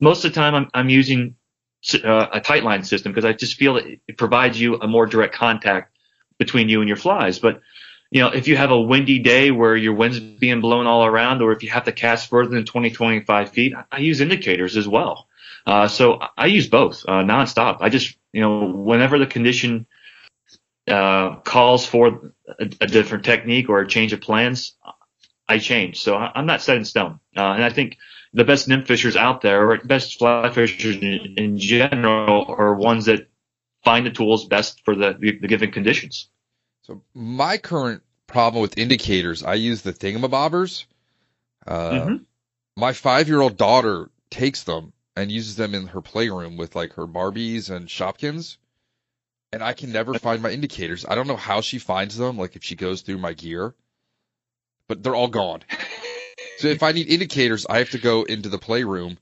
most 0.00 0.24
of 0.24 0.32
the 0.32 0.34
time 0.34 0.54
I'm, 0.54 0.70
I'm 0.74 0.88
using 0.88 1.36
uh, 1.94 2.26
a 2.32 2.40
tight 2.40 2.64
line 2.64 2.82
system 2.82 3.12
because 3.12 3.24
I 3.24 3.32
just 3.32 3.56
feel 3.56 3.74
that 3.74 3.84
it 4.08 4.18
provides 4.18 4.60
you 4.60 4.76
a 4.76 4.88
more 4.88 5.06
direct 5.06 5.34
contact 5.34 5.96
between 6.38 6.68
you 6.68 6.80
and 6.80 6.88
your 6.88 6.96
flies. 6.96 7.38
But 7.38 7.60
you 8.10 8.20
know, 8.20 8.28
if 8.28 8.48
you 8.48 8.56
have 8.56 8.70
a 8.70 8.80
windy 8.80 9.18
day 9.18 9.50
where 9.50 9.76
your 9.76 9.94
wind's 9.94 10.20
being 10.20 10.60
blown 10.60 10.86
all 10.86 11.04
around, 11.04 11.42
or 11.42 11.52
if 11.52 11.62
you 11.62 11.70
have 11.70 11.84
to 11.84 11.92
cast 11.92 12.30
further 12.30 12.50
than 12.50 12.64
20, 12.64 12.90
25 12.90 13.50
feet, 13.50 13.74
I 13.90 13.98
use 13.98 14.20
indicators 14.20 14.76
as 14.76 14.86
well. 14.86 15.26
Uh, 15.66 15.88
so 15.88 16.20
I 16.36 16.46
use 16.46 16.68
both 16.68 17.04
uh, 17.08 17.22
nonstop. 17.22 17.78
I 17.80 17.88
just, 17.88 18.16
you 18.32 18.40
know, 18.40 18.66
whenever 18.66 19.18
the 19.18 19.26
condition 19.26 19.86
uh, 20.86 21.36
calls 21.36 21.84
for 21.84 22.32
a, 22.46 22.70
a, 22.80 22.86
different 22.86 23.24
technique 23.24 23.68
or 23.68 23.80
a 23.80 23.88
change 23.88 24.12
of 24.12 24.20
plans, 24.20 24.76
I 25.48 25.58
change. 25.58 26.00
So 26.00 26.14
I, 26.14 26.38
am 26.38 26.46
not 26.46 26.62
set 26.62 26.76
in 26.76 26.84
stone. 26.84 27.18
Uh, 27.36 27.40
and 27.40 27.64
I 27.64 27.70
think 27.70 27.98
the 28.32 28.44
best 28.44 28.68
nymph 28.68 28.86
fishers 28.86 29.16
out 29.16 29.40
there, 29.40 29.68
or 29.68 29.78
best 29.78 30.18
fly 30.18 30.48
fishers 30.50 30.96
in, 30.96 31.34
in 31.36 31.58
general, 31.58 32.46
are 32.56 32.74
ones 32.74 33.06
that 33.06 33.28
find 33.84 34.06
the 34.06 34.10
tools 34.10 34.46
best 34.46 34.84
for 34.84 34.94
the, 34.94 35.16
the, 35.18 35.38
the 35.40 35.48
given 35.48 35.72
conditions. 35.72 36.28
So 36.86 37.02
my 37.14 37.58
current 37.58 38.04
problem 38.28 38.62
with 38.62 38.78
indicators, 38.78 39.42
I 39.42 39.54
use 39.54 39.82
the 39.82 39.92
thingamabobbers. 39.92 40.84
Uh, 41.66 41.90
Mm-hmm. 41.90 42.16
My 42.78 42.92
five-year-old 42.92 43.56
daughter 43.56 44.10
takes 44.28 44.64
them 44.64 44.92
and 45.16 45.32
uses 45.32 45.56
them 45.56 45.74
in 45.74 45.86
her 45.88 46.02
playroom 46.02 46.58
with 46.58 46.76
like 46.76 46.92
her 46.92 47.06
Barbies 47.06 47.70
and 47.70 47.88
Shopkins, 47.88 48.58
and 49.50 49.62
I 49.62 49.72
can 49.72 49.92
never 49.92 50.18
find 50.18 50.42
my 50.42 50.50
indicators. 50.50 51.06
I 51.08 51.14
don't 51.14 51.26
know 51.26 51.36
how 51.36 51.62
she 51.62 51.78
finds 51.78 52.18
them, 52.18 52.36
like 52.36 52.54
if 52.54 52.62
she 52.62 52.76
goes 52.76 53.00
through 53.00 53.16
my 53.16 53.32
gear, 53.32 53.74
but 54.88 55.02
they're 55.02 55.14
all 55.14 55.28
gone. 55.28 55.62
So 56.58 56.68
if 56.68 56.82
I 56.82 56.92
need 56.92 57.08
indicators, 57.08 57.66
I 57.68 57.78
have 57.78 57.90
to 57.90 57.98
go 57.98 58.24
into 58.24 58.50
the 58.50 58.58
playroom 58.58 59.16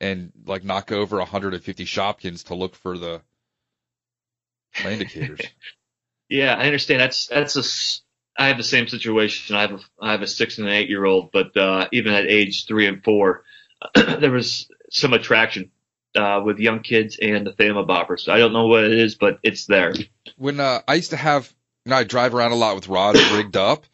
and 0.00 0.32
like 0.44 0.64
knock 0.64 0.90
over 0.90 1.18
150 1.18 1.84
Shopkins 1.84 2.44
to 2.46 2.54
look 2.56 2.74
for 2.74 2.98
the 2.98 3.22
my 4.84 4.90
indicators. 4.90 5.40
Yeah, 6.28 6.54
I 6.54 6.66
understand. 6.66 7.00
That's 7.00 7.26
that's 7.26 7.56
a. 7.56 7.62
I 8.40 8.48
have 8.48 8.56
the 8.56 8.64
same 8.64 8.86
situation. 8.86 9.56
I 9.56 9.62
have 9.62 9.72
a 9.72 9.80
I 10.00 10.12
have 10.12 10.22
a 10.22 10.26
six 10.26 10.58
and 10.58 10.68
an 10.68 10.74
eight 10.74 10.88
year 10.88 11.04
old, 11.04 11.32
but 11.32 11.56
uh, 11.56 11.88
even 11.92 12.12
at 12.12 12.26
age 12.26 12.66
three 12.66 12.86
and 12.86 13.02
four, 13.02 13.44
there 13.94 14.30
was 14.30 14.68
some 14.90 15.12
attraction 15.12 15.70
uh, 16.14 16.42
with 16.44 16.58
young 16.58 16.80
kids 16.80 17.18
and 17.20 17.46
the 17.46 17.52
thingamabobbers. 17.52 18.28
I 18.28 18.38
don't 18.38 18.52
know 18.52 18.66
what 18.66 18.84
it 18.84 18.92
is, 18.92 19.14
but 19.14 19.38
it's 19.42 19.66
there. 19.66 19.94
when 20.36 20.60
uh, 20.60 20.80
I 20.86 20.94
used 20.94 21.10
to 21.10 21.16
have, 21.16 21.52
you 21.84 21.90
know, 21.90 21.96
I 21.96 22.04
drive 22.04 22.34
around 22.34 22.52
a 22.52 22.56
lot 22.56 22.74
with 22.74 22.88
rods 22.88 23.20
rigged 23.32 23.56
up, 23.56 23.84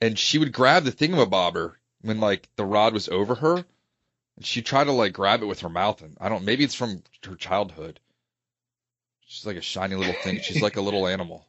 and 0.00 0.18
she 0.18 0.38
would 0.38 0.52
grab 0.52 0.84
the 0.84 0.92
thingamabobber 0.92 1.74
when 2.02 2.20
like 2.20 2.48
the 2.56 2.64
rod 2.64 2.92
was 2.92 3.08
over 3.08 3.34
her, 3.34 3.56
and 3.56 4.46
she 4.46 4.62
tried 4.62 4.84
to 4.84 4.92
like 4.92 5.12
grab 5.12 5.42
it 5.42 5.46
with 5.46 5.60
her 5.60 5.68
mouth, 5.68 6.02
and 6.02 6.16
I 6.20 6.28
don't, 6.28 6.44
maybe 6.44 6.64
it's 6.64 6.74
from 6.74 7.02
her 7.26 7.36
childhood. 7.36 8.00
She's 9.26 9.46
like 9.46 9.56
a 9.56 9.62
shiny 9.62 9.94
little 9.94 10.14
thing. 10.14 10.40
She's 10.40 10.60
like 10.60 10.76
a 10.76 10.82
little 10.82 11.06
animal. 11.06 11.46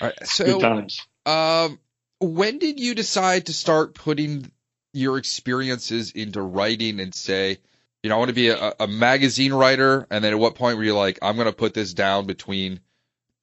All 0.00 0.08
right, 0.08 0.18
Good 0.18 0.28
so 0.28 0.60
times. 0.60 1.06
um, 1.26 1.78
when 2.20 2.58
did 2.58 2.80
you 2.80 2.94
decide 2.94 3.46
to 3.46 3.52
start 3.52 3.94
putting 3.94 4.50
your 4.92 5.18
experiences 5.18 6.12
into 6.12 6.40
writing 6.40 7.00
and 7.00 7.14
say, 7.14 7.58
you 8.02 8.10
know, 8.10 8.16
I 8.16 8.18
want 8.18 8.28
to 8.28 8.34
be 8.34 8.48
a, 8.48 8.74
a 8.80 8.86
magazine 8.86 9.52
writer? 9.52 10.06
And 10.10 10.22
then 10.24 10.32
at 10.32 10.38
what 10.38 10.54
point 10.54 10.76
were 10.76 10.84
you 10.84 10.94
like, 10.94 11.18
I'm 11.22 11.36
going 11.36 11.46
to 11.48 11.52
put 11.52 11.74
this 11.74 11.94
down 11.94 12.26
between, 12.26 12.80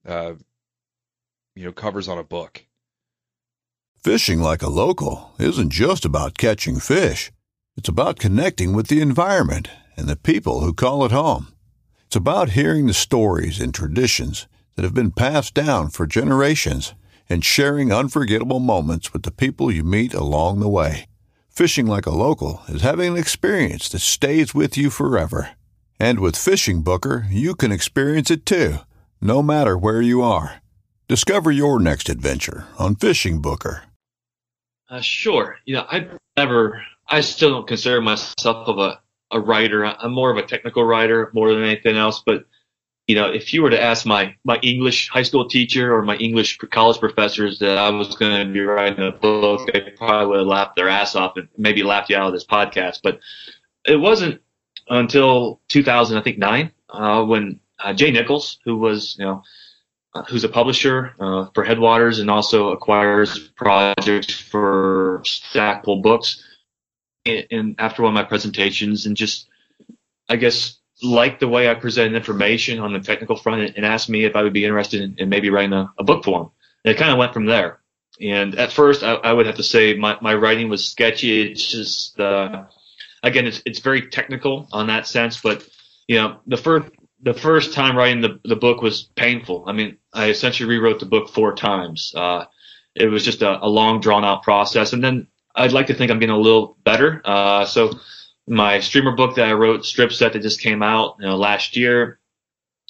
uh, 0.07 0.33
you 1.55 1.65
know, 1.65 1.71
covers 1.71 2.07
on 2.07 2.17
a 2.17 2.23
book? 2.23 2.63
Fishing 4.03 4.39
like 4.39 4.61
a 4.61 4.69
local 4.69 5.33
isn't 5.39 5.71
just 5.71 6.05
about 6.05 6.37
catching 6.37 6.79
fish. 6.79 7.31
It's 7.77 7.89
about 7.89 8.19
connecting 8.19 8.73
with 8.73 8.87
the 8.87 9.01
environment 9.01 9.69
and 9.95 10.07
the 10.07 10.15
people 10.15 10.61
who 10.61 10.73
call 10.73 11.05
it 11.05 11.11
home. 11.11 11.53
It's 12.07 12.15
about 12.15 12.49
hearing 12.49 12.87
the 12.87 12.93
stories 12.93 13.59
and 13.61 13.73
traditions 13.73 14.47
that 14.75 14.83
have 14.83 14.93
been 14.93 15.11
passed 15.11 15.53
down 15.53 15.89
for 15.89 16.07
generations 16.07 16.93
and 17.29 17.45
sharing 17.45 17.91
unforgettable 17.91 18.59
moments 18.59 19.13
with 19.13 19.23
the 19.23 19.31
people 19.31 19.71
you 19.71 19.83
meet 19.83 20.13
along 20.13 20.59
the 20.59 20.69
way. 20.69 21.05
Fishing 21.49 21.85
like 21.85 22.05
a 22.05 22.11
local 22.11 22.61
is 22.67 22.81
having 22.81 23.11
an 23.13 23.17
experience 23.17 23.89
that 23.89 23.99
stays 23.99 24.53
with 24.53 24.77
you 24.77 24.89
forever. 24.89 25.51
And 25.99 26.19
with 26.19 26.35
Fishing 26.35 26.81
Booker, 26.81 27.27
you 27.29 27.55
can 27.55 27.71
experience 27.71 28.31
it 28.31 28.45
too, 28.45 28.79
no 29.21 29.43
matter 29.43 29.77
where 29.77 30.01
you 30.01 30.21
are. 30.21 30.61
Discover 31.07 31.51
your 31.51 31.79
next 31.79 32.09
adventure 32.09 32.65
on 32.79 32.95
Fishing 32.95 33.41
Booker. 33.41 33.83
Uh, 34.89 35.01
sure. 35.01 35.57
You 35.65 35.75
know, 35.75 35.85
I 35.89 36.07
never, 36.37 36.81
I 37.07 37.21
still 37.21 37.51
don't 37.51 37.67
consider 37.67 38.01
myself 38.01 38.67
of 38.67 38.77
a, 38.77 38.99
a 39.31 39.39
writer. 39.39 39.85
I'm 39.85 40.11
more 40.13 40.31
of 40.31 40.37
a 40.37 40.45
technical 40.45 40.83
writer 40.83 41.29
more 41.33 41.53
than 41.53 41.63
anything 41.63 41.97
else. 41.97 42.23
But, 42.25 42.45
you 43.11 43.15
know, 43.15 43.29
if 43.29 43.53
you 43.53 43.61
were 43.61 43.69
to 43.69 43.83
ask 43.83 44.05
my, 44.05 44.33
my 44.45 44.57
English 44.59 45.09
high 45.09 45.23
school 45.23 45.45
teacher 45.45 45.93
or 45.93 46.01
my 46.01 46.15
English 46.15 46.57
college 46.59 46.97
professors 46.97 47.59
that 47.59 47.77
I 47.77 47.89
was 47.89 48.15
going 48.15 48.47
to 48.47 48.53
be 48.53 48.61
writing 48.61 49.05
a 49.05 49.11
book, 49.11 49.69
they 49.73 49.81
probably 49.97 50.27
would 50.27 50.37
have 50.37 50.47
laughed 50.47 50.77
their 50.77 50.87
ass 50.87 51.13
off 51.13 51.35
and 51.35 51.49
maybe 51.57 51.83
laughed 51.83 52.09
you 52.09 52.15
out 52.15 52.27
of 52.27 52.31
this 52.31 52.45
podcast. 52.45 53.01
But 53.03 53.19
it 53.85 53.97
wasn't 53.97 54.41
until 54.87 55.59
2000, 55.67 56.17
I 56.17 56.21
think 56.21 56.37
nine, 56.37 56.71
uh, 56.89 57.25
when 57.25 57.59
uh, 57.79 57.91
Jay 57.91 58.11
Nichols, 58.11 58.59
who 58.63 58.77
was 58.77 59.17
you 59.19 59.25
know 59.25 59.43
uh, 60.13 60.23
who's 60.23 60.45
a 60.45 60.49
publisher 60.49 61.13
uh, 61.19 61.47
for 61.53 61.65
Headwaters 61.65 62.19
and 62.19 62.31
also 62.31 62.69
acquires 62.69 63.49
projects 63.57 64.33
for 64.33 65.21
Stackpole 65.25 66.01
Books, 66.01 66.45
and, 67.25 67.45
and 67.51 67.75
after 67.77 68.03
one 68.03 68.11
of 68.11 68.15
my 68.15 68.23
presentations, 68.23 69.05
and 69.05 69.17
just 69.17 69.49
I 70.29 70.37
guess 70.37 70.77
liked 71.01 71.39
the 71.39 71.47
way 71.47 71.69
I 71.69 71.73
presented 71.73 72.15
information 72.15 72.79
on 72.79 72.93
the 72.93 72.99
technical 72.99 73.35
front, 73.35 73.75
and, 73.75 73.85
asked 73.85 74.09
me 74.09 74.25
if 74.25 74.35
I 74.35 74.43
would 74.43 74.53
be 74.53 74.65
interested 74.65 75.01
in, 75.01 75.15
in 75.17 75.29
maybe 75.29 75.49
writing 75.49 75.73
a, 75.73 75.91
a 75.97 76.03
book 76.03 76.23
for 76.23 76.41
him. 76.41 76.49
And 76.85 76.95
it 76.95 76.97
kind 76.97 77.11
of 77.11 77.17
went 77.17 77.33
from 77.33 77.45
there. 77.45 77.79
And 78.19 78.55
at 78.55 78.71
first, 78.71 79.03
I, 79.03 79.13
I, 79.13 79.33
would 79.33 79.45
have 79.47 79.55
to 79.55 79.63
say 79.63 79.95
my, 79.95 80.17
my 80.21 80.35
writing 80.35 80.69
was 80.69 80.85
sketchy. 80.85 81.41
It's 81.41 81.65
just 81.65 82.19
uh, 82.19 82.65
again, 83.23 83.47
it's 83.47 83.61
it's 83.65 83.79
very 83.79 84.07
technical 84.07 84.67
on 84.71 84.87
that 84.87 85.07
sense, 85.07 85.41
but 85.41 85.67
you 86.07 86.17
know, 86.17 86.37
the 86.47 86.57
first 86.57 86.91
the 87.23 87.33
first 87.33 87.73
time 87.73 87.97
writing 87.97 88.21
the 88.21 88.39
the 88.43 88.55
book 88.55 88.81
was 88.81 89.03
painful. 89.15 89.63
I 89.67 89.73
mean, 89.73 89.97
I 90.13 90.29
essentially 90.29 90.69
rewrote 90.69 90.99
the 90.99 91.05
book 91.05 91.29
four 91.29 91.55
times. 91.55 92.13
Uh, 92.15 92.45
it 92.95 93.07
was 93.07 93.23
just 93.23 93.41
a, 93.41 93.63
a 93.63 93.67
long, 93.67 94.01
drawn 94.01 94.25
out 94.25 94.43
process, 94.43 94.93
and 94.93 95.03
then 95.03 95.27
I'd 95.55 95.71
like 95.71 95.87
to 95.87 95.93
think 95.93 96.11
I'm 96.11 96.19
getting 96.19 96.35
a 96.35 96.39
little 96.39 96.77
better. 96.83 97.21
Uh, 97.23 97.65
so 97.65 97.93
my 98.51 98.81
streamer 98.81 99.13
book 99.13 99.35
that 99.35 99.47
I 99.47 99.53
wrote, 99.53 99.85
Strip 99.85 100.11
Set, 100.11 100.33
that 100.33 100.41
just 100.41 100.59
came 100.59 100.83
out 100.83 101.15
you 101.19 101.25
know, 101.25 101.37
last 101.37 101.77
year 101.77 102.19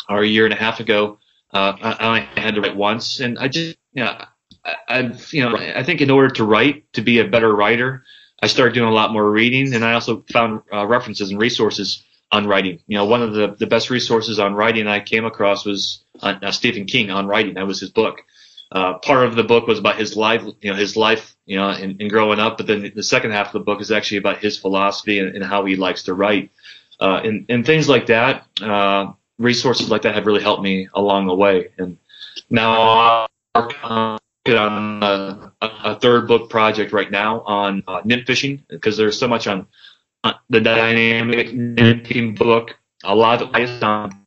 or 0.09 0.23
a 0.23 0.27
year 0.27 0.45
and 0.45 0.53
a 0.53 0.57
half 0.57 0.79
ago, 0.79 1.19
uh, 1.53 1.73
I, 1.79 2.27
I 2.35 2.39
had 2.41 2.55
to 2.55 2.61
write 2.61 2.75
once, 2.75 3.19
and 3.19 3.37
I 3.37 3.47
just, 3.47 3.77
you 3.93 4.03
know, 4.03 4.25
I, 4.65 4.75
I've, 4.89 5.31
you 5.31 5.47
know, 5.47 5.55
I 5.55 5.83
think 5.83 6.01
in 6.01 6.09
order 6.09 6.29
to 6.33 6.43
write, 6.43 6.91
to 6.93 7.03
be 7.03 7.19
a 7.19 7.27
better 7.27 7.55
writer, 7.55 8.03
I 8.41 8.47
started 8.47 8.73
doing 8.73 8.89
a 8.89 8.93
lot 8.93 9.13
more 9.13 9.29
reading, 9.29 9.75
and 9.75 9.85
I 9.85 9.93
also 9.93 10.25
found 10.33 10.61
uh, 10.73 10.87
references 10.87 11.29
and 11.29 11.39
resources 11.39 12.03
on 12.31 12.47
writing. 12.47 12.79
You 12.87 12.97
know, 12.97 13.05
one 13.05 13.21
of 13.21 13.33
the, 13.33 13.55
the 13.59 13.67
best 13.67 13.91
resources 13.91 14.39
on 14.39 14.55
writing 14.55 14.87
I 14.87 14.99
came 14.99 15.25
across 15.25 15.63
was 15.63 16.03
uh, 16.21 16.49
Stephen 16.49 16.85
King 16.85 17.11
on 17.11 17.27
writing. 17.27 17.53
That 17.53 17.67
was 17.67 17.79
his 17.79 17.91
book. 17.91 18.23
Uh, 18.71 18.97
part 18.99 19.25
of 19.25 19.35
the 19.35 19.43
book 19.43 19.67
was 19.67 19.79
about 19.79 19.97
his 19.97 20.15
life, 20.15 20.43
you 20.61 20.71
know, 20.71 20.77
his 20.77 20.95
life, 20.95 21.35
you 21.45 21.57
know, 21.57 21.69
and, 21.69 22.09
growing 22.09 22.39
up. 22.39 22.57
But 22.57 22.67
then 22.67 22.91
the 22.95 23.03
second 23.03 23.31
half 23.31 23.47
of 23.47 23.53
the 23.53 23.59
book 23.59 23.81
is 23.81 23.91
actually 23.91 24.19
about 24.19 24.37
his 24.37 24.57
philosophy 24.57 25.19
and, 25.19 25.35
and 25.35 25.43
how 25.43 25.65
he 25.65 25.75
likes 25.75 26.03
to 26.03 26.13
write, 26.13 26.51
uh, 26.99 27.19
and, 27.23 27.45
and 27.49 27.65
things 27.65 27.89
like 27.89 28.05
that. 28.05 28.47
Uh, 28.61 29.11
resources 29.37 29.89
like 29.89 30.03
that 30.03 30.15
have 30.15 30.25
really 30.25 30.41
helped 30.41 30.63
me 30.63 30.87
along 30.93 31.27
the 31.27 31.35
way. 31.35 31.69
And 31.77 31.97
now 32.49 32.79
I 32.79 33.27
work 33.55 33.75
on 33.83 34.19
a, 34.47 35.51
a, 35.61 35.99
third 35.99 36.27
book 36.27 36.49
project 36.49 36.93
right 36.93 37.11
now 37.11 37.41
on 37.41 37.83
uh, 37.87 38.01
nymph 38.05 38.25
fishing 38.25 38.63
because 38.69 38.95
there's 38.95 39.19
so 39.19 39.27
much 39.27 39.47
on, 39.47 39.67
on 40.23 40.35
the 40.49 40.61
dynamic 40.61 41.49
nymphing 41.49 42.37
book. 42.37 42.77
A 43.03 43.15
lot 43.15 43.41
of 43.41 43.53
it 43.55 43.69
is 43.69 43.83
on 43.83 44.23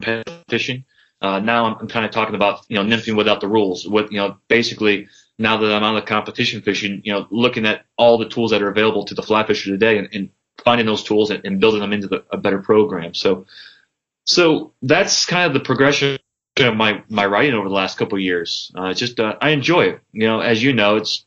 fishing. 0.49 0.85
Uh, 1.25 1.41
now 1.41 1.65
I'm, 1.65 1.77
I'm 1.81 1.89
kind 1.89 2.05
of 2.05 2.11
talking 2.11 2.35
about 2.35 2.67
you 2.69 2.77
know 2.77 2.85
nymphing 2.85 3.17
without 3.17 3.41
the 3.41 3.49
rules. 3.49 3.89
With 3.89 4.13
you 4.13 4.19
know 4.19 4.37
basically 4.49 5.09
now 5.39 5.57
that 5.57 5.73
I'm 5.73 5.83
on 5.83 5.95
the 5.95 6.03
competition 6.03 6.61
fishing, 6.61 7.01
you 7.03 7.13
know 7.13 7.27
looking 7.31 7.65
at 7.65 7.87
all 7.97 8.19
the 8.19 8.29
tools 8.29 8.51
that 8.51 8.61
are 8.61 8.69
available 8.69 9.05
to 9.07 9.15
the 9.15 9.23
fly 9.23 9.47
fisher 9.47 9.71
today 9.71 9.97
and, 9.97 10.09
and 10.13 10.29
finding 10.63 10.87
those 10.87 11.03
tools 11.03 11.31
and, 11.31 11.43
and 11.47 11.61
building 11.61 11.81
them 11.81 11.95
into 11.95 12.09
the, 12.09 12.25
a 12.31 12.37
better 12.37 12.59
program. 12.59 13.15
So 13.15 13.47
so 14.27 14.73
that's 14.83 15.25
kind 15.25 15.47
of 15.47 15.55
the 15.55 15.61
progression 15.61 16.19
of 16.59 16.77
my 16.77 17.03
my 17.09 17.25
writing 17.25 17.55
over 17.55 17.69
the 17.71 17.75
last 17.75 17.97
couple 17.97 18.19
of 18.19 18.23
years. 18.23 18.71
Uh, 18.75 18.93
just 18.93 19.19
uh, 19.19 19.37
I 19.41 19.51
enjoy 19.51 19.85
it. 19.87 20.01
You 20.13 20.27
know, 20.27 20.41
as 20.41 20.63
you 20.63 20.75
know, 20.75 20.97
it's 20.97 21.25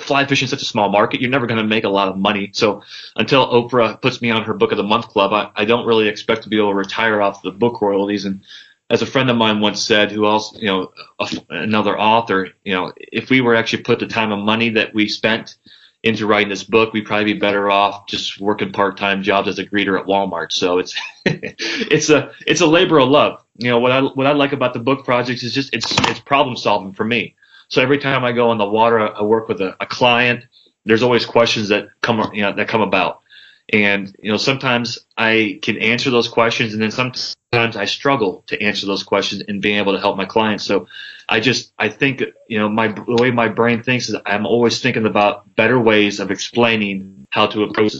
fly 0.00 0.26
fishing 0.26 0.46
is 0.46 0.50
such 0.50 0.62
a 0.62 0.64
small 0.64 0.88
market. 0.88 1.20
You're 1.20 1.30
never 1.30 1.46
going 1.46 1.60
to 1.60 1.66
make 1.66 1.84
a 1.84 1.88
lot 1.88 2.08
of 2.08 2.16
money. 2.16 2.50
So 2.52 2.82
until 3.14 3.46
Oprah 3.46 4.00
puts 4.00 4.20
me 4.20 4.30
on 4.30 4.42
her 4.44 4.54
book 4.54 4.72
of 4.72 4.76
the 4.76 4.84
month 4.84 5.08
club, 5.08 5.32
I, 5.32 5.50
I 5.62 5.64
don't 5.64 5.86
really 5.86 6.08
expect 6.08 6.42
to 6.44 6.48
be 6.48 6.58
able 6.58 6.70
to 6.70 6.74
retire 6.74 7.20
off 7.20 7.42
the 7.42 7.50
book 7.50 7.80
royalties. 7.80 8.24
And 8.24 8.42
as 8.90 9.02
a 9.02 9.06
friend 9.06 9.30
of 9.30 9.36
mine 9.36 9.60
once 9.60 9.82
said, 9.82 10.10
who 10.10 10.24
also 10.26 10.58
you 10.58 10.66
know 10.66 10.92
a, 11.20 11.28
another 11.50 11.98
author, 11.98 12.48
you 12.64 12.74
know, 12.74 12.92
if 12.96 13.30
we 13.30 13.40
were 13.40 13.54
actually 13.54 13.82
put 13.82 14.00
the 14.00 14.06
time 14.06 14.32
and 14.32 14.42
money 14.42 14.68
that 14.70 14.92
we 14.92 15.08
spent 15.08 15.56
into 16.02 16.26
writing 16.26 16.48
this 16.48 16.64
book, 16.64 16.92
we'd 16.92 17.04
probably 17.04 17.32
be 17.32 17.38
better 17.38 17.70
off 17.70 18.06
just 18.06 18.40
working 18.40 18.72
part-time 18.72 19.22
jobs 19.22 19.48
as 19.48 19.58
a 19.58 19.64
greeter 19.64 20.00
at 20.00 20.06
Walmart. 20.06 20.50
So 20.50 20.78
it's 20.78 20.98
it's 21.24 22.10
a 22.10 22.32
it's 22.46 22.60
a 22.60 22.66
labor 22.66 22.98
of 22.98 23.08
love. 23.08 23.42
You 23.56 23.70
know 23.70 23.78
what 23.78 23.92
I 23.92 24.00
what 24.02 24.26
I 24.26 24.32
like 24.32 24.52
about 24.52 24.74
the 24.74 24.80
book 24.80 25.04
projects 25.04 25.42
is 25.42 25.54
just 25.54 25.72
it's 25.72 25.86
it's 26.10 26.20
problem 26.20 26.56
solving 26.56 26.92
for 26.92 27.04
me. 27.04 27.36
So 27.68 27.80
every 27.80 27.98
time 27.98 28.24
I 28.24 28.32
go 28.32 28.50
on 28.50 28.58
the 28.58 28.66
water, 28.66 29.16
I 29.16 29.22
work 29.22 29.48
with 29.48 29.60
a, 29.60 29.76
a 29.80 29.86
client. 29.86 30.44
There's 30.84 31.02
always 31.02 31.24
questions 31.24 31.68
that 31.68 31.88
come 32.00 32.28
you 32.34 32.42
know 32.42 32.52
that 32.52 32.66
come 32.66 32.80
about, 32.80 33.20
and 33.68 34.14
you 34.22 34.30
know 34.30 34.36
sometimes 34.36 34.98
I 35.16 35.58
can 35.62 35.78
answer 35.78 36.10
those 36.10 36.28
questions, 36.28 36.72
and 36.72 36.82
then 36.82 36.90
sometimes 36.90 37.36
I 37.52 37.84
struggle 37.84 38.44
to 38.48 38.60
answer 38.62 38.86
those 38.86 39.02
questions 39.02 39.42
and 39.46 39.62
being 39.62 39.78
able 39.78 39.92
to 39.92 40.00
help 40.00 40.16
my 40.16 40.24
clients. 40.24 40.64
So 40.64 40.86
I 41.28 41.40
just 41.40 41.72
I 41.78 41.88
think 41.88 42.22
you 42.48 42.58
know 42.58 42.68
my 42.68 42.88
the 42.88 43.16
way 43.20 43.30
my 43.30 43.48
brain 43.48 43.82
thinks 43.82 44.08
is 44.08 44.16
I'm 44.26 44.46
always 44.46 44.80
thinking 44.80 45.06
about 45.06 45.54
better 45.54 45.78
ways 45.78 46.20
of 46.20 46.30
explaining 46.30 47.26
how 47.30 47.46
to 47.48 47.64
approach. 47.64 47.94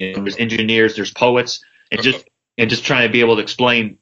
Know, 0.00 0.22
there's 0.22 0.36
engineers, 0.36 0.96
there's 0.96 1.12
poets, 1.12 1.64
and 1.90 2.02
just 2.02 2.24
and 2.58 2.68
just 2.68 2.84
trying 2.84 3.08
to 3.08 3.12
be 3.12 3.20
able 3.20 3.36
to 3.36 3.42
explain 3.42 3.98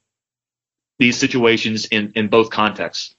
these 0.99 1.17
situations 1.17 1.87
in 1.87 2.13
in 2.15 2.29
both 2.29 2.51
contexts. 2.51 3.15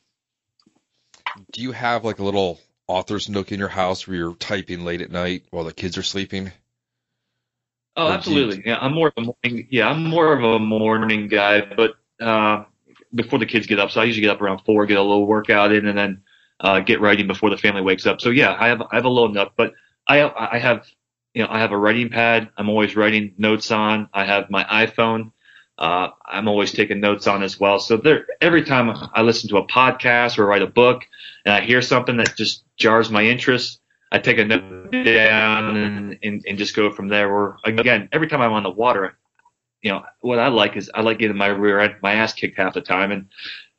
Do 1.52 1.62
you 1.62 1.72
have 1.72 2.04
like 2.04 2.20
a 2.20 2.24
little 2.24 2.60
author's 2.88 3.30
nook 3.30 3.52
in 3.52 3.60
your 3.60 3.70
house 3.70 4.08
where 4.08 4.18
you're 4.18 4.36
typing 4.36 4.86
late 4.86 5.02
at 5.02 5.12
night 5.12 5.46
while 5.52 5.64
the 5.64 5.74
kids 5.74 5.98
are 5.98 6.04
sleeping? 6.04 6.52
Oh, 7.96 8.12
absolutely. 8.12 8.64
Yeah, 8.66 8.78
I'm 8.80 8.94
more 8.94 9.10
of 9.10 9.14
a 9.18 9.22
morning. 9.22 9.68
Yeah, 9.70 9.90
I'm 9.90 10.04
more 10.04 10.34
of 10.34 10.44
a 10.44 10.60
morning 10.60 11.28
guy, 11.28 11.62
but 11.62 11.96
uh, 12.20 12.64
before 13.14 13.40
the 13.40 13.46
kids 13.46 13.68
get 13.68 13.80
up. 13.80 13.92
So 13.92 14.02
I 14.02 14.06
usually 14.06 14.22
get 14.22 14.32
up 14.32 14.42
around 14.42 14.60
four, 14.66 14.86
get 14.86 14.98
a 14.98 15.02
little 15.02 15.28
workout 15.28 15.72
in, 15.72 15.86
and 15.86 15.98
then 15.98 16.24
uh, 16.60 16.80
get 16.80 17.02
writing 17.02 17.28
before 17.28 17.50
the 17.50 17.58
family 17.58 17.82
wakes 17.82 18.06
up. 18.06 18.20
So 18.22 18.30
yeah, 18.30 18.56
I 18.60 18.68
have 18.68 18.82
I 18.82 18.96
have 18.96 19.06
a 19.06 19.10
little 19.10 19.30
nook, 19.30 19.54
but 19.56 19.74
I 20.08 20.18
have, 20.18 20.34
I 20.36 20.58
have 20.58 20.88
you 21.34 21.44
know 21.44 21.50
I 21.52 21.60
have 21.60 21.72
a 21.72 21.78
writing 21.78 22.10
pad. 22.10 22.50
I'm 22.58 22.70
always 22.70 22.96
writing 22.96 23.34
notes 23.38 23.72
on. 23.72 24.10
I 24.14 24.26
have 24.26 24.50
my 24.50 24.64
iPhone. 24.64 25.32
Uh, 25.78 26.10
I'm 26.26 26.48
always 26.48 26.72
taking 26.72 27.00
notes 27.00 27.28
on 27.28 27.42
as 27.42 27.60
well. 27.60 27.80
So 27.80 27.98
there, 27.98 28.28
every 28.42 28.64
time 28.64 28.96
I 29.14 29.24
listen 29.24 29.50
to 29.50 29.58
a 29.58 29.68
podcast 29.68 30.38
or 30.38 30.46
write 30.46 30.62
a 30.62 30.68
book, 30.68 31.04
and 31.46 31.54
I 31.54 31.62
hear 31.62 31.82
something 31.82 32.18
that 32.18 32.36
just 32.36 32.64
jars 32.78 33.10
my 33.10 33.24
interest, 33.24 33.80
I 34.14 34.20
take 34.20 34.38
a 34.38 34.46
note 34.46 34.92
down 34.92 35.76
and, 35.76 36.20
and, 36.22 36.46
and 36.48 36.58
just 36.58 36.76
go 36.76 36.92
from 36.92 37.08
there. 37.08 37.34
Or 37.34 37.58
again, 37.66 38.10
every 38.12 38.28
time 38.28 38.42
I'm 38.42 38.54
on 38.54 38.62
the 38.62 38.70
water, 38.70 39.18
you 39.82 39.92
know, 39.92 40.04
what 40.22 40.38
I 40.38 40.50
like 40.50 40.78
is 40.78 40.92
I 40.94 41.02
like 41.02 41.18
getting 41.18 41.36
my 41.36 41.48
rear 41.48 41.80
end, 41.80 41.96
my 42.04 42.14
ass 42.14 42.32
kicked 42.32 42.58
half 42.58 42.76
the 42.76 42.82
time, 42.82 43.12
and 43.12 43.30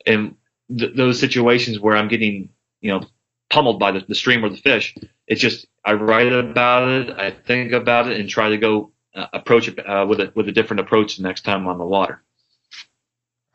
and 0.05 0.35
th- 0.77 0.95
those 0.95 1.19
situations 1.19 1.79
where 1.79 1.95
I'm 1.95 2.09
getting, 2.09 2.49
you 2.81 2.91
know, 2.91 3.07
pummeled 3.49 3.79
by 3.79 3.91
the, 3.91 4.05
the 4.05 4.13
stream 4.13 4.43
or 4.43 4.49
the 4.49 4.57
fish, 4.57 4.93
it's 5.25 5.39
just 5.39 5.67
I 5.85 5.93
write 5.93 6.31
about 6.33 6.89
it, 6.89 7.09
I 7.17 7.31
think 7.31 7.71
about 7.71 8.09
it, 8.09 8.19
and 8.19 8.29
try 8.29 8.49
to 8.49 8.57
go 8.57 8.91
uh, 9.15 9.27
approach 9.31 9.69
it 9.69 9.79
uh, 9.79 10.05
with 10.07 10.19
a 10.19 10.33
with 10.35 10.49
a 10.49 10.51
different 10.51 10.81
approach 10.81 11.15
the 11.15 11.23
next 11.23 11.45
time 11.45 11.61
I'm 11.61 11.67
on 11.67 11.77
the 11.77 11.85
water. 11.85 12.21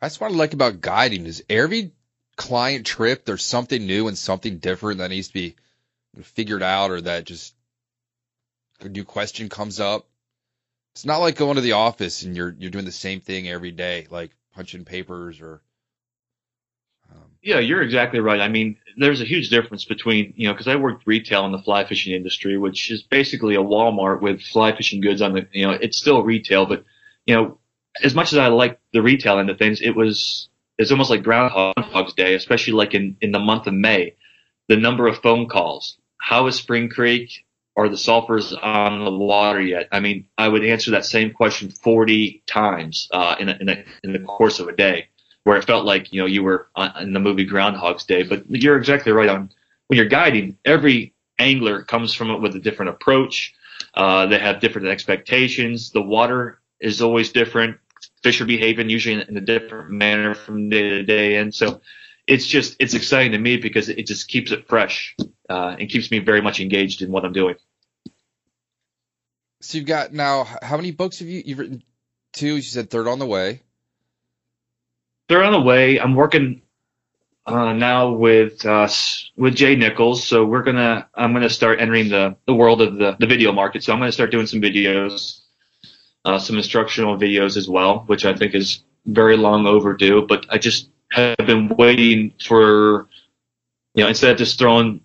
That's 0.01 0.19
what 0.19 0.31
I 0.31 0.33
like 0.33 0.53
about 0.53 0.81
guiding 0.81 1.27
is 1.27 1.43
every 1.47 1.91
client 2.37 2.87
trip 2.87 3.23
there's 3.23 3.45
something 3.45 3.85
new 3.85 4.07
and 4.07 4.17
something 4.17 4.57
different 4.57 4.97
that 4.97 5.09
needs 5.09 5.27
to 5.27 5.33
be 5.33 5.55
figured 6.23 6.63
out 6.63 6.91
or 6.91 7.01
that 7.01 7.25
just 7.25 7.55
a 8.81 8.89
new 8.89 9.03
question 9.03 9.47
comes 9.49 9.79
up 9.79 10.07
it's 10.93 11.05
not 11.05 11.17
like 11.17 11.37
going 11.37 11.55
to 11.55 11.61
the 11.61 11.73
office 11.73 12.23
and 12.23 12.35
you're 12.35 12.55
you're 12.59 12.71
doing 12.71 12.85
the 12.85 12.91
same 12.91 13.21
thing 13.21 13.47
every 13.47 13.71
day, 13.71 14.07
like 14.09 14.31
punching 14.53 14.85
papers 14.85 15.41
or. 15.41 15.61
Um, 17.09 17.31
yeah, 17.41 17.59
you're 17.59 17.81
exactly 17.81 18.19
right. 18.19 18.39
I 18.39 18.49
mean, 18.49 18.77
there's 18.97 19.21
a 19.21 19.25
huge 19.25 19.49
difference 19.49 19.85
between 19.85 20.33
you 20.35 20.47
know 20.47 20.53
because 20.53 20.67
I 20.67 20.75
worked 20.75 21.07
retail 21.07 21.45
in 21.45 21.51
the 21.51 21.61
fly 21.61 21.85
fishing 21.85 22.13
industry, 22.13 22.57
which 22.57 22.91
is 22.91 23.03
basically 23.03 23.55
a 23.55 23.63
Walmart 23.63 24.21
with 24.21 24.41
fly 24.41 24.75
fishing 24.75 25.01
goods 25.01 25.21
on 25.21 25.33
the 25.33 25.47
you 25.51 25.65
know 25.65 25.71
it's 25.71 25.97
still 25.97 26.23
retail, 26.23 26.65
but 26.65 26.83
you 27.25 27.35
know 27.35 27.57
as 28.03 28.15
much 28.15 28.33
as 28.33 28.39
I 28.39 28.47
like 28.47 28.79
the 28.93 29.01
retail 29.01 29.39
end 29.39 29.49
of 29.49 29.57
things, 29.57 29.81
it 29.81 29.95
was 29.95 30.49
it's 30.77 30.91
almost 30.91 31.09
like 31.09 31.23
Groundhog's 31.23 32.13
Day, 32.13 32.35
especially 32.35 32.73
like 32.73 32.93
in 32.93 33.15
in 33.21 33.31
the 33.31 33.39
month 33.39 33.67
of 33.67 33.73
May, 33.73 34.15
the 34.67 34.77
number 34.77 35.07
of 35.07 35.19
phone 35.19 35.47
calls. 35.47 35.97
How 36.21 36.47
is 36.47 36.55
Spring 36.55 36.89
Creek? 36.89 37.45
are 37.77 37.89
the 37.89 37.95
sulfurs 37.95 38.57
on 38.61 39.03
the 39.03 39.11
water 39.11 39.61
yet? 39.61 39.87
I 39.91 39.99
mean, 39.99 40.27
I 40.37 40.47
would 40.47 40.63
answer 40.63 40.91
that 40.91 41.05
same 41.05 41.31
question 41.31 41.69
40 41.69 42.43
times 42.45 43.07
uh, 43.11 43.35
in, 43.39 43.49
a, 43.49 43.57
in, 43.59 43.69
a, 43.69 43.83
in 44.03 44.13
the 44.13 44.19
course 44.19 44.59
of 44.59 44.67
a 44.67 44.75
day, 44.75 45.07
where 45.43 45.57
it 45.57 45.65
felt 45.65 45.85
like 45.85 46.11
you 46.13 46.21
know 46.21 46.27
you 46.27 46.43
were 46.43 46.67
in 46.99 47.13
the 47.13 47.19
movie 47.19 47.45
Groundhog's 47.45 48.03
Day. 48.03 48.23
But 48.23 48.43
you're 48.49 48.77
exactly 48.77 49.11
right 49.11 49.29
on 49.29 49.49
when 49.87 49.97
you're 49.97 50.05
guiding. 50.05 50.57
Every 50.65 51.13
angler 51.39 51.83
comes 51.83 52.13
from 52.13 52.29
it 52.29 52.41
with 52.41 52.55
a 52.55 52.59
different 52.59 52.89
approach. 52.89 53.53
Uh, 53.95 54.25
they 54.27 54.37
have 54.37 54.59
different 54.59 54.87
expectations. 54.87 55.91
The 55.91 56.01
water 56.01 56.59
is 56.79 57.01
always 57.01 57.31
different. 57.31 57.77
Fish 58.21 58.41
are 58.41 58.45
behaving 58.45 58.89
usually 58.89 59.15
in, 59.15 59.21
in 59.21 59.37
a 59.37 59.41
different 59.41 59.91
manner 59.91 60.35
from 60.35 60.69
day 60.69 60.89
to 60.89 61.03
day, 61.03 61.37
and 61.37 61.53
so 61.53 61.81
it's 62.31 62.47
just 62.47 62.77
it's 62.79 62.93
exciting 62.93 63.33
to 63.33 63.37
me 63.37 63.57
because 63.57 63.89
it 63.89 64.07
just 64.07 64.29
keeps 64.29 64.53
it 64.53 64.65
fresh 64.65 65.17
uh, 65.49 65.75
and 65.77 65.89
keeps 65.89 66.09
me 66.11 66.19
very 66.19 66.41
much 66.41 66.61
engaged 66.61 67.01
in 67.01 67.11
what 67.11 67.25
I'm 67.25 67.33
doing. 67.33 67.55
So 69.59 69.77
you've 69.77 69.87
got 69.87 70.13
now 70.13 70.47
how 70.61 70.77
many 70.77 70.91
books 70.91 71.19
have 71.19 71.27
you 71.27 71.43
you've 71.45 71.59
written? 71.59 71.83
Two. 72.31 72.55
You 72.55 72.61
said 72.61 72.89
third 72.89 73.09
on 73.09 73.19
the 73.19 73.25
way. 73.25 73.63
Third 75.27 75.43
on 75.43 75.51
the 75.51 75.59
way. 75.59 75.99
I'm 75.99 76.15
working 76.15 76.61
uh, 77.45 77.73
now 77.73 78.13
with 78.13 78.65
uh, 78.65 78.87
with 79.35 79.55
Jay 79.55 79.75
Nichols. 79.75 80.25
So 80.25 80.45
we're 80.45 80.63
gonna 80.63 81.09
I'm 81.13 81.33
gonna 81.33 81.49
start 81.49 81.81
entering 81.81 82.07
the 82.07 82.37
the 82.47 82.55
world 82.55 82.81
of 82.81 82.95
the 82.95 83.17
the 83.19 83.27
video 83.27 83.51
market. 83.51 83.83
So 83.83 83.91
I'm 83.91 83.99
gonna 83.99 84.13
start 84.13 84.31
doing 84.31 84.47
some 84.47 84.61
videos, 84.61 85.41
uh, 86.23 86.39
some 86.39 86.55
instructional 86.55 87.17
videos 87.17 87.57
as 87.57 87.67
well, 87.67 88.05
which 88.07 88.23
I 88.23 88.33
think 88.33 88.55
is 88.55 88.85
very 89.05 89.35
long 89.35 89.67
overdue. 89.67 90.25
But 90.25 90.45
I 90.49 90.57
just 90.57 90.87
have 91.11 91.37
been 91.37 91.67
waiting 91.69 92.33
for 92.43 93.07
you 93.93 94.03
know 94.03 94.09
instead 94.09 94.31
of 94.31 94.37
just 94.37 94.57
throwing 94.57 95.01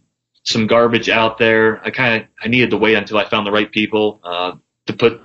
some 0.47 0.67
garbage 0.67 1.09
out 1.09 1.39
there. 1.39 1.85
I 1.85 1.91
kind 1.91 2.23
of 2.23 2.29
I 2.43 2.49
needed 2.49 2.71
to 2.71 2.77
wait 2.77 2.95
until 2.95 3.19
I 3.19 3.29
found 3.29 3.47
the 3.47 3.53
right 3.53 3.71
people 3.71 4.21
uh, 4.23 4.53
to 4.87 4.93
put 4.93 5.21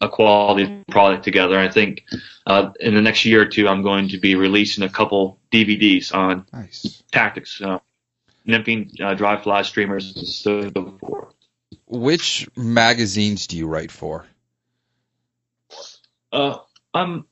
a 0.00 0.08
quality 0.08 0.84
product 0.90 1.24
together. 1.24 1.58
I 1.58 1.68
think 1.68 2.04
uh, 2.46 2.70
in 2.80 2.94
the 2.94 3.00
next 3.00 3.24
year 3.24 3.42
or 3.42 3.46
two, 3.46 3.68
I'm 3.68 3.82
going 3.82 4.08
to 4.08 4.18
be 4.18 4.34
releasing 4.34 4.84
a 4.84 4.88
couple 4.88 5.38
DVDs 5.52 6.14
on 6.14 6.46
nice. 6.52 7.02
tactics, 7.12 7.60
uh, 7.62 7.78
nymphing, 8.46 9.00
uh, 9.00 9.14
dry 9.14 9.40
fly 9.40 9.62
streamers, 9.62 10.16
and 10.16 10.26
so 10.26 10.70
forth. 11.00 11.34
Which 11.86 12.48
magazines 12.56 13.46
do 13.46 13.56
you 13.56 13.66
write 13.68 13.90
for? 13.90 14.26
Uh, 16.32 16.58
I'm 16.92 17.24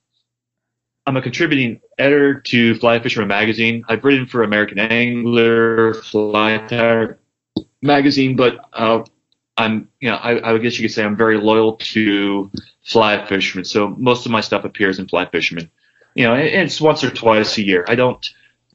I'm 1.07 1.17
a 1.17 1.23
contributing 1.23 1.81
editor 1.99 2.41
to 2.41 2.75
Fly 2.77 2.99
Fisherman 3.01 3.29
magazine. 3.29 3.85
I've 3.89 4.05
written 4.05 4.27
for 4.27 4.43
American 4.43 4.79
Angler, 4.79 5.95
Fly 5.95 6.59
Tyer, 6.69 7.19
magazine, 7.83 8.37
but 8.37 8.59
uh, 8.73 9.05
I'm, 9.57 9.89
you 10.01 10.11
know, 10.11 10.17
I, 10.17 10.55
I 10.55 10.59
guess 10.59 10.79
you 10.79 10.85
could 10.85 10.95
say 10.95 11.05
I'm 11.05 11.17
very 11.17 11.39
loyal 11.39 11.77
to 11.77 12.51
Fly 12.85 13.25
Fisherman. 13.27 13.65
So 13.65 13.89
most 13.89 14.27
of 14.27 14.33
my 14.33 14.41
stuff 14.41 14.65
appears 14.65 14.99
in 14.99 15.09
Fly 15.09 15.27
Fisherman. 15.27 15.71
You 16.15 16.25
know, 16.25 16.35
it's 16.35 16.81
once 16.81 17.03
or 17.03 17.11
twice 17.11 17.59
a 17.59 17.63
year. 17.63 17.85
I 17.89 17.95
don't, 17.95 18.25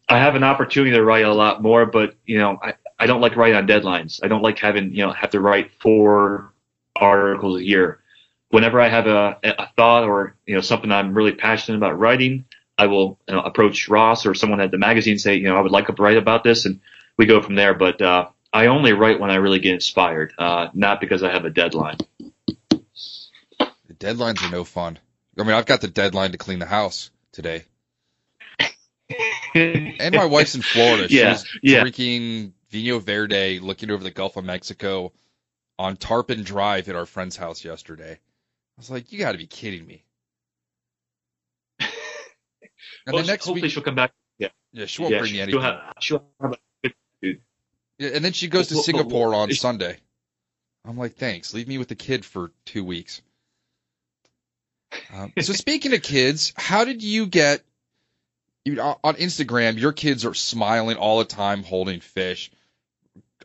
I 0.09 0.17
have 0.17 0.36
an 0.36 0.43
opportunity 0.43 0.91
to 0.91 1.03
write 1.03 1.26
a 1.26 1.34
lot 1.34 1.61
more, 1.61 1.86
but 1.86 2.15
you 2.26 2.38
know, 2.38 2.57
I, 2.61 2.74
I 2.99 3.05
don't 3.05 3.22
like 3.22 3.36
writing 3.36 3.55
on 3.55 3.67
deadlines. 3.67 4.20
I 4.24 4.28
don't 4.28 4.41
like 4.41 4.59
having, 4.59 4.91
you 4.91 5.05
know, 5.05 5.11
have 5.13 5.30
to 5.32 5.39
write 5.39 5.72
four 5.80 6.53
articles 6.95 7.61
a 7.61 7.63
year. 7.63 8.01
Whenever 8.49 8.82
I 8.82 8.89
have 8.89 9.07
a, 9.07 9.38
a 9.43 9.70
thought 9.78 10.03
or 10.03 10.36
you 10.45 10.55
know 10.55 10.61
something 10.61 10.91
I'm 10.91 11.13
really 11.13 11.34
passionate 11.34 11.78
about 11.78 11.99
writing, 11.99 12.45
I 12.80 12.88
will 12.88 13.19
you 13.27 13.36
know, 13.36 13.41
approach 13.41 13.89
Ross 13.89 14.25
or 14.25 14.34
someone 14.34 14.61
at 14.61 14.71
the 14.71 14.77
magazine 14.77 15.11
and 15.13 15.21
say, 15.21 15.36
you 15.36 15.43
know, 15.49 15.57
I 15.57 15.61
would 15.61 15.71
like 15.71 15.88
to 15.88 15.93
write 15.93 16.15
about 16.15 16.45
this, 16.45 16.65
and 16.65 16.80
we 17.17 17.25
go 17.25 17.41
from 17.41 17.55
there. 17.55 17.73
But 17.73 18.01
uh, 18.01 18.30
I 18.53 18.67
only 18.67 18.93
write 18.93 19.19
when 19.19 19.30
I 19.30 19.36
really 19.36 19.59
get 19.59 19.73
inspired, 19.73 20.34
uh, 20.38 20.69
not 20.73 21.01
because 21.01 21.21
I 21.21 21.32
have 21.32 21.43
a 21.43 21.49
deadline. 21.49 21.97
The 22.30 23.93
deadlines 23.99 24.41
are 24.47 24.49
no 24.51 24.63
fun. 24.63 24.97
I 25.38 25.43
mean, 25.43 25.51
I've 25.51 25.65
got 25.65 25.82
the 25.82 25.89
deadline 25.89 26.32
to 26.32 26.38
clean 26.38 26.59
the 26.59 26.65
house 26.65 27.11
today. 27.34 27.65
and 29.53 30.15
my 30.15 30.25
wife's 30.25 30.55
in 30.55 30.61
Florida. 30.61 31.07
Yeah, 31.09 31.36
She's 31.36 31.59
yeah. 31.61 31.82
drinking 31.82 32.53
Vinho 32.71 33.01
Verde, 33.01 33.59
looking 33.59 33.91
over 33.91 34.03
the 34.03 34.11
Gulf 34.11 34.38
of 34.38 34.45
Mexico 34.45 35.11
on 35.77 35.97
Tarpon 35.97 36.43
Drive 36.43 36.88
at 36.88 36.95
our 36.95 37.05
friend's 37.05 37.36
house 37.36 37.65
yesterday. 37.65 38.13
I 38.13 38.77
was 38.77 38.89
like, 38.89 39.11
you 39.11 39.19
got 39.19 39.34
to 39.34 39.38
be 39.38 39.47
kidding 39.47 39.86
me. 39.86 40.05
And 43.05 43.13
Well, 43.13 43.23
the 43.23 43.27
next 43.31 43.45
hopefully 43.45 43.63
week, 43.63 43.71
she'll 43.71 43.83
come 43.83 43.95
back. 43.95 44.11
Yeah, 44.37 44.49
yeah, 44.71 44.85
she 44.85 45.01
won't 45.01 45.13
yeah, 45.13 45.19
bring 45.19 45.31
she'll 45.31 45.41
anything. 45.41 45.61
have, 45.61 45.93
she'll 45.99 46.25
have 46.41 46.53
a 46.83 46.89
dude. 47.21 47.41
Yeah, 47.97 48.09
and 48.13 48.23
then 48.23 48.33
she 48.33 48.47
goes 48.47 48.67
to 48.67 48.75
Well, 48.75 48.83
well, 48.87 48.93
well, 48.93 49.01
Singapore 49.01 49.35
on 49.35 49.51
Sunday. 49.53 49.97
I'm 50.85 50.97
like, 50.97 51.15
thanks. 51.15 51.53
Leave 51.53 51.67
me 51.67 51.77
with 51.77 51.89
the 51.89 51.95
kid 51.95 52.25
for 52.25 52.51
two 52.65 52.83
weeks. 52.83 53.21
Um, 55.13 55.33
so 55.39 55.53
speaking 55.53 55.93
of 55.93 56.01
kids, 56.01 56.53
how 56.55 56.85
did 56.85 57.03
you 57.03 57.27
get 57.27 57.63
you, 58.65 58.79
on 58.81 59.15
Instagram? 59.15 59.79
Your 59.79 59.93
kids 59.93 60.25
are 60.25 60.33
smiling 60.33 60.97
all 60.97 61.19
the 61.19 61.25
time, 61.25 61.63
holding 61.63 61.99
fish, 61.99 62.51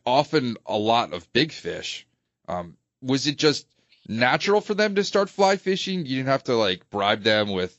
often 0.06 0.56
a 0.66 0.76
lot 0.76 1.12
of 1.12 1.30
big 1.32 1.52
fish. 1.52 2.06
Um, 2.48 2.76
was 3.02 3.26
it 3.26 3.36
just 3.36 3.66
natural 4.08 4.60
for 4.60 4.74
them 4.74 4.94
to 4.94 5.04
start 5.04 5.30
fly 5.30 5.56
fishing? 5.56 6.00
You 6.06 6.16
didn't 6.16 6.28
have 6.28 6.44
to 6.44 6.54
like 6.54 6.88
bribe 6.90 7.22
them 7.22 7.50
with. 7.50 7.78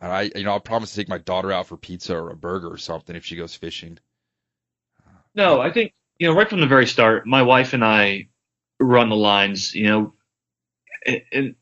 And 0.00 0.12
I, 0.12 0.30
you 0.34 0.44
know, 0.44 0.54
I 0.54 0.58
promise 0.58 0.90
to 0.90 0.96
take 0.96 1.08
my 1.08 1.18
daughter 1.18 1.52
out 1.52 1.66
for 1.66 1.76
pizza 1.76 2.16
or 2.16 2.30
a 2.30 2.36
burger 2.36 2.72
or 2.72 2.78
something 2.78 3.14
if 3.14 3.24
she 3.24 3.36
goes 3.36 3.54
fishing. 3.54 3.98
No, 5.34 5.60
I 5.60 5.70
think 5.70 5.92
you 6.18 6.28
know 6.28 6.34
right 6.34 6.48
from 6.48 6.60
the 6.60 6.66
very 6.66 6.86
start, 6.86 7.26
my 7.26 7.42
wife 7.42 7.72
and 7.72 7.84
I 7.84 8.28
run 8.80 9.08
the 9.08 9.16
lines. 9.16 9.74
You 9.74 9.86
know, 9.88 10.14
and, 11.06 11.22
and 11.32 11.54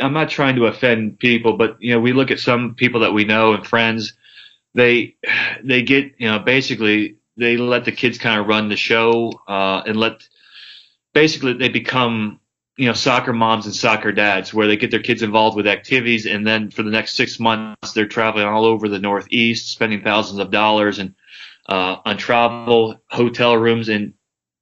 I'm 0.00 0.12
not 0.12 0.28
trying 0.28 0.56
to 0.56 0.66
offend 0.66 1.18
people, 1.18 1.56
but 1.56 1.76
you 1.80 1.94
know, 1.94 2.00
we 2.00 2.12
look 2.12 2.30
at 2.30 2.40
some 2.40 2.74
people 2.74 3.00
that 3.00 3.12
we 3.12 3.24
know 3.24 3.54
and 3.54 3.66
friends. 3.66 4.14
They 4.74 5.16
they 5.62 5.82
get 5.82 6.14
you 6.18 6.28
know 6.28 6.40
basically 6.40 7.16
they 7.36 7.56
let 7.56 7.84
the 7.84 7.92
kids 7.92 8.18
kind 8.18 8.40
of 8.40 8.46
run 8.46 8.68
the 8.68 8.76
show 8.76 9.32
uh, 9.46 9.82
and 9.86 9.96
let 9.96 10.28
basically 11.14 11.54
they 11.54 11.68
become 11.68 12.40
you 12.78 12.86
know 12.86 12.92
soccer 12.94 13.32
moms 13.32 13.66
and 13.66 13.74
soccer 13.74 14.12
dads 14.12 14.54
where 14.54 14.66
they 14.68 14.76
get 14.76 14.90
their 14.90 15.02
kids 15.02 15.22
involved 15.22 15.56
with 15.56 15.66
activities 15.66 16.26
and 16.26 16.46
then 16.46 16.70
for 16.70 16.82
the 16.84 16.90
next 16.90 17.14
six 17.14 17.38
months 17.40 17.92
they're 17.92 18.06
traveling 18.06 18.46
all 18.46 18.64
over 18.64 18.88
the 18.88 18.98
northeast 19.00 19.68
spending 19.68 20.00
thousands 20.02 20.38
of 20.38 20.50
dollars 20.50 20.98
and 21.00 21.14
uh, 21.68 21.96
on 22.06 22.16
travel 22.16 23.02
hotel 23.10 23.56
rooms 23.56 23.88
and 23.90 24.14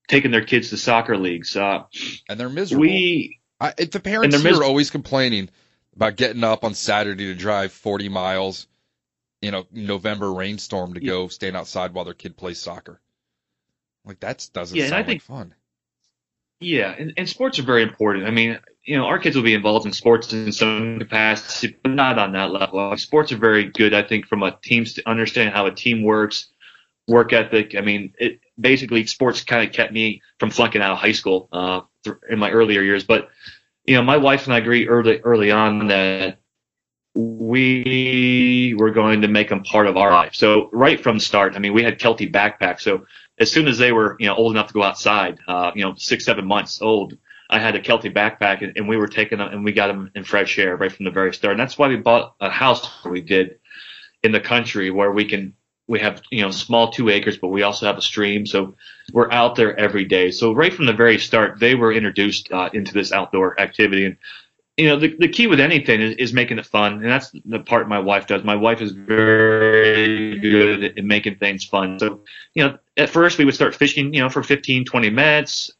taking 0.08 0.30
their 0.30 0.44
kids 0.44 0.70
to 0.70 0.76
soccer 0.76 1.16
leagues 1.18 1.54
uh, 1.56 1.82
And 2.28 2.40
they're 2.40 2.48
miserable. 2.48 2.80
we 2.82 3.38
I, 3.60 3.72
the 3.72 4.00
parents 4.00 4.34
here 4.42 4.50
mis- 4.50 4.58
are 4.60 4.64
always 4.64 4.90
complaining 4.90 5.48
about 5.94 6.16
getting 6.16 6.42
up 6.44 6.64
on 6.64 6.74
Saturday 6.74 7.26
to 7.26 7.34
drive 7.34 7.72
40 7.72 8.08
miles 8.08 8.66
in 9.42 9.54
a 9.54 9.64
November 9.72 10.32
rainstorm 10.32 10.94
to 10.94 11.00
go 11.00 11.28
stand 11.28 11.56
outside 11.56 11.92
while 11.94 12.04
their 12.04 12.12
kid 12.14 12.36
plays 12.36 12.58
soccer. 12.60 13.00
Like 14.04 14.20
that 14.20 14.48
doesn't 14.52 14.76
Yeah, 14.76 14.84
and 14.86 14.94
I 14.94 14.98
sound 14.98 15.08
like 15.08 15.12
think- 15.14 15.22
fun. 15.22 15.54
Yeah, 16.60 16.94
and, 16.98 17.12
and 17.16 17.28
sports 17.28 17.58
are 17.58 17.64
very 17.64 17.82
important. 17.82 18.26
I 18.26 18.30
mean, 18.30 18.58
you 18.84 18.96
know, 18.96 19.04
our 19.04 19.18
kids 19.18 19.36
will 19.36 19.42
be 19.42 19.54
involved 19.54 19.84
in 19.84 19.92
sports 19.92 20.32
in 20.32 20.52
some 20.52 20.98
capacity, 20.98 21.76
but 21.82 21.92
not 21.92 22.18
on 22.18 22.32
that 22.32 22.50
level. 22.50 22.96
Sports 22.96 23.32
are 23.32 23.36
very 23.36 23.64
good, 23.64 23.92
I 23.92 24.02
think, 24.02 24.26
from 24.26 24.42
a 24.42 24.56
team 24.62 24.86
st- 24.86 25.06
understanding 25.06 25.52
how 25.52 25.66
a 25.66 25.70
team 25.72 26.02
works, 26.02 26.48
work 27.08 27.32
ethic. 27.32 27.74
I 27.74 27.82
mean, 27.82 28.14
it 28.18 28.40
basically 28.58 29.04
sports 29.06 29.42
kind 29.42 29.68
of 29.68 29.74
kept 29.74 29.92
me 29.92 30.22
from 30.38 30.50
flunking 30.50 30.80
out 30.80 30.92
of 30.92 30.98
high 30.98 31.12
school 31.12 31.48
uh, 31.52 31.82
in 32.30 32.38
my 32.38 32.50
earlier 32.50 32.80
years. 32.80 33.04
But 33.04 33.28
you 33.84 33.96
know, 33.96 34.02
my 34.02 34.16
wife 34.16 34.46
and 34.46 34.54
I 34.54 34.58
agreed 34.58 34.88
early 34.88 35.20
early 35.20 35.50
on 35.50 35.88
that 35.88 36.38
we 37.14 38.74
were 38.78 38.90
going 38.90 39.22
to 39.22 39.28
make 39.28 39.48
them 39.48 39.62
part 39.62 39.86
of 39.86 39.96
our 39.96 40.12
life. 40.12 40.34
So 40.34 40.68
right 40.72 41.00
from 41.00 41.18
start, 41.18 41.54
I 41.54 41.58
mean, 41.58 41.72
we 41.72 41.82
had 41.82 41.98
Kelty 41.98 42.30
backpacks. 42.30 42.80
So 42.80 43.06
as 43.38 43.50
soon 43.50 43.68
as 43.68 43.78
they 43.78 43.92
were, 43.92 44.16
you 44.18 44.26
know, 44.26 44.34
old 44.34 44.52
enough 44.52 44.68
to 44.68 44.72
go 44.72 44.82
outside, 44.82 45.38
uh, 45.46 45.70
you 45.74 45.84
know, 45.84 45.94
six, 45.96 46.24
seven 46.24 46.46
months 46.46 46.80
old, 46.80 47.16
I 47.48 47.58
had 47.58 47.76
a 47.76 47.80
Kelty 47.80 48.12
backpack 48.12 48.62
and, 48.62 48.76
and 48.76 48.88
we 48.88 48.96
were 48.96 49.08
taking 49.08 49.38
them 49.38 49.48
and 49.52 49.64
we 49.64 49.72
got 49.72 49.88
them 49.88 50.10
in 50.14 50.24
fresh 50.24 50.58
air 50.58 50.76
right 50.76 50.90
from 50.90 51.04
the 51.04 51.10
very 51.10 51.32
start. 51.32 51.52
And 51.52 51.60
that's 51.60 51.78
why 51.78 51.88
we 51.88 51.96
bought 51.96 52.34
a 52.40 52.50
house 52.50 52.88
we 53.04 53.20
did 53.20 53.58
in 54.22 54.32
the 54.32 54.40
country 54.40 54.90
where 54.90 55.12
we 55.12 55.26
can, 55.26 55.54
we 55.86 56.00
have, 56.00 56.22
you 56.30 56.42
know, 56.42 56.50
small 56.50 56.90
two 56.90 57.08
acres, 57.08 57.38
but 57.38 57.48
we 57.48 57.62
also 57.62 57.86
have 57.86 57.98
a 57.98 58.02
stream. 58.02 58.46
So 58.46 58.74
we're 59.12 59.30
out 59.30 59.54
there 59.54 59.78
every 59.78 60.04
day. 60.04 60.32
So 60.32 60.52
right 60.52 60.72
from 60.72 60.86
the 60.86 60.92
very 60.92 61.18
start, 61.18 61.60
they 61.60 61.76
were 61.76 61.92
introduced 61.92 62.50
uh, 62.50 62.70
into 62.72 62.92
this 62.92 63.12
outdoor 63.12 63.60
activity. 63.60 64.06
And, 64.06 64.16
you 64.76 64.86
know, 64.86 64.98
the, 64.98 65.16
the 65.18 65.28
key 65.28 65.46
with 65.46 65.58
anything 65.58 66.02
is, 66.02 66.16
is 66.16 66.32
making 66.32 66.58
it 66.58 66.66
fun. 66.66 66.94
And 66.94 67.04
that's 67.04 67.32
the 67.44 67.60
part 67.60 67.88
my 67.88 67.98
wife 67.98 68.26
does. 68.26 68.44
My 68.44 68.56
wife 68.56 68.82
is 68.82 68.92
very 68.92 70.38
good 70.38 70.84
at 70.84 71.04
making 71.04 71.36
things 71.36 71.64
fun. 71.64 71.98
So, 71.98 72.20
you 72.54 72.64
know, 72.64 72.78
at 72.96 73.08
first 73.08 73.38
we 73.38 73.46
would 73.46 73.54
start 73.54 73.74
fishing, 73.74 74.12
you 74.12 74.20
know, 74.20 74.28
for 74.28 74.42
15, 74.42 74.84
20 74.84 75.10
minutes, 75.10 75.70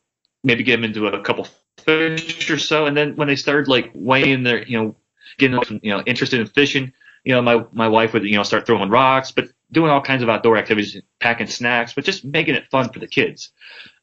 maybe 0.44 0.62
get 0.62 0.76
them 0.76 0.84
into 0.84 1.06
a 1.08 1.20
couple 1.20 1.46
fish 1.78 2.50
or 2.50 2.58
so. 2.58 2.86
And 2.86 2.96
then 2.96 3.14
when 3.16 3.28
they 3.28 3.36
started 3.36 3.68
like 3.68 3.90
weighing 3.94 4.44
their, 4.44 4.66
you 4.66 4.78
know, 4.80 4.96
getting, 5.38 5.80
you 5.82 5.90
know, 5.90 6.02
interested 6.06 6.40
in 6.40 6.46
fishing, 6.46 6.90
you 7.24 7.34
know, 7.34 7.42
my, 7.42 7.64
my 7.72 7.88
wife 7.88 8.14
would, 8.14 8.24
you 8.24 8.36
know, 8.36 8.44
start 8.44 8.64
throwing 8.64 8.88
rocks, 8.88 9.30
but 9.30 9.48
doing 9.72 9.90
all 9.90 10.00
kinds 10.00 10.22
of 10.22 10.30
outdoor 10.30 10.56
activities, 10.56 10.96
packing 11.20 11.48
snacks, 11.48 11.92
but 11.92 12.04
just 12.04 12.24
making 12.24 12.54
it 12.54 12.70
fun 12.70 12.88
for 12.90 13.00
the 13.00 13.06
kids. 13.06 13.50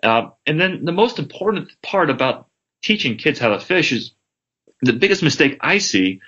Uh, 0.03 0.27
and 0.45 0.59
then 0.59 0.85
the 0.85 0.91
most 0.91 1.17
important 1.17 1.71
part 1.81 2.11
about 2.11 2.47
teaching 2.83 3.17
kids 3.17 3.39
how 3.39 3.49
to 3.49 3.59
fish 3.59 3.91
is 3.91 4.11
the 4.85 4.93
biggest 4.93 5.23
mistake 5.23 5.57
I 5.61 5.77
see 5.77 6.21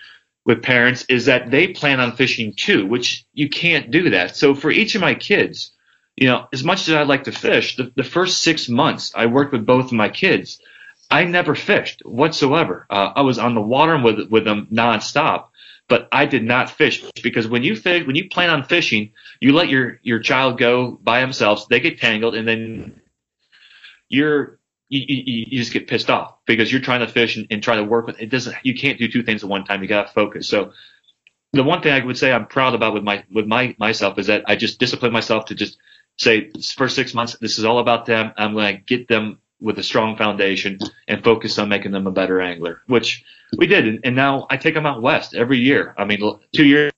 with 0.46 0.62
parents 0.62 1.06
is 1.10 1.26
that 1.26 1.50
they 1.52 1.68
plan 1.68 2.00
on 2.00 2.16
fishing 2.16 2.54
too, 2.54 2.86
which 2.86 3.26
you 3.34 3.50
can't 3.50 3.92
do 3.92 4.12
that. 4.12 4.36
So 4.36 4.54
for 4.54 4.70
each 4.70 4.96
of 4.96 5.02
my 5.02 5.16
kids, 5.16 5.72
you 6.16 6.28
know, 6.28 6.48
as 6.54 6.64
much 6.64 6.88
as 6.88 6.94
I 6.94 7.04
like 7.04 7.26
to 7.26 7.32
fish, 7.32 7.76
the, 7.76 7.92
the 7.96 8.04
first 8.04 8.42
six 8.42 8.70
months 8.70 9.12
I 9.16 9.26
worked 9.26 9.52
with 9.52 9.66
both 9.66 9.86
of 9.86 9.94
my 9.94 10.10
kids, 10.10 10.62
I 11.10 11.26
never 11.26 11.56
fished 11.56 12.02
whatsoever. 12.06 12.86
Uh, 12.90 13.12
I 13.16 13.22
was 13.22 13.38
on 13.38 13.54
the 13.54 13.62
water 13.62 14.02
with 14.02 14.30
with 14.30 14.46
them 14.46 14.68
nonstop, 14.72 15.48
but 15.88 16.08
I 16.12 16.26
did 16.26 16.44
not 16.44 16.70
fish 16.70 17.04
because 17.22 17.48
when 17.48 17.64
you 17.64 17.76
fish, 17.76 18.08
when 18.08 18.16
you 18.16 18.30
plan 18.30 18.50
on 18.50 18.64
fishing, 18.64 19.12
you 19.40 19.54
let 19.54 19.70
your 19.70 20.00
your 20.04 20.20
child 20.20 20.58
go 20.58 20.92
by 20.92 21.22
themselves. 21.22 21.68
They 21.68 21.80
get 21.80 22.00
tangled, 22.00 22.36
and 22.36 22.48
then 22.48 23.02
you're 24.08 24.60
you, 24.90 25.02
you, 25.08 25.46
you 25.48 25.60
just 25.60 25.74
get 25.74 25.88
pissed 25.88 26.10
off 26.10 26.36
because 26.46 26.72
you're 26.72 26.82
trying 26.82 27.00
to 27.00 27.08
fish 27.08 27.38
and, 27.38 27.48
and 27.50 27.64
try 27.64 27.76
to 27.76 27.84
work 27.84 28.06
with 28.06 28.20
it 28.22 28.30
doesn't 28.30 28.56
you 28.64 28.76
can't 28.76 29.00
do 29.00 29.08
two 29.08 29.24
things 29.24 29.44
at 29.44 29.50
one 29.50 29.66
time. 29.66 29.82
You 29.82 29.88
got 29.88 30.08
to 30.08 30.14
focus. 30.14 30.48
So 30.48 30.74
the 31.54 31.64
one 31.64 31.82
thing 31.82 31.94
I 31.94 32.06
would 32.06 32.18
say 32.18 32.32
I'm 32.32 32.46
proud 32.46 32.76
about 32.76 32.94
with 32.94 33.04
my 33.04 33.24
with 33.32 33.48
my 33.48 33.76
myself 33.80 34.20
is 34.20 34.28
that 34.28 34.44
I 34.48 34.56
just 34.56 34.80
discipline 34.80 35.12
myself 35.12 35.46
to 35.46 35.56
just 35.56 35.78
say 36.18 36.52
for 36.76 36.88
six 36.88 37.14
months 37.14 37.38
this 37.40 37.58
is 37.58 37.66
all 37.66 37.80
about 37.80 38.06
them. 38.06 38.32
I'm 38.38 38.54
going 38.54 38.78
to 38.78 38.82
get 38.84 39.08
them 39.08 39.40
with 39.60 39.80
a 39.80 39.84
strong 39.84 40.18
foundation 40.18 40.78
and 41.08 41.24
focus 41.24 41.58
on 41.58 41.70
making 41.70 41.92
them 41.92 42.08
a 42.08 42.12
better 42.12 42.42
angler 42.42 42.82
which 42.88 43.24
we 43.58 43.68
did. 43.68 43.88
And, 43.88 44.00
and 44.04 44.16
now 44.16 44.48
I 44.50 44.58
take 44.58 44.74
them 44.74 44.86
out 44.86 45.02
west 45.02 45.34
every 45.34 45.58
year. 45.58 45.96
I 45.98 46.06
mean 46.06 46.20
two 46.54 46.66
years 46.66 46.92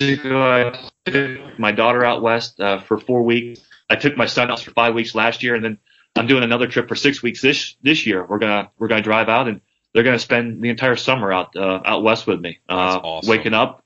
ago 0.00 0.42
I 0.42 0.90
took 1.04 1.58
my 1.58 1.70
daughter 1.70 2.04
out 2.04 2.22
west 2.22 2.58
uh, 2.58 2.80
for 2.80 2.98
four 2.98 3.22
weeks. 3.22 3.60
I 3.88 3.94
took 3.94 4.16
my 4.16 4.26
son 4.26 4.50
out 4.50 4.60
for 4.60 4.72
five 4.72 4.94
weeks 4.94 5.14
last 5.14 5.42
year 5.42 5.54
and 5.54 5.64
then 5.64 5.78
I'm 6.16 6.26
doing 6.26 6.42
another 6.42 6.66
trip 6.66 6.88
for 6.88 6.94
six 6.94 7.22
weeks 7.22 7.40
this 7.40 7.76
this 7.82 8.06
year. 8.06 8.24
We're 8.24 8.38
gonna 8.38 8.70
we're 8.78 8.88
gonna 8.88 9.02
drive 9.02 9.28
out 9.28 9.48
and 9.48 9.60
they're 9.92 10.04
gonna 10.04 10.18
spend 10.18 10.62
the 10.62 10.70
entire 10.70 10.96
summer 10.96 11.32
out 11.32 11.54
uh, 11.56 11.80
out 11.84 12.02
west 12.02 12.26
with 12.26 12.40
me. 12.40 12.58
Uh, 12.68 13.00
awesome. 13.02 13.28
Waking 13.28 13.54
up, 13.54 13.84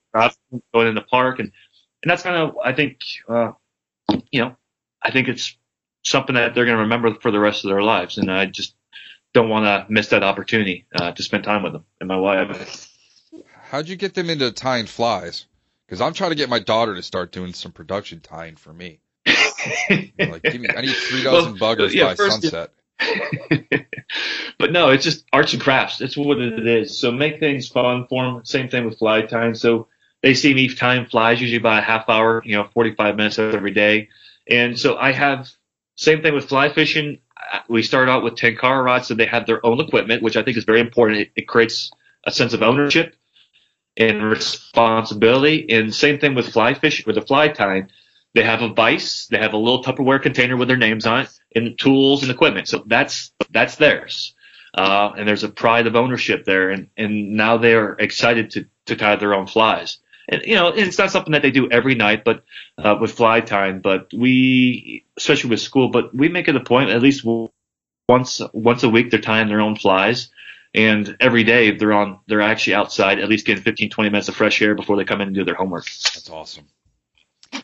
going 0.73 0.89
in 0.89 0.95
the 0.95 1.03
park, 1.03 1.39
and 1.39 1.53
and 2.03 2.11
that's 2.11 2.23
kind 2.23 2.37
of 2.37 2.57
I 2.65 2.73
think 2.73 3.01
uh, 3.29 3.53
you 4.31 4.41
know 4.41 4.57
I 5.03 5.11
think 5.11 5.29
it's 5.29 5.57
something 6.05 6.35
that 6.35 6.55
they're 6.55 6.67
gonna 6.67 6.79
remember 6.79 7.15
for 7.15 7.31
the 7.31 7.41
rest 7.41 7.65
of 7.65 7.71
their 7.71 7.83
lives, 7.83 8.19
and 8.19 8.31
I 8.31 8.47
just 8.47 8.75
don't 9.33 9.49
want 9.49 9.65
to 9.65 9.93
miss 9.93 10.09
that 10.09 10.23
opportunity 10.23 10.87
uh, 10.95 11.13
to 11.13 11.23
spend 11.23 11.45
time 11.45 11.63
with 11.63 11.73
them 11.73 11.85
and 12.01 12.09
my 12.09 12.17
wife. 12.17 12.89
How'd 13.71 13.89
you 13.89 13.95
get 13.95 14.15
them 14.15 14.29
into 14.29 14.51
tying 14.51 14.87
flies? 14.87 15.47
Because 15.87 16.01
I'm 16.01 16.15
trying 16.15 16.31
to 16.31 16.37
get 16.37 16.49
my 16.49 16.59
daughter 16.59 16.95
to 16.95 17.03
start 17.03 17.31
doing 17.31 17.53
some 17.53 17.71
production 17.71 18.21
tying 18.21 18.57
for 18.57 18.73
me 18.73 19.01
like, 20.19 20.43
give 20.43 20.61
me, 20.61 20.69
I 20.75 20.83
need 20.83 20.95
three 20.95 21.23
dozen 21.23 21.57
well, 21.59 21.77
buggers 21.77 21.93
yeah, 21.93 22.05
by 22.05 22.15
first, 22.15 22.43
sunset. 22.43 22.71
but 24.59 24.73
no, 24.73 24.91
it's 24.91 25.05
just 25.05 25.25
arts 25.33 25.53
and 25.53 25.63
crafts. 25.63 25.99
That's 25.99 26.17
what 26.17 26.39
it 26.39 26.67
is. 26.67 26.99
So 26.99 27.11
make 27.11 27.41
things 27.41 27.69
fun 27.69 28.07
for 28.09 28.25
them. 28.25 28.45
Same 28.45 28.69
thing 28.69 28.85
with 28.85 28.99
fly 28.99 29.23
tying. 29.23 29.55
So 29.55 29.89
they 30.23 30.35
see 30.35 30.55
me 30.55 30.75
time 30.75 31.07
flies 31.07 31.41
usually 31.41 31.59
by 31.59 31.79
a 31.79 31.83
half 31.83 32.09
hour, 32.09 32.43
you 32.45 32.57
know, 32.57 32.69
45 32.73 33.17
minutes 33.17 33.39
every 33.39 33.73
day. 33.73 34.09
And 34.49 34.79
so 34.79 34.97
I 34.97 35.13
have 35.13 35.49
same 35.97 36.23
thing 36.23 36.35
with 36.35 36.49
fly 36.49 36.73
fishing. 36.73 37.19
We 37.69 37.83
start 37.83 38.09
out 38.09 38.23
with 38.23 38.35
Tenkara 38.35 38.85
rods, 38.85 39.09
so 39.09 39.15
they 39.15 39.27
have 39.27 39.47
their 39.47 39.65
own 39.65 39.81
equipment, 39.81 40.23
which 40.23 40.37
I 40.37 40.43
think 40.43 40.57
is 40.57 40.65
very 40.65 40.81
important. 40.81 41.21
It, 41.21 41.31
it 41.37 41.49
creates 41.49 41.91
a 42.25 42.33
sense 42.33 42.53
of 42.53 42.63
ownership 42.63 43.17
and 43.97 44.23
responsibility. 44.23 45.71
And 45.71 45.95
same 45.95 46.19
thing 46.19 46.35
with 46.35 46.53
fly 46.53 46.75
fishing, 46.75 47.05
with 47.07 47.17
the 47.17 47.23
fly 47.23 47.49
tying 47.49 47.91
they 48.35 48.43
have 48.43 48.63
a 48.63 48.69
vise. 48.69 49.27
They 49.31 49.39
have 49.39 49.55
a 49.55 49.59
little 49.59 49.83
Tupperware 49.83 50.23
container 50.23 50.57
with 50.57 50.69
their 50.69 50.77
names 50.77 51.07
on 51.07 51.23
it 51.23 51.41
and 51.55 51.79
tools 51.79 52.23
and 52.23 52.31
equipment. 52.31 52.69
So 52.69 52.85
that's 52.87 53.33
that's 53.51 53.77
theirs. 53.77 54.35
Uh, 54.75 55.13
and 55.17 55.27
there's 55.27 55.43
a 55.43 55.49
pride 55.49 55.89
of 55.89 55.97
ownership 55.97 56.45
there, 56.45 56.71
and, 56.71 56.89
and 56.97 57.33
now 57.33 57.57
they're 57.57 57.95
excited 57.95 58.51
to, 58.53 58.67
to 58.87 58.95
tie 58.95 59.17
their 59.17 59.35
own 59.35 59.49
flies. 59.49 59.99
And 60.29 60.43
you 60.45 60.55
know, 60.55 60.69
it's 60.69 60.97
not 60.97 61.11
something 61.11 61.33
that 61.33 61.43
they 61.43 61.51
do 61.51 61.69
every 61.71 61.97
night, 61.97 62.25
but 62.25 62.45
uh, 62.79 62.97
with 63.01 63.13
fly 63.13 63.41
time. 63.41 63.81
But 63.81 64.13
we, 64.15 65.05
especially 65.17 65.51
with 65.51 65.61
school, 65.61 65.89
but 65.89 66.15
we 66.15 66.29
make 66.29 66.47
it 66.47 66.55
a 66.55 66.61
point 66.61 66.91
at 66.91 67.03
least 67.03 67.27
once 68.09 68.41
once 68.53 68.83
a 68.85 68.89
week 68.89 69.11
they're 69.11 69.21
tying 69.21 69.49
their 69.49 69.61
own 69.61 69.75
flies, 69.75 70.31
and 70.73 71.17
every 71.19 71.43
day 71.43 71.73
they're 71.73 71.93
on 71.93 72.21
they're 72.29 72.41
actually 72.41 72.75
outside 72.75 73.19
at 73.19 73.29
least 73.29 73.47
getting 73.47 73.65
15 73.65 73.91
20 73.91 74.11
minutes 74.11 74.29
of 74.29 74.37
fresh 74.37 74.63
air 74.63 74.77
before 74.77 74.97
they 74.97 75.05
come 75.05 75.21
in 75.21 75.27
and 75.29 75.35
do 75.35 75.45
their 75.45 75.57
homework. 75.57 75.87
That's 75.87 76.31
awesome. 76.31 76.67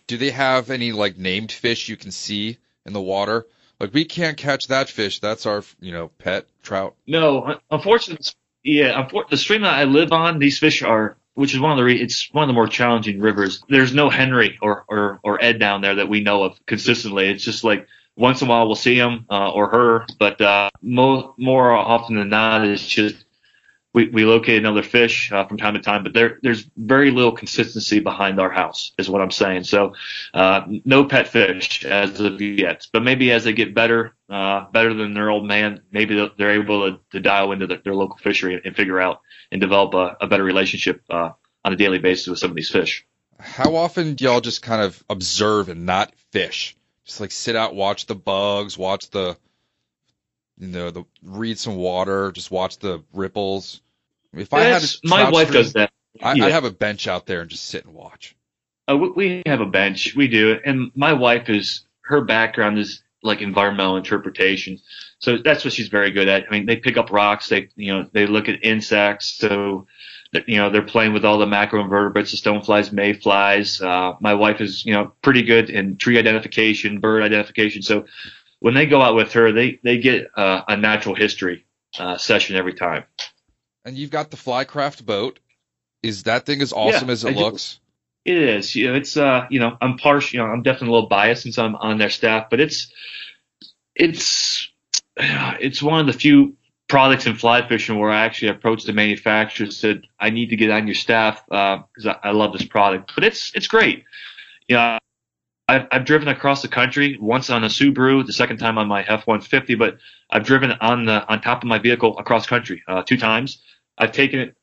Do 0.06 0.16
they 0.16 0.30
have 0.30 0.70
any 0.70 0.92
like 0.92 1.16
named 1.18 1.52
fish 1.52 1.88
you 1.88 1.96
can 1.96 2.10
see 2.10 2.58
in 2.84 2.92
the 2.92 3.00
water? 3.00 3.46
Like 3.78 3.92
we 3.92 4.04
can't 4.04 4.36
catch 4.36 4.68
that 4.68 4.88
fish. 4.88 5.20
That's 5.20 5.46
our 5.46 5.62
you 5.80 5.92
know 5.92 6.08
pet 6.08 6.46
trout. 6.62 6.94
No, 7.06 7.58
unfortunately, 7.70 8.26
yeah. 8.62 9.08
The 9.30 9.36
stream 9.36 9.62
that 9.62 9.74
I 9.74 9.84
live 9.84 10.12
on, 10.12 10.38
these 10.38 10.58
fish 10.58 10.82
are, 10.82 11.16
which 11.34 11.54
is 11.54 11.60
one 11.60 11.72
of 11.72 11.76
the 11.76 11.84
re- 11.84 12.00
it's 12.00 12.32
one 12.32 12.44
of 12.44 12.48
the 12.48 12.54
more 12.54 12.68
challenging 12.68 13.20
rivers. 13.20 13.62
There's 13.68 13.94
no 13.94 14.08
Henry 14.08 14.58
or 14.62 14.84
or 14.88 15.20
or 15.22 15.42
Ed 15.42 15.58
down 15.58 15.82
there 15.82 15.96
that 15.96 16.08
we 16.08 16.20
know 16.20 16.44
of 16.44 16.58
consistently. 16.66 17.28
It's 17.28 17.44
just 17.44 17.64
like 17.64 17.86
once 18.16 18.40
in 18.40 18.48
a 18.48 18.50
while 18.50 18.66
we'll 18.66 18.76
see 18.76 18.96
him 18.96 19.26
uh, 19.30 19.52
or 19.52 19.68
her, 19.68 20.06
but 20.18 20.40
uh, 20.40 20.70
more 20.80 21.34
more 21.36 21.70
often 21.72 22.16
than 22.16 22.30
not, 22.30 22.66
it's 22.66 22.86
just 22.86 23.25
we, 23.96 24.08
we 24.08 24.24
locate 24.26 24.58
another 24.58 24.82
fish 24.82 25.32
uh, 25.32 25.46
from 25.46 25.56
time 25.56 25.72
to 25.72 25.80
time, 25.80 26.02
but 26.02 26.12
there 26.12 26.38
there's 26.42 26.68
very 26.76 27.10
little 27.10 27.32
consistency 27.32 27.98
behind 27.98 28.38
our 28.38 28.50
house, 28.50 28.92
is 28.98 29.08
what 29.08 29.22
I'm 29.22 29.30
saying. 29.30 29.64
So, 29.64 29.94
uh, 30.34 30.66
no 30.84 31.06
pet 31.06 31.28
fish 31.28 31.82
as 31.82 32.20
of 32.20 32.38
yet, 32.42 32.86
but 32.92 33.02
maybe 33.02 33.32
as 33.32 33.44
they 33.44 33.54
get 33.54 33.74
better, 33.74 34.14
uh, 34.28 34.66
better 34.70 34.92
than 34.92 35.14
their 35.14 35.30
old 35.30 35.46
man, 35.46 35.80
maybe 35.90 36.30
they're 36.36 36.60
able 36.60 36.92
to, 36.92 37.00
to 37.12 37.20
dial 37.20 37.52
into 37.52 37.66
the, 37.66 37.80
their 37.82 37.94
local 37.94 38.18
fishery 38.18 38.60
and 38.62 38.76
figure 38.76 39.00
out 39.00 39.22
and 39.50 39.62
develop 39.62 39.94
a, 39.94 40.24
a 40.24 40.26
better 40.26 40.44
relationship 40.44 41.02
uh, 41.08 41.30
on 41.64 41.72
a 41.72 41.76
daily 41.76 41.98
basis 41.98 42.26
with 42.26 42.38
some 42.38 42.50
of 42.50 42.56
these 42.56 42.70
fish. 42.70 43.06
How 43.40 43.76
often 43.76 44.12
do 44.12 44.26
y'all 44.26 44.42
just 44.42 44.60
kind 44.60 44.82
of 44.82 45.02
observe 45.08 45.70
and 45.70 45.86
not 45.86 46.12
fish? 46.32 46.76
Just 47.06 47.22
like 47.22 47.32
sit 47.32 47.56
out, 47.56 47.74
watch 47.74 48.04
the 48.04 48.14
bugs, 48.14 48.76
watch 48.76 49.08
the 49.08 49.38
you 50.58 50.68
know, 50.68 50.90
the 50.90 51.04
read 51.22 51.58
some 51.58 51.76
water, 51.76 52.32
just 52.32 52.50
watch 52.50 52.78
the 52.78 53.02
ripples. 53.12 53.82
If 54.34 54.52
I 54.52 54.60
had 54.60 54.82
a 54.82 54.86
my 55.04 55.30
wife 55.30 55.48
stream, 55.48 55.62
does 55.62 55.72
that. 55.74 55.90
I, 56.22 56.34
yeah. 56.34 56.46
I'd 56.46 56.52
have 56.52 56.64
a 56.64 56.70
bench 56.70 57.08
out 57.08 57.26
there 57.26 57.40
and 57.40 57.50
just 57.50 57.64
sit 57.64 57.84
and 57.84 57.94
watch. 57.94 58.34
Uh, 58.88 58.96
we 58.96 59.42
have 59.46 59.60
a 59.60 59.66
bench. 59.66 60.14
We 60.14 60.28
do, 60.28 60.58
and 60.64 60.90
my 60.94 61.12
wife 61.12 61.48
is 61.48 61.82
her 62.02 62.20
background 62.20 62.78
is 62.78 63.02
like 63.22 63.40
environmental 63.40 63.96
interpretation, 63.96 64.78
so 65.18 65.38
that's 65.38 65.64
what 65.64 65.72
she's 65.72 65.88
very 65.88 66.10
good 66.10 66.28
at. 66.28 66.46
I 66.46 66.50
mean, 66.50 66.66
they 66.66 66.76
pick 66.76 66.96
up 66.96 67.10
rocks. 67.10 67.48
They 67.48 67.68
you 67.76 67.92
know 67.92 68.08
they 68.12 68.26
look 68.26 68.48
at 68.48 68.64
insects. 68.64 69.26
So 69.26 69.86
you 70.46 70.56
know 70.56 70.70
they're 70.70 70.82
playing 70.82 71.12
with 71.12 71.24
all 71.24 71.38
the 71.38 71.46
macroinvertebrates, 71.46 72.30
the 72.30 72.50
stoneflies, 72.50 72.92
mayflies. 72.92 73.80
Uh, 73.80 74.14
my 74.20 74.34
wife 74.34 74.60
is 74.60 74.84
you 74.84 74.92
know 74.92 75.12
pretty 75.22 75.42
good 75.42 75.70
in 75.70 75.96
tree 75.96 76.18
identification, 76.18 77.00
bird 77.00 77.22
identification. 77.22 77.82
So 77.82 78.04
when 78.60 78.74
they 78.74 78.86
go 78.86 79.02
out 79.02 79.16
with 79.16 79.32
her, 79.32 79.50
they 79.50 79.80
they 79.82 79.98
get 79.98 80.28
uh, 80.36 80.62
a 80.68 80.76
natural 80.76 81.16
history 81.16 81.66
uh, 81.98 82.16
session 82.16 82.54
every 82.54 82.74
time 82.74 83.04
and 83.86 83.96
you've 83.96 84.10
got 84.10 84.30
the 84.30 84.36
Flycraft 84.36 85.06
boat. 85.06 85.38
Is 86.02 86.24
that 86.24 86.44
thing 86.44 86.60
as 86.60 86.72
awesome 86.72 87.08
yeah, 87.08 87.12
as 87.12 87.24
it 87.24 87.36
I 87.36 87.40
looks? 87.40 87.80
Do. 88.24 88.32
It 88.32 88.38
is. 88.38 88.74
You 88.74 88.88
know, 88.88 88.94
it's 88.94 89.16
uh, 89.16 89.46
you 89.48 89.60
know, 89.60 89.78
I'm 89.80 89.96
partial. 89.96 90.36
You 90.36 90.44
know, 90.44 90.52
I'm 90.52 90.62
definitely 90.62 90.88
a 90.88 90.92
little 90.92 91.08
biased 91.08 91.44
since 91.44 91.58
I'm 91.58 91.76
on 91.76 91.98
their 91.98 92.10
staff, 92.10 92.50
but 92.50 92.60
it's 92.60 92.92
it's 93.94 94.68
it's 95.16 95.82
one 95.82 96.00
of 96.00 96.06
the 96.06 96.12
few 96.12 96.56
products 96.88 97.26
in 97.26 97.34
fly 97.34 97.66
fishing 97.66 97.98
where 97.98 98.10
I 98.10 98.24
actually 98.24 98.48
approached 98.48 98.86
the 98.86 98.92
manufacturer 98.92 99.64
and 99.64 99.72
said, 99.72 100.02
I 100.20 100.30
need 100.30 100.50
to 100.50 100.56
get 100.56 100.70
on 100.70 100.86
your 100.86 100.94
staff 100.94 101.44
because 101.46 102.06
uh, 102.06 102.14
I, 102.22 102.28
I 102.28 102.32
love 102.32 102.52
this 102.52 102.64
product. 102.64 103.12
But 103.14 103.24
it's 103.24 103.52
it's 103.54 103.68
great. 103.68 104.04
You 104.68 104.76
know, 104.76 104.98
I've, 105.68 105.86
I've 105.90 106.04
driven 106.04 106.28
across 106.28 106.62
the 106.62 106.68
country 106.68 107.16
once 107.20 107.50
on 107.50 107.64
a 107.64 107.68
Subaru, 107.68 108.24
the 108.26 108.32
second 108.32 108.58
time 108.58 108.78
on 108.78 108.86
my 108.86 109.04
F-150, 109.04 109.78
but 109.78 109.98
I've 110.30 110.44
driven 110.44 110.72
on 110.72 111.06
the 111.06 111.26
on 111.28 111.40
top 111.40 111.62
of 111.62 111.68
my 111.68 111.78
vehicle 111.78 112.18
across 112.18 112.46
country 112.46 112.82
uh, 112.88 113.02
two 113.02 113.16
times. 113.16 113.62
I've 113.98 114.12
taken 114.12 114.40
it. 114.40 114.56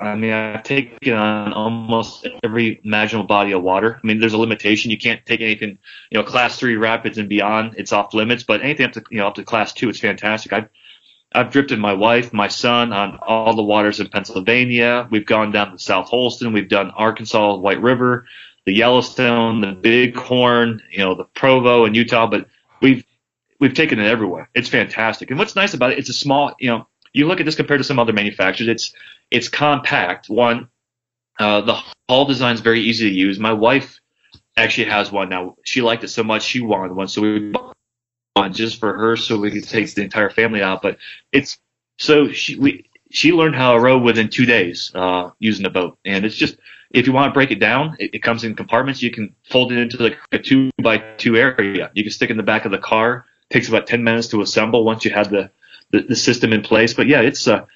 I 0.00 0.16
mean, 0.16 0.32
I've 0.32 0.64
taken 0.64 1.12
on 1.12 1.52
almost 1.52 2.26
every 2.42 2.80
imaginable 2.82 3.28
body 3.28 3.52
of 3.52 3.62
water. 3.62 4.00
I 4.02 4.04
mean, 4.04 4.18
there's 4.18 4.32
a 4.32 4.38
limitation. 4.38 4.90
You 4.90 4.98
can't 4.98 5.24
take 5.24 5.40
anything, 5.40 5.78
you 6.10 6.18
know, 6.18 6.24
class 6.24 6.58
three 6.58 6.74
rapids 6.74 7.16
and 7.16 7.28
beyond. 7.28 7.76
It's 7.78 7.92
off 7.92 8.12
limits. 8.12 8.42
But 8.42 8.62
anything 8.62 8.86
up 8.86 8.92
to, 8.92 9.04
you 9.10 9.18
know, 9.18 9.28
up 9.28 9.36
to 9.36 9.44
class 9.44 9.72
two, 9.72 9.88
it's 9.88 10.00
fantastic. 10.00 10.52
I've, 10.52 10.68
I've 11.32 11.52
drifted 11.52 11.78
my 11.78 11.92
wife, 11.92 12.32
my 12.32 12.48
son 12.48 12.92
on 12.92 13.18
all 13.22 13.54
the 13.54 13.62
waters 13.62 14.00
in 14.00 14.08
Pennsylvania. 14.08 15.06
We've 15.12 15.24
gone 15.24 15.52
down 15.52 15.70
to 15.70 15.78
South 15.78 16.08
Holston. 16.08 16.52
We've 16.52 16.68
done 16.68 16.90
Arkansas, 16.90 17.54
White 17.56 17.80
River, 17.80 18.26
the 18.66 18.74
Yellowstone, 18.74 19.60
the 19.60 19.72
Bighorn, 19.72 20.82
you 20.90 20.98
know, 20.98 21.14
the 21.14 21.24
Provo 21.24 21.84
in 21.84 21.94
Utah. 21.94 22.26
But 22.26 22.48
we've, 22.80 23.04
we've 23.60 23.74
taken 23.74 24.00
it 24.00 24.06
everywhere. 24.06 24.50
It's 24.54 24.68
fantastic. 24.68 25.30
And 25.30 25.38
what's 25.38 25.54
nice 25.54 25.72
about 25.72 25.92
it, 25.92 25.98
it's 26.00 26.10
a 26.10 26.14
small, 26.14 26.56
you 26.58 26.70
know, 26.70 26.88
you 27.12 27.26
look 27.26 27.40
at 27.40 27.46
this 27.46 27.54
compared 27.54 27.80
to 27.80 27.84
some 27.84 27.98
other 27.98 28.12
manufacturers, 28.12 28.68
it's 28.68 28.94
it's 29.30 29.48
compact. 29.48 30.28
One, 30.28 30.68
uh, 31.38 31.62
the 31.62 31.78
hull 32.08 32.24
design 32.24 32.54
is 32.54 32.60
very 32.60 32.80
easy 32.80 33.08
to 33.08 33.14
use. 33.14 33.38
My 33.38 33.52
wife 33.52 34.00
actually 34.56 34.88
has 34.88 35.10
one 35.12 35.28
now. 35.28 35.56
She 35.64 35.82
liked 35.82 36.04
it 36.04 36.08
so 36.08 36.22
much 36.22 36.42
she 36.42 36.60
wanted 36.60 36.94
one, 36.94 37.08
so 37.08 37.22
we 37.22 37.50
bought 37.50 37.74
one 38.34 38.52
just 38.52 38.78
for 38.78 38.94
her, 38.94 39.16
so 39.16 39.38
we 39.38 39.50
could 39.50 39.68
take 39.68 39.92
the 39.94 40.02
entire 40.02 40.30
family 40.30 40.62
out. 40.62 40.82
But 40.82 40.98
it's 41.32 41.58
so 41.98 42.30
she 42.32 42.56
we 42.56 42.88
she 43.10 43.32
learned 43.32 43.56
how 43.56 43.74
to 43.74 43.80
row 43.80 43.98
within 43.98 44.28
two 44.28 44.46
days 44.46 44.90
uh, 44.94 45.30
using 45.38 45.64
the 45.64 45.70
boat, 45.70 45.98
and 46.04 46.24
it's 46.24 46.36
just 46.36 46.56
if 46.92 47.06
you 47.06 47.12
want 47.12 47.30
to 47.30 47.34
break 47.34 47.50
it 47.50 47.60
down, 47.60 47.96
it, 47.98 48.14
it 48.14 48.22
comes 48.22 48.44
in 48.44 48.54
compartments. 48.54 49.02
You 49.02 49.10
can 49.10 49.34
fold 49.50 49.72
it 49.72 49.78
into 49.78 49.96
like 49.98 50.18
a 50.32 50.38
two 50.38 50.70
by 50.82 50.98
two 51.18 51.36
area. 51.36 51.90
You 51.94 52.02
can 52.02 52.12
stick 52.12 52.30
in 52.30 52.36
the 52.36 52.42
back 52.42 52.64
of 52.64 52.70
the 52.70 52.78
car. 52.78 53.26
Takes 53.50 53.68
about 53.68 53.86
ten 53.86 54.02
minutes 54.02 54.28
to 54.28 54.40
assemble 54.40 54.84
once 54.84 55.04
you 55.04 55.10
have 55.10 55.30
the 55.30 55.50
the, 55.92 56.02
the 56.02 56.16
system 56.16 56.52
in 56.52 56.62
place. 56.62 56.94
But 56.94 57.06
yeah, 57.06 57.20
it's 57.20 57.46
a 57.46 57.66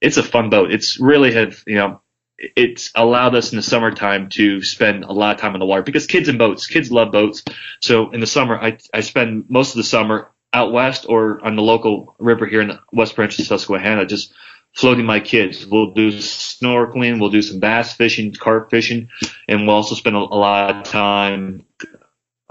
it's 0.00 0.16
a 0.16 0.22
fun 0.22 0.50
boat. 0.50 0.72
It's 0.72 0.98
really 0.98 1.32
have 1.34 1.62
you 1.66 1.76
know 1.76 2.00
it's 2.38 2.90
allowed 2.94 3.34
us 3.34 3.52
in 3.52 3.56
the 3.56 3.62
summertime 3.62 4.28
to 4.28 4.62
spend 4.62 5.04
a 5.04 5.12
lot 5.12 5.34
of 5.34 5.40
time 5.40 5.54
on 5.54 5.60
the 5.60 5.66
water 5.66 5.82
because 5.82 6.06
kids 6.06 6.28
and 6.28 6.38
boats, 6.38 6.66
kids 6.66 6.92
love 6.92 7.10
boats. 7.10 7.42
So 7.80 8.10
in 8.10 8.20
the 8.20 8.26
summer, 8.26 8.58
I, 8.60 8.78
I 8.92 9.00
spend 9.00 9.46
most 9.48 9.70
of 9.70 9.76
the 9.76 9.84
summer 9.84 10.30
out 10.52 10.72
west 10.72 11.06
or 11.08 11.44
on 11.44 11.56
the 11.56 11.62
local 11.62 12.14
river 12.18 12.46
here 12.46 12.60
in 12.60 12.68
the 12.68 12.80
West 12.92 13.16
Branch 13.16 13.38
of 13.38 13.46
Susquehanna, 13.46 14.06
just 14.06 14.34
floating 14.74 15.06
my 15.06 15.20
kids. 15.20 15.66
We'll 15.66 15.92
do 15.92 16.08
snorkeling, 16.12 17.20
we'll 17.20 17.30
do 17.30 17.42
some 17.42 17.58
bass 17.58 17.94
fishing, 17.94 18.32
carp 18.34 18.70
fishing, 18.70 19.08
and 19.48 19.66
we'll 19.66 19.76
also 19.76 19.94
spend 19.94 20.16
a, 20.16 20.20
a 20.20 20.20
lot 20.20 20.76
of 20.76 20.84
time 20.84 21.64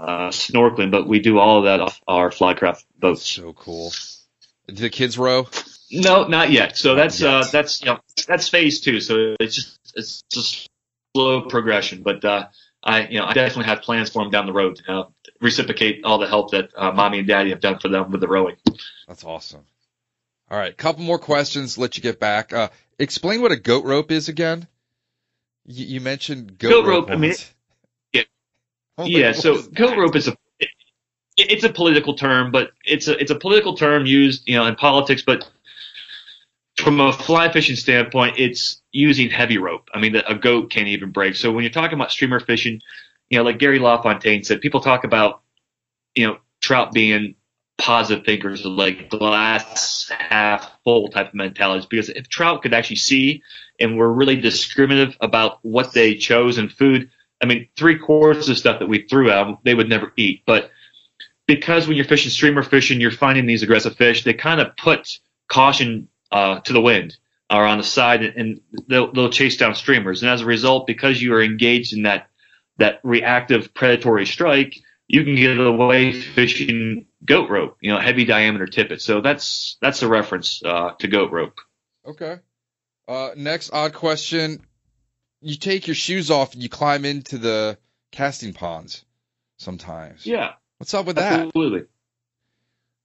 uh, 0.00 0.28
snorkeling. 0.28 0.90
But 0.90 1.06
we 1.06 1.20
do 1.20 1.38
all 1.38 1.58
of 1.58 1.64
that 1.64 1.80
off 1.80 2.00
our 2.08 2.30
flycraft 2.30 2.84
boats. 2.98 3.24
So 3.26 3.52
cool. 3.52 3.92
Do 4.68 4.74
the 4.74 4.90
kids 4.90 5.16
row? 5.18 5.46
No, 5.90 6.26
not 6.26 6.50
yet. 6.50 6.76
So 6.76 6.94
that's 6.94 7.22
uh, 7.22 7.44
that's 7.52 7.80
you 7.80 7.86
know 7.86 8.00
that's 8.26 8.48
phase 8.48 8.80
two. 8.80 9.00
So 9.00 9.36
it's 9.38 9.54
just 9.54 9.78
it's 9.94 10.22
just 10.32 10.68
slow 11.14 11.42
progression. 11.42 12.02
But 12.02 12.24
uh, 12.24 12.48
I 12.82 13.06
you 13.06 13.18
know 13.20 13.26
I 13.26 13.32
definitely 13.34 13.66
have 13.66 13.82
plans 13.82 14.10
for 14.10 14.22
them 14.24 14.30
down 14.32 14.46
the 14.46 14.52
road. 14.52 14.76
to 14.76 14.92
uh, 14.92 15.04
reciprocate 15.40 16.04
all 16.04 16.18
the 16.18 16.26
help 16.26 16.50
that 16.50 16.70
uh, 16.76 16.90
mommy 16.92 17.18
and 17.20 17.28
daddy 17.28 17.50
have 17.50 17.60
done 17.60 17.78
for 17.78 17.88
them 17.88 18.10
with 18.10 18.20
the 18.20 18.28
rowing. 18.28 18.56
That's 19.06 19.24
awesome. 19.24 19.64
All 20.50 20.58
right, 20.58 20.76
couple 20.76 21.02
more 21.04 21.18
questions. 21.18 21.78
Let 21.78 21.96
you 21.96 22.02
get 22.02 22.18
back. 22.20 22.52
Uh, 22.52 22.68
explain 22.98 23.42
what 23.42 23.52
a 23.52 23.56
goat 23.56 23.84
rope 23.84 24.10
is 24.10 24.28
again. 24.28 24.66
You, 25.66 25.84
you 25.86 26.00
mentioned 26.00 26.58
goat, 26.58 26.70
Goat 26.70 26.86
rope. 26.86 27.08
rope, 27.08 27.10
I 27.10 27.16
mean, 27.16 27.34
yeah. 28.12 28.22
Yeah, 29.04 29.32
so 29.32 29.60
goat 29.62 29.98
rope 29.98 30.16
is 30.16 30.28
a 30.28 30.36
it's 31.36 31.64
a 31.64 31.68
political 31.68 32.14
term, 32.14 32.50
but 32.50 32.72
it's 32.84 33.08
a 33.08 33.18
it's 33.20 33.30
a 33.30 33.34
political 33.34 33.74
term 33.74 34.06
used 34.06 34.48
you 34.48 34.56
know 34.56 34.66
in 34.66 34.74
politics, 34.74 35.22
but 35.22 35.48
from 36.78 37.00
a 37.00 37.12
fly 37.12 37.50
fishing 37.50 37.76
standpoint, 37.76 38.34
it's 38.38 38.82
using 38.92 39.30
heavy 39.30 39.58
rope. 39.58 39.88
I 39.94 40.00
mean, 40.00 40.16
a 40.16 40.34
goat 40.34 40.70
can't 40.70 40.88
even 40.88 41.10
break. 41.10 41.34
So 41.34 41.50
when 41.50 41.64
you're 41.64 41.72
talking 41.72 41.94
about 41.94 42.10
streamer 42.10 42.40
fishing, 42.40 42.82
you 43.30 43.38
know, 43.38 43.44
like 43.44 43.58
Gary 43.58 43.78
LaFontaine 43.78 44.44
said, 44.44 44.60
people 44.60 44.80
talk 44.80 45.04
about 45.04 45.42
you 46.14 46.26
know 46.26 46.38
trout 46.60 46.92
being 46.92 47.34
positive 47.78 48.24
thinkers, 48.24 48.64
like 48.64 49.10
glass 49.10 50.10
half 50.18 50.72
full 50.84 51.08
type 51.08 51.28
of 51.28 51.34
mentalities. 51.34 51.86
Because 51.86 52.08
if 52.10 52.28
trout 52.28 52.62
could 52.62 52.74
actually 52.74 52.96
see 52.96 53.42
and 53.78 53.98
were 53.98 54.12
really 54.12 54.36
discriminative 54.36 55.16
about 55.20 55.58
what 55.62 55.92
they 55.92 56.14
chose 56.14 56.56
in 56.56 56.68
food, 56.68 57.10
I 57.42 57.46
mean, 57.46 57.68
three 57.76 57.98
quarters 57.98 58.48
of 58.48 58.56
stuff 58.56 58.78
that 58.78 58.88
we 58.88 59.06
threw 59.06 59.30
out, 59.30 59.62
they 59.64 59.74
would 59.74 59.90
never 59.90 60.12
eat. 60.16 60.42
But 60.46 60.70
because 61.46 61.86
when 61.86 61.96
you're 61.96 62.06
fishing 62.06 62.30
streamer 62.30 62.62
fishing, 62.62 63.00
you're 63.00 63.10
finding 63.10 63.46
these 63.46 63.62
aggressive 63.62 63.96
fish, 63.96 64.24
they 64.24 64.34
kind 64.34 64.60
of 64.60 64.76
put 64.76 65.18
caution 65.48 66.08
uh, 66.32 66.60
to 66.60 66.72
the 66.72 66.80
wind 66.80 67.16
or 67.50 67.64
on 67.64 67.78
the 67.78 67.84
side, 67.84 68.22
and 68.22 68.60
they'll, 68.88 69.12
they'll 69.12 69.30
chase 69.30 69.56
down 69.56 69.74
streamers. 69.74 70.22
And 70.22 70.30
as 70.30 70.40
a 70.40 70.46
result, 70.46 70.86
because 70.86 71.22
you 71.22 71.34
are 71.34 71.42
engaged 71.42 71.92
in 71.92 72.02
that 72.02 72.28
that 72.78 73.00
reactive 73.02 73.72
predatory 73.72 74.26
strike, 74.26 74.76
you 75.08 75.24
can 75.24 75.34
get 75.34 75.58
away 75.58 76.12
fishing 76.12 77.06
goat 77.24 77.48
rope, 77.48 77.78
you 77.80 77.90
know, 77.90 77.98
heavy 77.98 78.24
diameter 78.24 78.66
tippet. 78.66 79.00
So 79.00 79.20
that's 79.20 79.78
that's 79.80 80.02
a 80.02 80.08
reference 80.08 80.62
uh, 80.64 80.90
to 80.98 81.08
goat 81.08 81.32
rope. 81.32 81.58
Okay. 82.04 82.38
Uh, 83.08 83.30
next 83.36 83.70
odd 83.72 83.94
question. 83.94 84.60
You 85.40 85.56
take 85.56 85.86
your 85.86 85.94
shoes 85.94 86.30
off 86.30 86.54
and 86.54 86.62
you 86.62 86.68
climb 86.68 87.04
into 87.04 87.38
the 87.38 87.78
casting 88.10 88.52
ponds 88.52 89.04
sometimes. 89.58 90.26
Yeah, 90.26 90.52
What's 90.78 90.92
up 90.94 91.06
with 91.06 91.16
that? 91.16 91.46
absolutely. 91.46 91.84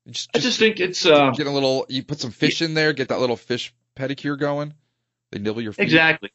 You 0.05 0.11
Just, 0.11 0.29
I 0.35 0.39
just 0.39 0.59
think 0.59 0.79
it's 0.79 1.05
uh, 1.05 1.31
get 1.31 1.47
a 1.47 1.51
little. 1.51 1.85
You 1.89 2.03
put 2.03 2.19
some 2.19 2.31
fish 2.31 2.61
in 2.61 2.73
there, 2.73 2.91
get 2.93 3.09
that 3.09 3.19
little 3.19 3.37
fish 3.37 3.73
pedicure 3.95 4.37
going. 4.37 4.73
They 5.31 5.39
nibble 5.39 5.61
your 5.61 5.73
feet. 5.73 5.83
Exactly. 5.83 6.31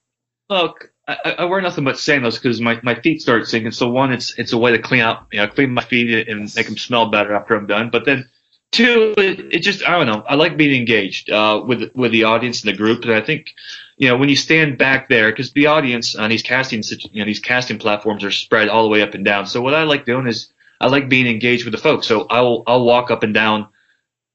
Look, 0.49 0.93
I, 1.09 1.37
I 1.39 1.45
wear 1.45 1.61
nothing 1.61 1.85
but 1.85 1.99
sandals 1.99 2.39
because 2.39 2.61
my, 2.61 2.81
my 2.83 2.95
feet 2.95 3.21
start 3.21 3.47
sinking. 3.47 3.73
So 3.73 3.89
one, 3.89 4.13
it's 4.13 4.39
it's 4.39 4.53
a 4.53 4.59
way 4.59 4.73
to 4.73 4.81
clean 4.81 5.01
out, 5.01 5.27
you 5.33 5.39
know, 5.39 5.49
clean 5.49 5.71
my 5.73 5.83
feet 5.83 6.29
and 6.29 6.55
make 6.55 6.67
them 6.67 6.77
smell 6.77 7.11
better 7.11 7.35
after 7.35 7.57
I'm 7.57 7.67
done. 7.67 7.91
But 7.91 8.05
then 8.05 8.29
two, 8.73 9.15
it, 9.19 9.41
it 9.53 9.59
just 9.61 9.87
I 9.87 9.99
don't 9.99 10.07
know. 10.07 10.23
I 10.29 10.37
like 10.37 10.57
being 10.57 10.79
engaged 10.79 11.31
uh, 11.31 11.63
with 11.67 11.91
with 11.95 12.13
the 12.13 12.25
audience 12.25 12.63
and 12.63 12.73
the 12.73 12.77
group, 12.77 13.03
and 13.03 13.13
I 13.13 13.21
think 13.21 13.49
you 13.97 14.09
know 14.09 14.17
when 14.17 14.29
you 14.29 14.37
stand 14.37 14.79
back 14.79 15.09
there 15.09 15.31
because 15.31 15.53
the 15.53 15.67
audience 15.67 16.15
on 16.15 16.31
these 16.31 16.43
casting 16.43 16.83
you 17.13 17.21
know 17.21 17.27
these 17.27 17.41
casting 17.41 17.79
platforms 17.79 18.23
are 18.25 18.31
spread 18.31 18.69
all 18.69 18.85
the 18.85 18.89
way 18.89 19.03
up 19.03 19.15
and 19.15 19.25
down. 19.25 19.47
So 19.47 19.61
what 19.61 19.75
I 19.75 19.83
like 19.83 20.07
doing 20.07 20.27
is 20.27 20.53
I 20.81 20.89
like 20.89 21.09
being 21.09 21.27
engaged 21.27 21.65
with 21.65 21.73
the 21.73 21.79
folks. 21.79 22.07
So 22.07 22.27
I'll 22.29 22.63
I'll 22.67 22.85
walk 22.85 23.11
up 23.11 23.23
and 23.23 23.35
down 23.35 23.69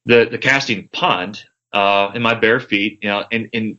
the 0.06 0.28
the 0.30 0.38
casting 0.38 0.88
pond 0.90 1.44
uh, 1.74 2.12
in 2.14 2.22
my 2.22 2.34
bare 2.34 2.60
feet, 2.60 3.00
you 3.02 3.10
know, 3.10 3.26
and 3.32 3.50
and 3.54 3.78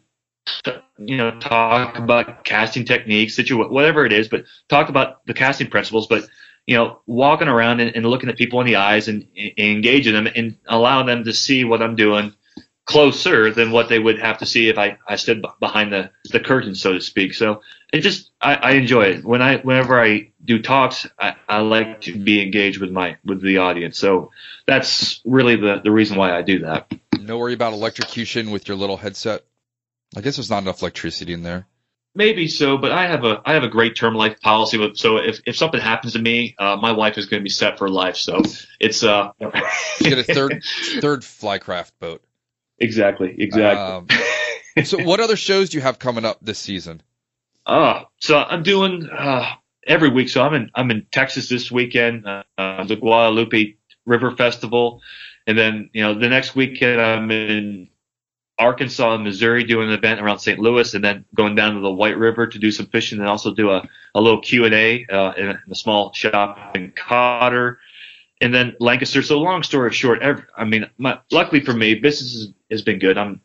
you 0.99 1.17
know 1.17 1.39
talk 1.39 1.99
about 1.99 2.45
casting 2.45 2.85
techniques, 2.85 3.35
situ 3.35 3.67
whatever 3.69 4.05
it 4.05 4.13
is, 4.13 4.29
but 4.29 4.45
talk 4.69 4.89
about 4.89 5.25
the 5.27 5.35
casting 5.35 5.69
principles. 5.69 6.07
But 6.07 6.29
you 6.67 6.77
know, 6.77 7.01
walking 7.07 7.49
around 7.49 7.81
and, 7.81 7.95
and 7.97 8.07
looking 8.07 8.29
at 8.29 8.37
people 8.37 8.61
in 8.61 8.67
the 8.67 8.77
eyes 8.77 9.09
and, 9.09 9.27
and 9.37 9.53
engaging 9.59 10.15
them 10.15 10.29
and 10.35 10.57
allowing 10.69 11.07
them 11.07 11.25
to 11.25 11.33
see 11.33 11.65
what 11.65 11.83
I'm 11.83 11.97
doing 11.97 12.35
closer 12.85 13.51
than 13.51 13.71
what 13.71 13.89
they 13.89 13.99
would 13.99 14.19
have 14.19 14.39
to 14.39 14.47
see 14.47 14.69
if 14.69 14.79
I, 14.79 14.99
I 15.09 15.17
stood 15.17 15.45
behind 15.61 15.93
the, 15.93 16.11
the 16.31 16.41
curtain, 16.41 16.75
so 16.75 16.93
to 16.93 17.01
speak. 17.01 17.35
So 17.35 17.63
it 17.93 18.01
just 18.01 18.31
I, 18.41 18.55
I 18.55 18.71
enjoy 18.73 19.05
it. 19.05 19.25
When 19.25 19.43
I 19.43 19.59
whenever 19.59 20.01
I 20.01 20.32
do 20.45 20.61
talks, 20.61 21.07
I, 21.19 21.37
I 21.49 21.59
like 21.59 22.03
to 22.03 22.19
be 22.19 22.43
engaged 22.43 22.81
with 22.81 22.91
my 22.91 23.17
with 23.25 23.43
the 23.43 23.59
audience. 23.59 23.99
So 23.99 24.31
that's 24.67 25.21
really 25.25 25.57
the, 25.57 25.81
the 25.83 25.91
reason 25.91 26.17
why 26.17 26.37
I 26.37 26.43
do 26.43 26.61
that. 26.61 26.93
No 27.21 27.39
worry 27.39 27.55
about 27.55 27.73
electrocution 27.73 28.51
with 28.51 28.69
your 28.69 28.77
little 28.77 28.97
headset. 28.97 29.45
I 30.17 30.21
guess 30.21 30.37
there's 30.37 30.51
not 30.51 30.63
enough 30.63 30.83
electricity 30.83 31.33
in 31.33 31.43
there. 31.43 31.67
Maybe 32.15 32.49
so, 32.49 32.77
but 32.77 32.93
I 32.93 33.07
have 33.07 33.25
a 33.25 33.41
I 33.47 33.55
have 33.55 33.63
a 33.63 33.69
great 33.69 33.97
term 33.97 34.15
life 34.15 34.39
policy. 34.41 34.77
With, 34.77 34.99
so 34.99 35.17
if, 35.17 35.41
if 35.47 35.57
something 35.57 35.81
happens 35.81 36.13
to 36.13 36.19
me, 36.19 36.55
uh, 36.59 36.77
my 36.77 36.93
wife 36.93 37.17
is 37.17 37.27
going 37.27 37.41
to 37.41 37.45
be 37.45 37.51
set 37.51 37.79
for 37.79 37.89
life. 37.89 38.17
So 38.17 38.43
it's 38.79 39.03
uh 39.03 39.31
get 40.01 40.19
a 40.19 40.25
third 40.25 40.63
third 41.01 41.23
flycraft 41.23 41.93
boat. 42.01 42.23
exactly 42.79 43.35
exactly. 43.39 44.19
Um, 44.77 44.85
so 44.85 45.03
what 45.03 45.21
other 45.21 45.37
shows 45.37 45.71
do 45.71 45.79
you 45.79 45.83
have 45.83 45.99
coming 45.99 46.27
up 46.27 46.39
this 46.43 46.59
season? 46.59 47.01
Uh, 47.65 48.03
so 48.21 48.37
I'm 48.37 48.63
doing 48.63 49.09
uh, 49.09 49.47
every 49.87 50.09
week. 50.09 50.29
So 50.29 50.43
I'm 50.43 50.55
in 50.55 50.71
I'm 50.75 50.91
in 50.91 51.07
Texas 51.11 51.49
this 51.49 51.71
weekend, 51.71 52.27
uh, 52.27 52.45
the 52.85 52.97
Guadalupe 52.97 53.75
River 54.07 54.33
Festival, 54.37 55.01
and 55.47 55.59
then 55.59 55.91
you 55.93 56.03
know 56.03 56.15
the 56.15 56.29
next 56.29 56.55
weekend 56.55 57.01
I'm 57.01 57.31
in 57.31 57.89
Arkansas 58.59 59.15
and 59.15 59.25
Missouri 59.25 59.65
doing 59.65 59.89
an 59.89 59.95
event 59.95 60.21
around 60.21 60.39
St. 60.39 60.59
Louis, 60.59 60.95
and 60.95 61.05
then 61.05 61.25
going 61.35 61.55
down 61.55 61.75
to 61.75 61.81
the 61.81 61.93
White 61.93 62.17
River 62.17 62.47
to 62.47 62.59
do 62.59 62.71
some 62.71 62.87
fishing, 62.87 63.19
and 63.19 63.29
also 63.29 63.55
do 63.55 63.71
a, 63.71 63.89
a 64.15 64.21
little 64.21 64.41
Q 64.41 64.65
and 64.65 64.75
A 64.75 65.07
uh, 65.11 65.33
in, 65.33 65.47
a, 65.49 65.51
in 65.51 65.73
a 65.73 65.75
small 65.75 66.13
shop 66.13 66.77
in 66.77 66.93
Cotter, 66.93 67.81
and 68.41 68.55
then 68.55 68.77
Lancaster. 68.79 69.23
So 69.23 69.39
long 69.39 69.63
story 69.63 69.93
short, 69.93 70.23
every, 70.23 70.45
I 70.57 70.65
mean, 70.65 70.89
my, 70.99 71.19
luckily 71.31 71.61
for 71.61 71.73
me, 71.73 71.95
business 71.95 72.35
has, 72.35 72.49
has 72.71 72.83
been 72.83 72.99
good. 72.99 73.19
I'm 73.19 73.41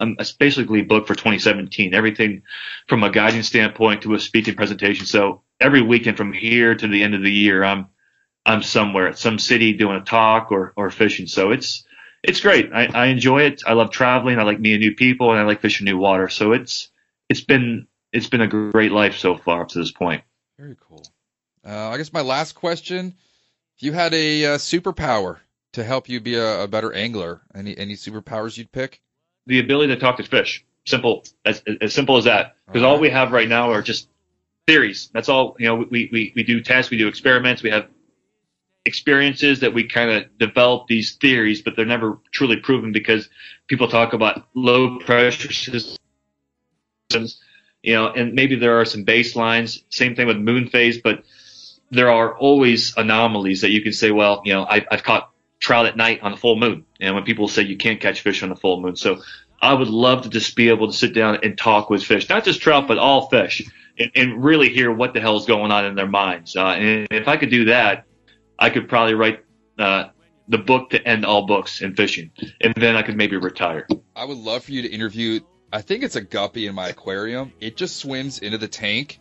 I'm 0.00 0.16
basically 0.38 0.82
booked 0.82 1.06
for 1.06 1.14
2017. 1.14 1.94
Everything 1.94 2.42
from 2.88 3.04
a 3.04 3.10
guiding 3.10 3.42
standpoint 3.42 4.02
to 4.02 4.14
a 4.14 4.18
speaking 4.18 4.54
presentation. 4.54 5.06
So 5.06 5.41
every 5.62 5.82
weekend 5.82 6.16
from 6.16 6.32
here 6.32 6.74
to 6.74 6.88
the 6.88 7.02
end 7.02 7.14
of 7.14 7.22
the 7.22 7.32
year, 7.32 7.64
I'm 7.64 7.88
I'm 8.44 8.62
somewhere 8.62 9.08
at 9.08 9.18
some 9.18 9.38
city 9.38 9.72
doing 9.72 9.96
a 9.96 10.04
talk 10.04 10.50
or 10.50 10.72
or 10.76 10.90
fishing. 10.90 11.26
So 11.26 11.52
it's 11.52 11.84
it's 12.22 12.40
great. 12.40 12.72
I, 12.72 12.86
I 12.86 13.06
enjoy 13.06 13.42
it. 13.42 13.62
I 13.66 13.72
love 13.72 13.90
traveling. 13.90 14.38
I 14.38 14.42
like 14.42 14.60
meeting 14.60 14.80
new 14.80 14.94
people, 14.94 15.30
and 15.30 15.40
I 15.40 15.44
like 15.44 15.60
fishing 15.60 15.84
new 15.84 15.98
water. 15.98 16.28
So 16.28 16.52
it's 16.52 16.90
it's 17.28 17.40
been 17.40 17.86
it's 18.12 18.28
been 18.28 18.40
a 18.40 18.46
great 18.46 18.92
life 18.92 19.16
so 19.16 19.36
far 19.36 19.62
up 19.62 19.68
to 19.68 19.78
this 19.78 19.92
point. 19.92 20.22
Very 20.58 20.76
cool. 20.80 21.04
Uh, 21.64 21.88
I 21.88 21.96
guess 21.96 22.12
my 22.12 22.20
last 22.20 22.52
question: 22.52 23.14
If 23.76 23.82
you 23.82 23.92
had 23.92 24.12
a 24.14 24.46
uh, 24.46 24.58
superpower 24.58 25.38
to 25.72 25.84
help 25.84 26.08
you 26.08 26.20
be 26.20 26.34
a, 26.34 26.64
a 26.64 26.68
better 26.68 26.92
angler, 26.92 27.42
any 27.54 27.76
any 27.78 27.94
superpowers 27.94 28.56
you'd 28.56 28.72
pick? 28.72 29.00
The 29.46 29.60
ability 29.60 29.94
to 29.94 30.00
talk 30.00 30.18
to 30.18 30.24
fish. 30.24 30.64
Simple 30.84 31.24
as 31.44 31.62
as 31.80 31.94
simple 31.94 32.16
as 32.16 32.24
that. 32.24 32.56
Because 32.66 32.82
all 32.82 32.98
we 32.98 33.10
have 33.10 33.32
right 33.32 33.48
now 33.48 33.70
are 33.70 33.82
just 33.82 34.08
theories. 34.66 35.10
That's 35.12 35.28
all. 35.28 35.56
You 35.58 35.66
know, 35.66 35.74
we 35.76 36.08
we 36.12 36.32
we 36.34 36.42
do 36.42 36.60
tests, 36.60 36.90
we 36.90 36.98
do 36.98 37.08
experiments, 37.08 37.62
we 37.62 37.70
have 37.70 37.88
experiences 38.84 39.60
that 39.60 39.72
we 39.72 39.84
kind 39.84 40.10
of 40.10 40.38
develop 40.38 40.88
these 40.88 41.14
theories, 41.14 41.62
but 41.62 41.76
they're 41.76 41.84
never 41.84 42.18
truly 42.32 42.56
proven 42.56 42.92
because 42.92 43.28
people 43.68 43.88
talk 43.88 44.12
about 44.12 44.46
low 44.54 44.98
pressure 44.98 45.52
systems, 45.52 45.98
you 47.82 47.94
know, 47.94 48.08
and 48.08 48.34
maybe 48.34 48.56
there 48.56 48.80
are 48.80 48.84
some 48.84 49.04
baselines. 49.04 49.82
Same 49.88 50.16
thing 50.16 50.26
with 50.26 50.36
moon 50.36 50.68
phase, 50.68 50.98
but 51.00 51.22
there 51.90 52.10
are 52.10 52.36
always 52.36 52.96
anomalies 52.96 53.60
that 53.60 53.70
you 53.70 53.82
can 53.82 53.92
say, 53.92 54.10
well, 54.10 54.42
you 54.44 54.52
know, 54.52 54.64
I, 54.64 54.84
I've 54.90 55.04
caught 55.04 55.30
trout 55.60 55.86
at 55.86 55.96
night 55.96 56.20
on 56.22 56.32
the 56.32 56.36
full 56.36 56.56
moon. 56.56 56.84
And 57.00 57.14
when 57.14 57.24
people 57.24 57.46
say 57.46 57.62
you 57.62 57.76
can't 57.76 58.00
catch 58.00 58.22
fish 58.22 58.42
on 58.42 58.48
the 58.48 58.56
full 58.56 58.80
moon. 58.80 58.96
So 58.96 59.22
I 59.60 59.74
would 59.74 59.88
love 59.88 60.22
to 60.22 60.28
just 60.28 60.56
be 60.56 60.70
able 60.70 60.88
to 60.88 60.92
sit 60.92 61.14
down 61.14 61.38
and 61.44 61.56
talk 61.56 61.88
with 61.88 62.02
fish, 62.02 62.28
not 62.28 62.44
just 62.44 62.60
trout, 62.60 62.88
but 62.88 62.98
all 62.98 63.28
fish 63.28 63.62
and, 63.98 64.10
and 64.14 64.44
really 64.44 64.68
hear 64.68 64.92
what 64.92 65.14
the 65.14 65.20
hell 65.20 65.36
is 65.36 65.46
going 65.46 65.70
on 65.70 65.84
in 65.84 65.94
their 65.94 66.08
minds. 66.08 66.56
Uh, 66.56 66.66
and 66.66 67.08
if 67.10 67.28
I 67.28 67.36
could 67.36 67.50
do 67.50 67.66
that, 67.66 68.04
I 68.58 68.70
could 68.70 68.88
probably 68.88 69.14
write, 69.14 69.44
uh, 69.78 70.08
the 70.48 70.58
book 70.58 70.90
to 70.90 71.08
end 71.08 71.24
all 71.24 71.46
books 71.46 71.80
in 71.82 71.94
fishing. 71.94 72.30
And 72.60 72.74
then 72.74 72.96
I 72.96 73.02
could 73.02 73.16
maybe 73.16 73.36
retire. 73.36 73.86
I 74.14 74.24
would 74.24 74.38
love 74.38 74.64
for 74.64 74.72
you 74.72 74.82
to 74.82 74.88
interview. 74.88 75.40
I 75.72 75.80
think 75.80 76.02
it's 76.02 76.16
a 76.16 76.20
guppy 76.20 76.66
in 76.66 76.74
my 76.74 76.88
aquarium. 76.88 77.52
It 77.60 77.76
just 77.76 77.96
swims 77.96 78.40
into 78.40 78.58
the 78.58 78.68
tank 78.68 79.18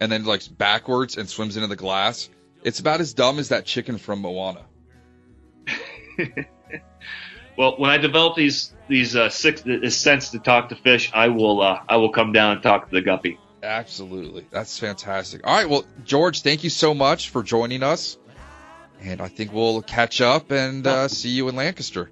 and 0.00 0.10
then 0.10 0.24
like 0.24 0.42
backwards 0.56 1.16
and 1.18 1.28
swims 1.28 1.56
into 1.56 1.68
the 1.68 1.76
glass. 1.76 2.30
It's 2.62 2.80
about 2.80 3.00
as 3.00 3.14
dumb 3.14 3.38
as 3.38 3.50
that 3.50 3.66
chicken 3.66 3.98
from 3.98 4.22
Moana. 4.22 4.64
well, 7.58 7.74
when 7.78 7.90
I 7.90 7.98
develop 7.98 8.36
these 8.36 8.74
these 8.88 9.14
uh, 9.16 9.28
six 9.28 9.62
this 9.62 9.96
sense 9.96 10.30
to 10.30 10.38
talk 10.38 10.70
to 10.70 10.76
fish, 10.76 11.10
I 11.14 11.28
will 11.28 11.60
uh, 11.62 11.80
I 11.88 11.96
will 11.96 12.10
come 12.10 12.32
down 12.32 12.52
and 12.52 12.62
talk 12.62 12.88
to 12.88 12.94
the 12.94 13.02
guppy. 13.02 13.38
Absolutely, 13.62 14.46
that's 14.50 14.78
fantastic. 14.78 15.46
All 15.46 15.54
right, 15.54 15.68
well, 15.68 15.84
George, 16.04 16.42
thank 16.42 16.64
you 16.64 16.70
so 16.70 16.94
much 16.94 17.28
for 17.30 17.42
joining 17.42 17.82
us, 17.82 18.16
and 19.00 19.20
I 19.20 19.28
think 19.28 19.52
we'll 19.52 19.82
catch 19.82 20.20
up 20.20 20.50
and 20.50 20.86
uh, 20.86 21.08
see 21.08 21.30
you 21.30 21.48
in 21.48 21.56
Lancaster. 21.56 22.10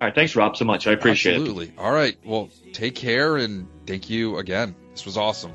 All 0.00 0.08
right, 0.08 0.14
thanks, 0.14 0.36
Rob, 0.36 0.56
so 0.56 0.64
much. 0.64 0.86
I 0.86 0.92
appreciate 0.92 1.34
Absolutely. 1.36 1.66
it. 1.66 1.68
Absolutely. 1.70 1.84
All 1.84 1.92
right, 1.92 2.16
well, 2.24 2.50
take 2.72 2.94
care 2.94 3.36
and 3.36 3.66
thank 3.86 4.10
you 4.10 4.38
again. 4.38 4.74
This 4.92 5.04
was 5.04 5.16
awesome. 5.16 5.52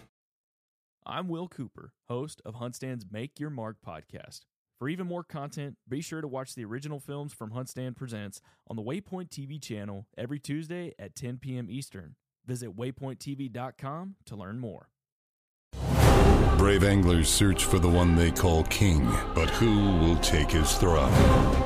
I'm 1.11 1.27
Will 1.27 1.49
Cooper, 1.49 1.91
host 2.07 2.41
of 2.45 2.55
HuntStand's 2.55 3.05
Make 3.11 3.37
Your 3.37 3.49
Mark 3.49 3.75
podcast. 3.85 4.45
For 4.79 4.87
even 4.87 5.07
more 5.07 5.25
content, 5.25 5.75
be 5.85 5.99
sure 5.99 6.21
to 6.21 6.27
watch 6.27 6.55
the 6.55 6.63
original 6.63 7.01
films 7.01 7.33
from 7.33 7.51
HuntStand 7.51 7.97
Presents 7.97 8.39
on 8.69 8.77
the 8.77 8.81
Waypoint 8.81 9.27
TV 9.27 9.61
channel 9.61 10.07
every 10.17 10.39
Tuesday 10.39 10.93
at 10.97 11.13
10 11.17 11.39
p.m. 11.39 11.67
Eastern. 11.69 12.15
Visit 12.45 12.77
waypointtv.com 12.77 14.15
to 14.25 14.35
learn 14.37 14.57
more. 14.57 14.87
Brave 16.57 16.85
anglers 16.85 17.27
search 17.27 17.65
for 17.65 17.79
the 17.79 17.89
one 17.89 18.15
they 18.15 18.31
call 18.31 18.63
king, 18.65 19.03
but 19.35 19.49
who 19.49 19.97
will 19.97 20.15
take 20.17 20.51
his 20.51 20.75
throne? 20.75 21.11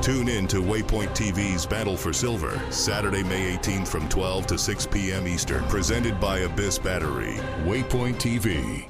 Tune 0.02 0.28
in 0.28 0.48
to 0.48 0.56
Waypoint 0.56 1.10
TV's 1.10 1.64
Battle 1.66 1.96
for 1.96 2.12
Silver, 2.12 2.60
Saturday, 2.70 3.22
May 3.22 3.56
18th 3.56 3.86
from 3.86 4.08
12 4.08 4.48
to 4.48 4.58
6 4.58 4.86
p.m. 4.86 5.28
Eastern, 5.28 5.62
presented 5.68 6.18
by 6.18 6.40
Abyss 6.40 6.78
Battery. 6.78 7.34
Waypoint 7.64 8.16
TV, 8.16 8.88